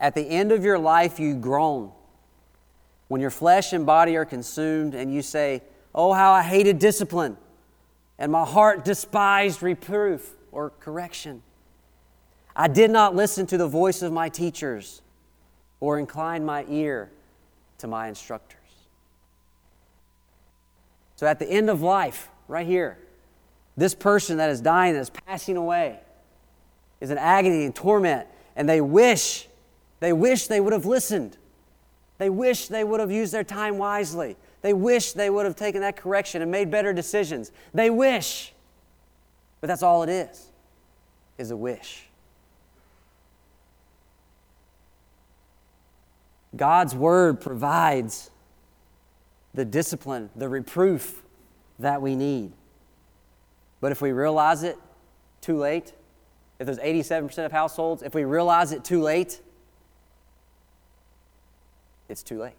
At 0.00 0.14
the 0.14 0.22
end 0.22 0.52
of 0.52 0.64
your 0.64 0.78
life, 0.78 1.18
you 1.18 1.34
groan. 1.34 1.92
When 3.08 3.20
your 3.20 3.30
flesh 3.30 3.72
and 3.72 3.86
body 3.86 4.16
are 4.16 4.24
consumed, 4.24 4.94
and 4.94 5.12
you 5.12 5.22
say, 5.22 5.62
Oh, 5.94 6.12
how 6.12 6.32
I 6.32 6.42
hated 6.42 6.78
discipline, 6.78 7.38
and 8.18 8.30
my 8.30 8.44
heart 8.44 8.84
despised 8.84 9.62
reproof 9.62 10.34
or 10.52 10.70
correction. 10.80 11.42
I 12.54 12.68
did 12.68 12.90
not 12.90 13.14
listen 13.14 13.46
to 13.46 13.58
the 13.58 13.68
voice 13.68 14.02
of 14.02 14.12
my 14.12 14.28
teachers 14.28 15.02
or 15.80 15.98
incline 15.98 16.44
my 16.44 16.64
ear 16.68 17.10
to 17.78 17.86
my 17.86 18.08
instructors. 18.08 18.60
So 21.16 21.26
at 21.26 21.38
the 21.38 21.46
end 21.46 21.70
of 21.70 21.82
life, 21.82 22.28
right 22.48 22.66
here, 22.66 22.98
this 23.76 23.94
person 23.94 24.38
that 24.38 24.50
is 24.50 24.60
dying, 24.60 24.94
that 24.94 25.00
is 25.00 25.10
passing 25.10 25.56
away, 25.56 26.00
is 27.00 27.10
in 27.10 27.18
agony 27.18 27.64
and 27.64 27.74
torment, 27.74 28.26
and 28.54 28.68
they 28.68 28.80
wish, 28.80 29.48
they 30.00 30.12
wish 30.12 30.46
they 30.46 30.60
would 30.60 30.72
have 30.72 30.86
listened. 30.86 31.36
They 32.18 32.30
wish 32.30 32.68
they 32.68 32.84
would 32.84 33.00
have 33.00 33.10
used 33.10 33.32
their 33.32 33.44
time 33.44 33.78
wisely. 33.78 34.36
They 34.62 34.72
wish 34.72 35.12
they 35.12 35.30
would 35.30 35.44
have 35.44 35.56
taken 35.56 35.80
that 35.82 35.96
correction 35.96 36.42
and 36.42 36.50
made 36.50 36.70
better 36.70 36.92
decisions. 36.92 37.52
They 37.74 37.90
wish. 37.90 38.52
But 39.60 39.68
that's 39.68 39.82
all 39.82 40.02
it 40.02 40.08
is, 40.08 40.46
is 41.38 41.50
a 41.50 41.56
wish. 41.56 42.04
God's 46.56 46.94
word 46.94 47.40
provides 47.40 48.30
the 49.54 49.64
discipline, 49.64 50.30
the 50.36 50.48
reproof 50.48 51.22
that 51.78 52.00
we 52.00 52.14
need. 52.14 52.52
But 53.80 53.92
if 53.92 54.00
we 54.00 54.12
realize 54.12 54.62
it 54.62 54.78
too 55.40 55.58
late, 55.58 55.92
if 56.58 56.66
there's 56.66 56.78
87% 56.78 57.44
of 57.44 57.52
households, 57.52 58.02
if 58.02 58.14
we 58.14 58.24
realize 58.24 58.72
it 58.72 58.84
too 58.84 59.02
late, 59.02 59.40
it's 62.08 62.22
too 62.22 62.40
late. 62.40 62.54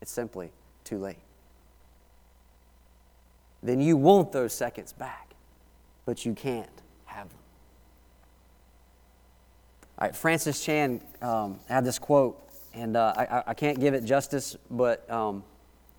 It's 0.00 0.10
simply 0.10 0.50
too 0.84 0.98
late. 0.98 1.18
Then 3.62 3.80
you 3.80 3.96
want 3.96 4.32
those 4.32 4.52
seconds 4.52 4.92
back, 4.92 5.30
but 6.04 6.26
you 6.26 6.34
can't 6.34 6.68
have 7.06 7.28
them. 7.28 7.38
All 9.98 10.08
right, 10.08 10.14
Francis 10.14 10.62
Chan 10.62 11.00
um, 11.22 11.58
had 11.68 11.84
this 11.84 11.98
quote, 11.98 12.38
and 12.74 12.96
uh, 12.96 13.14
I, 13.16 13.42
I, 13.46 13.54
can't 13.54 13.80
give 13.80 13.94
it 13.94 14.04
justice, 14.04 14.56
but 14.70 15.08
um, 15.10 15.42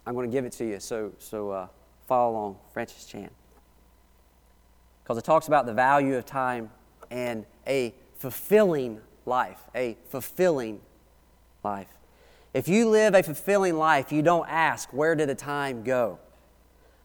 I'm 0.05 0.13
going 0.13 0.29
to 0.29 0.31
give 0.31 0.45
it 0.45 0.51
to 0.53 0.65
you. 0.65 0.79
So, 0.79 1.13
so 1.17 1.49
uh, 1.49 1.67
follow 2.07 2.33
along, 2.33 2.57
Francis 2.73 3.05
Chan. 3.05 3.29
Because 5.03 5.17
it 5.17 5.23
talks 5.23 5.47
about 5.47 5.65
the 5.65 5.73
value 5.73 6.15
of 6.17 6.25
time 6.25 6.69
and 7.09 7.45
a 7.65 7.93
fulfilling 8.17 9.01
life. 9.25 9.61
A 9.73 9.97
fulfilling 10.09 10.81
life. 11.63 11.87
If 12.55 12.69
you 12.69 12.87
live 12.87 13.15
a 13.15 13.21
fulfilling 13.21 13.75
life, 13.75 14.13
you 14.13 14.21
don't 14.21 14.47
ask, 14.47 14.93
where 14.93 15.13
did 15.13 15.27
the 15.27 15.35
time 15.35 15.83
go? 15.83 16.19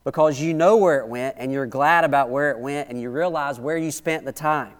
Because 0.05 0.39
you 0.39 0.53
know 0.53 0.77
where 0.77 0.99
it 0.99 1.07
went 1.09 1.35
and 1.37 1.51
you're 1.51 1.65
glad 1.65 2.05
about 2.05 2.29
where 2.29 2.51
it 2.51 2.59
went 2.59 2.87
and 2.87 3.01
you 3.01 3.09
realize 3.09 3.59
where 3.59 3.75
you 3.75 3.91
spent 3.91 4.23
the 4.23 4.31
time. 4.31 4.71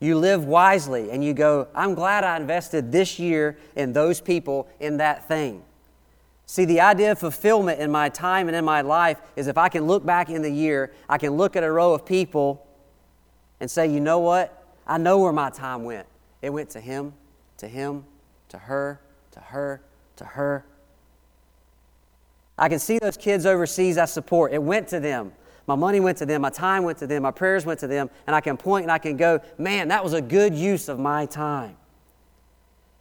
You 0.00 0.16
live 0.16 0.46
wisely 0.46 1.10
and 1.10 1.22
you 1.22 1.34
go, 1.34 1.68
I'm 1.74 1.92
glad 1.92 2.24
I 2.24 2.38
invested 2.38 2.90
this 2.90 3.18
year 3.18 3.58
in 3.76 3.92
those 3.92 4.18
people, 4.18 4.66
in 4.80 4.96
that 4.96 5.28
thing. 5.28 5.62
See, 6.46 6.64
the 6.64 6.80
idea 6.80 7.12
of 7.12 7.18
fulfillment 7.18 7.78
in 7.78 7.90
my 7.90 8.08
time 8.08 8.48
and 8.48 8.56
in 8.56 8.64
my 8.64 8.80
life 8.80 9.20
is 9.36 9.46
if 9.46 9.58
I 9.58 9.68
can 9.68 9.86
look 9.86 10.06
back 10.06 10.30
in 10.30 10.40
the 10.40 10.50
year, 10.50 10.90
I 11.06 11.18
can 11.18 11.34
look 11.34 11.54
at 11.54 11.64
a 11.64 11.70
row 11.70 11.92
of 11.92 12.06
people 12.06 12.66
and 13.60 13.70
say, 13.70 13.88
you 13.88 14.00
know 14.00 14.20
what? 14.20 14.74
I 14.86 14.96
know 14.96 15.18
where 15.18 15.34
my 15.34 15.50
time 15.50 15.84
went. 15.84 16.06
It 16.40 16.48
went 16.48 16.70
to 16.70 16.80
him, 16.80 17.12
to 17.58 17.68
him, 17.68 18.06
to 18.48 18.56
her, 18.56 18.98
to 19.32 19.40
her, 19.40 19.82
to 20.16 20.24
her. 20.24 20.64
I 22.58 22.68
can 22.68 22.78
see 22.78 22.98
those 22.98 23.16
kids 23.16 23.44
overseas 23.44 23.98
I 23.98 24.04
support. 24.04 24.52
It 24.52 24.62
went 24.62 24.88
to 24.88 25.00
them. 25.00 25.32
My 25.66 25.74
money 25.74 26.00
went 26.00 26.18
to 26.18 26.26
them, 26.26 26.42
my 26.42 26.50
time 26.50 26.82
went 26.82 26.98
to 26.98 27.06
them, 27.06 27.22
my 27.22 27.30
prayers 27.30 27.64
went 27.64 27.78
to 27.80 27.86
them, 27.86 28.10
and 28.26 28.34
I 28.34 28.40
can 28.40 28.56
point 28.56 28.82
and 28.82 28.90
I 28.90 28.98
can 28.98 29.16
go, 29.16 29.40
man, 29.58 29.88
that 29.88 30.02
was 30.02 30.12
a 30.12 30.20
good 30.20 30.54
use 30.54 30.88
of 30.88 30.98
my 30.98 31.26
time. 31.26 31.76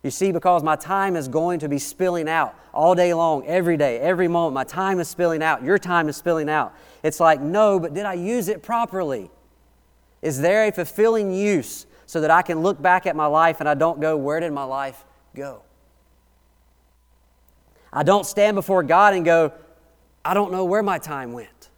You 0.03 0.11
see, 0.11 0.31
because 0.31 0.63
my 0.63 0.75
time 0.75 1.15
is 1.15 1.27
going 1.27 1.59
to 1.59 1.69
be 1.69 1.77
spilling 1.77 2.27
out 2.27 2.55
all 2.73 2.95
day 2.95 3.13
long, 3.13 3.45
every 3.45 3.77
day, 3.77 3.99
every 3.99 4.27
moment. 4.27 4.53
My 4.53 4.63
time 4.63 4.99
is 4.99 5.07
spilling 5.07 5.43
out. 5.43 5.63
Your 5.63 5.77
time 5.77 6.09
is 6.09 6.17
spilling 6.17 6.49
out. 6.49 6.73
It's 7.03 7.19
like, 7.19 7.39
no, 7.39 7.79
but 7.79 7.93
did 7.93 8.05
I 8.05 8.13
use 8.13 8.47
it 8.47 8.63
properly? 8.63 9.29
Is 10.21 10.39
there 10.39 10.67
a 10.67 10.71
fulfilling 10.71 11.31
use 11.33 11.85
so 12.07 12.21
that 12.21 12.31
I 12.31 12.41
can 12.41 12.61
look 12.61 12.81
back 12.81 13.05
at 13.05 13.15
my 13.15 13.27
life 13.27 13.59
and 13.59 13.69
I 13.69 13.73
don't 13.73 13.99
go, 13.99 14.17
where 14.17 14.39
did 14.39 14.53
my 14.53 14.63
life 14.63 15.03
go? 15.35 15.61
I 17.93 18.03
don't 18.03 18.25
stand 18.25 18.55
before 18.55 18.83
God 18.83 19.13
and 19.13 19.25
go, 19.25 19.51
I 20.23 20.33
don't 20.33 20.51
know 20.51 20.65
where 20.65 20.83
my 20.83 20.97
time 20.97 21.33
went. 21.33 21.69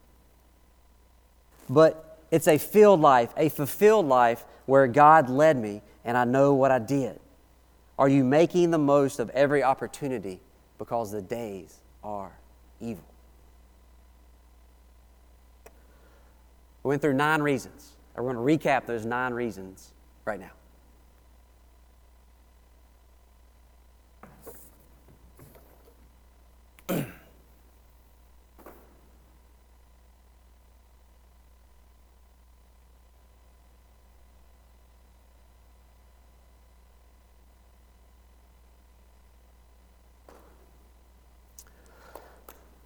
But 1.70 2.20
it's 2.30 2.47
a 2.47 2.57
filled 2.57 2.99
life, 2.99 3.32
a 3.38 3.49
fulfilled 3.49 4.07
life 4.07 4.45
where 4.66 4.88
God 4.88 5.30
led 5.30 5.57
me 5.57 5.82
and 6.05 6.18
I 6.18 6.26
know 6.26 6.53
what 6.53 6.72
I 6.72 6.80
did. 6.80 7.20
Are 7.97 8.09
you 8.09 8.24
making 8.24 8.72
the 8.72 8.78
most 8.78 9.20
of 9.20 9.30
every 9.32 9.64
opportunity 9.64 10.39
because 10.78 11.11
the 11.11 11.22
days 11.22 11.80
are 12.03 12.32
evil? 12.82 13.05
We 16.84 16.89
went 16.89 17.01
through 17.01 17.14
nine 17.14 17.41
reasons. 17.41 17.91
We're 18.16 18.34
going 18.34 18.59
to 18.59 18.68
recap 18.68 18.86
those 18.86 19.05
nine 19.05 19.34
reasons 19.34 19.91
right 20.26 20.39
now. 20.39 20.51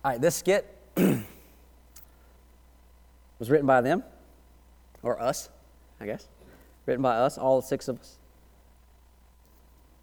All 0.07 0.13
right, 0.13 0.21
this 0.21 0.35
skit 0.37 0.73
was 3.39 3.49
written 3.49 3.67
by 3.67 3.81
them, 3.81 4.05
or 5.03 5.21
us, 5.21 5.49
I 5.99 6.05
guess. 6.05 6.29
Written 6.85 7.01
by 7.01 7.17
us, 7.17 7.37
all 7.37 7.61
six 7.61 7.89
of 7.89 7.99
us. 7.99 8.17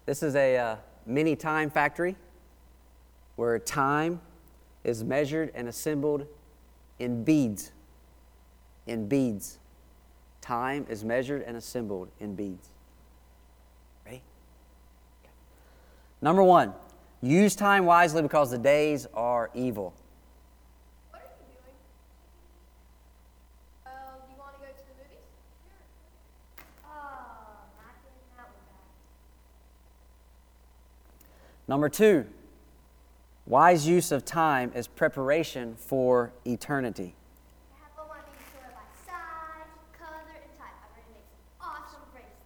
This 0.05 0.21
is 0.21 0.35
a 0.35 0.57
uh, 0.57 0.75
mini 1.07 1.35
time 1.35 1.71
factory 1.71 2.15
where 3.35 3.57
time 3.57 4.21
is 4.83 5.03
measured 5.03 5.51
and 5.55 5.67
assembled 5.67 6.27
in 6.99 7.23
beads. 7.23 7.71
In 8.85 9.07
beads. 9.07 9.57
Time 10.39 10.85
is 10.87 11.03
measured 11.03 11.41
and 11.41 11.57
assembled 11.57 12.09
in 12.19 12.35
beads. 12.35 12.69
Ready? 14.05 14.21
Okay. 15.23 15.31
Number 16.21 16.43
one, 16.43 16.75
use 17.25 17.55
time 17.55 17.85
wisely 17.85 18.21
because 18.21 18.51
the 18.51 18.57
days 18.57 19.07
are 19.13 19.49
evil. 19.55 19.93
What 21.09 21.21
are 21.21 21.25
you 21.39 21.47
doing? 21.47 21.75
Uh, 23.85 23.89
you 24.29 24.37
want 24.37 24.53
to 24.53 24.59
go 24.59 24.67
to 24.67 24.77
the 24.77 24.93
movies? 25.03 25.25
Oh, 26.85 26.89
not 27.77 27.95
getting 28.03 28.29
that 28.37 28.45
one 28.45 28.65
back. 28.67 28.85
Number 31.67 31.89
two, 31.89 32.27
wise 33.47 33.87
use 33.87 34.11
of 34.11 34.23
time 34.23 34.71
is 34.75 34.87
preparation 34.87 35.75
for 35.77 36.31
eternity. 36.45 37.15
I 37.73 37.79
have 37.79 37.91
all 37.97 38.07
my 38.07 38.21
things 38.21 38.37
sorted 38.53 38.75
by 38.75 39.11
size, 39.11 39.71
color, 39.97 40.21
and 40.29 40.59
type. 40.59 40.77
I'm 40.77 40.93
ready 40.93 41.07
to 41.07 41.13
make 41.15 41.25
some 41.31 41.41
awesome 41.59 42.05
bracelets. 42.11 42.37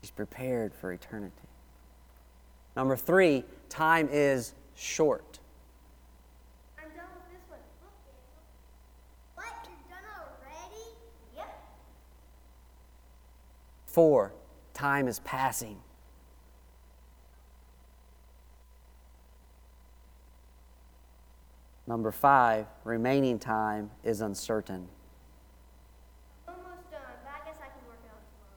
He's 0.00 0.12
prepared 0.12 0.72
for 0.74 0.92
eternity. 0.92 1.47
Number 2.78 2.96
three, 2.96 3.44
time 3.68 4.08
is 4.12 4.54
short. 4.76 5.40
I'm 6.78 6.84
done 6.90 7.08
with 7.12 7.24
this 7.28 7.42
one. 7.48 7.58
What? 9.34 9.46
You're 9.64 9.74
done 9.90 10.06
already? 10.16 10.84
Yep. 11.34 11.60
Four, 13.86 14.32
time 14.74 15.08
is 15.08 15.18
passing. 15.18 15.78
Number 21.88 22.12
five, 22.12 22.66
remaining 22.84 23.40
time 23.40 23.90
is 24.04 24.20
uncertain. 24.20 24.86
I'm 26.46 26.54
almost 26.54 26.88
done, 26.92 27.00
but 27.24 27.32
I 27.34 27.44
guess 27.44 27.56
I 27.60 27.70
can 27.74 27.88
work 27.88 27.98
it 28.04 28.12
on 28.14 28.22
tomorrow. 28.22 28.48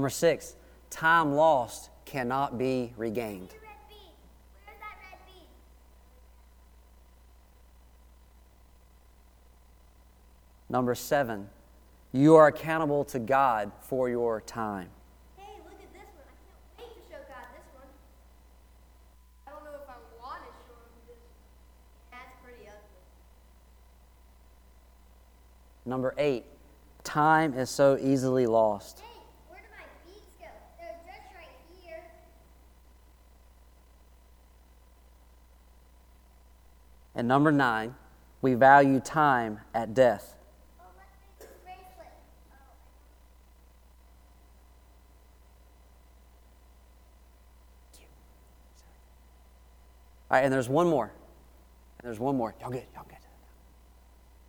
Number 0.00 0.08
six, 0.08 0.56
time 0.88 1.34
lost 1.34 1.90
cannot 2.06 2.56
be 2.56 2.94
regained. 2.96 3.50
Where's 3.50 3.60
the 3.60 3.66
red 3.66 3.76
bead? 3.90 4.14
Where's 4.64 4.78
that 4.80 4.96
red 4.98 5.18
bead? 5.26 5.44
Number 10.70 10.94
seven, 10.94 11.50
you 12.12 12.34
are 12.36 12.46
accountable 12.46 13.04
to 13.04 13.18
God 13.18 13.72
for 13.82 14.08
your 14.08 14.40
time. 14.40 14.88
Hey, 15.36 15.44
look 15.66 15.74
at 15.74 15.92
this 15.92 16.08
one. 16.16 16.24
I 16.24 16.32
can't 16.48 16.56
wait 16.78 16.94
to 16.94 17.12
show 17.12 17.20
God 17.28 17.44
this 17.52 17.68
one. 17.74 17.84
I 19.46 19.50
don't 19.50 19.64
know 19.64 19.74
if 19.84 19.86
I 19.86 19.96
want 20.18 20.44
to 20.44 20.50
show 20.64 20.80
him 20.80 20.96
this. 21.08 21.18
That's 22.10 22.32
pretty 22.42 22.66
ugly. 22.66 23.04
Number 25.84 26.14
eight, 26.16 26.46
time 27.04 27.52
is 27.52 27.68
so 27.68 27.98
easily 28.00 28.46
lost. 28.46 29.00
Hey, 29.00 29.06
where 29.48 29.60
did 29.60 29.70
my 29.70 29.84
beads 30.06 30.32
go? 30.38 30.46
They're 30.78 31.00
just 31.04 31.34
right 31.34 31.58
here. 31.82 32.02
And 37.20 37.28
number 37.28 37.52
nine, 37.52 37.94
we 38.40 38.54
value 38.54 38.98
time 38.98 39.60
at 39.74 39.92
death. 39.92 40.36
All 50.30 50.38
right, 50.38 50.44
and 50.44 50.50
there's 50.50 50.70
one 50.70 50.88
more. 50.88 51.12
And 51.98 52.08
there's 52.08 52.18
one 52.18 52.38
more. 52.38 52.54
Y'all 52.58 52.70
good. 52.70 52.84
Y'all 52.94 53.04
good. 53.06 53.18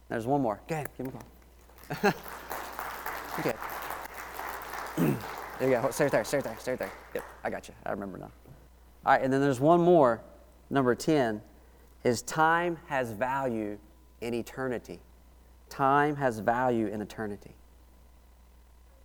There's 0.07 0.25
one 0.25 0.41
more. 0.41 0.61
Go 0.69 0.75
ahead. 0.75 0.87
Give 0.95 1.07
me 1.07 1.11
a 1.11 1.93
call. 1.93 2.13
okay. 3.39 3.53
there 5.59 5.69
you 5.69 5.75
go. 5.75 5.91
Stay 5.91 6.05
right 6.05 6.11
there. 6.13 6.23
Stay 6.23 6.37
right 6.37 6.43
there. 6.45 6.57
Stay 6.57 6.71
right 6.71 6.79
there. 6.79 6.91
Yep, 7.15 7.23
I 7.43 7.49
got 7.49 7.67
you. 7.67 7.73
I 7.85 7.91
remember 7.91 8.17
now. 8.17 8.31
All 9.05 9.11
right, 9.11 9.21
and 9.21 9.33
then 9.33 9.41
there's 9.41 9.59
one 9.59 9.81
more. 9.81 10.21
Number 10.69 10.95
10 10.95 11.41
is 12.03 12.21
time 12.21 12.77
has 12.87 13.11
value 13.11 13.77
in 14.21 14.33
eternity. 14.33 14.99
Time 15.69 16.15
has 16.15 16.39
value 16.39 16.87
in 16.87 17.01
eternity. 17.01 17.55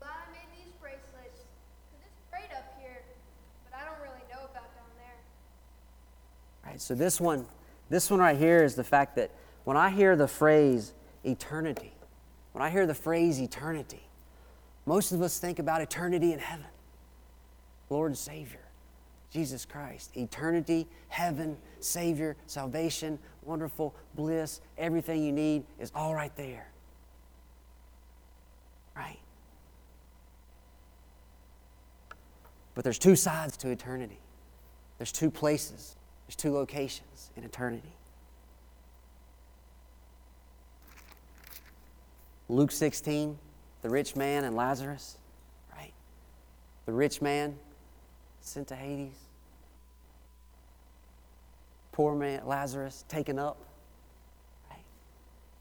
I'm 0.03 0.09
I 0.09 0.33
made 0.33 0.65
these 0.65 0.73
bracelets. 0.81 1.13
'cause 1.13 2.01
it's 2.01 2.21
great 2.31 2.51
up 2.57 2.65
here, 2.81 3.03
but 3.65 3.79
I 3.79 3.85
don't 3.85 4.01
really 4.01 4.25
know 4.31 4.45
about 4.45 4.75
down 4.75 4.91
there. 4.97 5.17
All 6.65 6.71
right, 6.71 6.81
so 6.81 6.95
this 6.95 7.21
one, 7.21 7.47
this 7.89 8.11
one 8.11 8.21
right 8.21 8.37
here 8.37 8.65
is 8.65 8.75
the 8.75 8.85
fact 8.85 9.17
that 9.17 9.31
when 9.65 9.77
I 9.77 9.91
hear 9.91 10.17
the 10.17 10.29
phrase 10.29 10.95
eternity, 11.25 11.93
when 12.53 12.63
I 12.63 12.71
hear 12.71 12.87
the 12.87 12.95
phrase 12.95 13.41
eternity, 13.41 14.09
most 14.87 15.13
of 15.13 15.21
us 15.23 15.39
think 15.39 15.59
about 15.59 15.81
eternity 15.81 16.33
in 16.33 16.39
heaven. 16.39 16.67
Lord 17.91 18.11
and 18.11 18.19
Savior, 18.19 18.66
Jesus 19.33 19.65
Christ. 19.65 20.17
Eternity, 20.17 20.87
heaven, 21.09 21.57
Savior, 21.81 22.37
salvation, 22.47 23.19
wonderful 23.43 23.95
bliss, 24.15 24.61
everything 24.79 25.23
you 25.23 25.33
need 25.33 25.65
is 25.79 25.93
all 25.95 26.15
right 26.15 26.35
there. 26.37 26.69
Right? 28.97 29.19
But 32.75 32.85
there's 32.85 32.99
two 32.99 33.17
sides 33.17 33.57
to 33.59 33.71
eternity. 33.71 34.19
There's 34.99 35.13
two 35.13 35.31
places, 35.31 35.97
there's 36.27 36.37
two 36.37 36.53
locations 36.53 37.31
in 37.37 37.45
eternity. 37.45 37.93
Luke 42.49 42.71
16, 42.71 43.39
the 43.83 43.91
rich 43.91 44.15
man 44.15 44.45
and 44.45 44.55
Lazarus, 44.55 45.19
right? 45.75 45.93
The 46.87 46.93
rich 46.93 47.21
man 47.21 47.59
sent 48.47 48.69
to 48.69 48.77
Hades. 48.77 49.19
Poor 51.93 52.15
man, 52.15 52.47
Lazarus, 52.47 53.05
taken 53.09 53.39
up. 53.39 53.59
Right? 54.71 54.85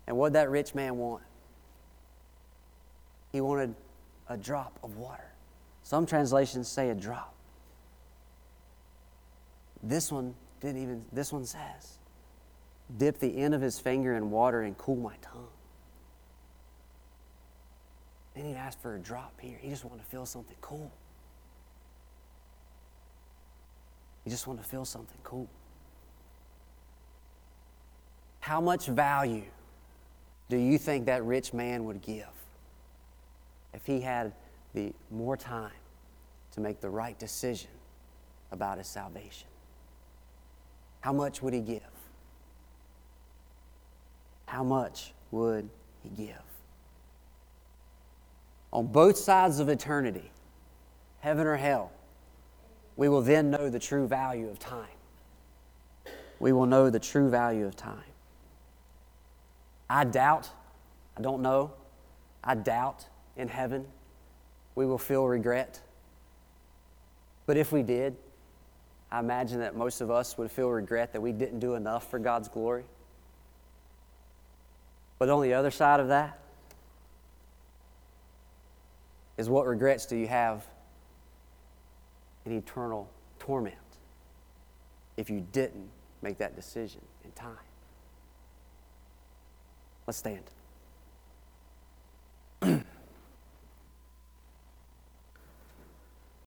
And 0.07 0.17
what 0.17 0.29
did 0.29 0.35
that 0.35 0.49
rich 0.49 0.75
man 0.75 0.97
want? 0.97 1.23
He 3.31 3.41
wanted 3.41 3.75
a 4.29 4.37
drop 4.37 4.79
of 4.83 4.97
water 4.97 5.31
Some 5.83 6.05
translations 6.05 6.67
say 6.67 6.89
a 6.89 6.95
drop. 6.95 7.35
This 9.83 10.11
one 10.11 10.33
didn't 10.61 10.81
even, 10.81 11.05
this 11.11 11.31
one 11.31 11.45
says, 11.45 11.99
dip 12.97 13.19
the 13.19 13.37
end 13.37 13.53
of 13.53 13.61
his 13.61 13.79
finger 13.79 14.15
in 14.15 14.31
water 14.31 14.61
and 14.61 14.77
cool 14.77 14.95
my 14.95 15.15
tongue. 15.21 15.47
He 18.33 18.41
didn't 18.41 18.57
ask 18.57 18.81
for 18.81 18.95
a 18.95 18.99
drop 18.99 19.39
here. 19.39 19.57
He 19.61 19.69
just 19.69 19.85
wanted 19.85 20.03
to 20.03 20.09
feel 20.09 20.25
something 20.25 20.57
cool. 20.59 20.91
He 24.25 24.31
just 24.31 24.47
want 24.47 24.61
to 24.61 24.67
feel 24.67 24.83
something 24.83 25.19
cool. 25.23 25.47
How 28.41 28.59
much 28.59 28.87
value 28.87 29.45
do 30.49 30.57
you 30.57 30.77
think 30.77 31.05
that 31.05 31.23
rich 31.23 31.53
man 31.53 31.85
would 31.85 32.01
give 32.01 32.27
if 33.73 33.85
he 33.85 34.01
had 34.01 34.33
the 34.73 34.93
more 35.09 35.37
time 35.37 35.71
to 36.51 36.59
make 36.59 36.81
the 36.81 36.89
right 36.89 37.17
decision 37.17 37.69
about 38.51 38.79
his 38.79 38.87
salvation? 38.87 39.47
How 41.01 41.13
much 41.13 41.43
would 41.43 41.53
he 41.53 41.61
give? 41.61 41.81
How 44.47 44.63
much 44.63 45.13
would 45.29 45.69
he 46.01 46.09
give? 46.09 46.41
On 48.73 48.87
both 48.87 49.17
sides 49.17 49.59
of 49.59 49.69
eternity, 49.69 50.31
heaven 51.19 51.45
or 51.45 51.57
hell, 51.57 51.91
we 52.97 53.09
will 53.09 53.21
then 53.21 53.49
know 53.49 53.69
the 53.69 53.79
true 53.79 54.07
value 54.07 54.49
of 54.49 54.59
time. 54.59 54.87
We 56.39 56.51
will 56.51 56.65
know 56.65 56.89
the 56.89 56.99
true 56.99 57.29
value 57.29 57.65
of 57.65 57.75
time. 57.75 58.03
I 59.89 60.03
doubt, 60.03 60.49
I 61.17 61.21
don't 61.21 61.41
know, 61.41 61.73
I 62.43 62.55
doubt 62.55 63.05
in 63.37 63.47
heaven 63.47 63.85
we 64.75 64.85
will 64.85 64.97
feel 64.97 65.25
regret. 65.25 65.81
But 67.45 67.57
if 67.57 67.71
we 67.71 67.83
did, 67.83 68.15
I 69.11 69.19
imagine 69.19 69.59
that 69.59 69.75
most 69.75 70.01
of 70.01 70.11
us 70.11 70.37
would 70.37 70.51
feel 70.51 70.69
regret 70.69 71.13
that 71.13 71.21
we 71.21 71.31
didn't 71.31 71.59
do 71.59 71.75
enough 71.75 72.09
for 72.09 72.19
God's 72.19 72.47
glory. 72.47 72.83
But 75.19 75.29
on 75.29 75.41
the 75.41 75.53
other 75.53 75.71
side 75.71 75.99
of 75.99 76.09
that 76.09 76.39
is 79.37 79.49
what 79.49 79.65
regrets 79.65 80.05
do 80.05 80.17
you 80.17 80.27
have 80.27 80.65
in 82.45 82.51
eternal 82.51 83.09
torment 83.39 83.75
if 85.17 85.29
you 85.29 85.45
didn't 85.51 85.89
make 86.21 86.37
that 86.37 86.55
decision 86.55 87.01
in 87.23 87.31
time? 87.31 87.57
Let's 90.07 90.19
stand. 90.19 90.43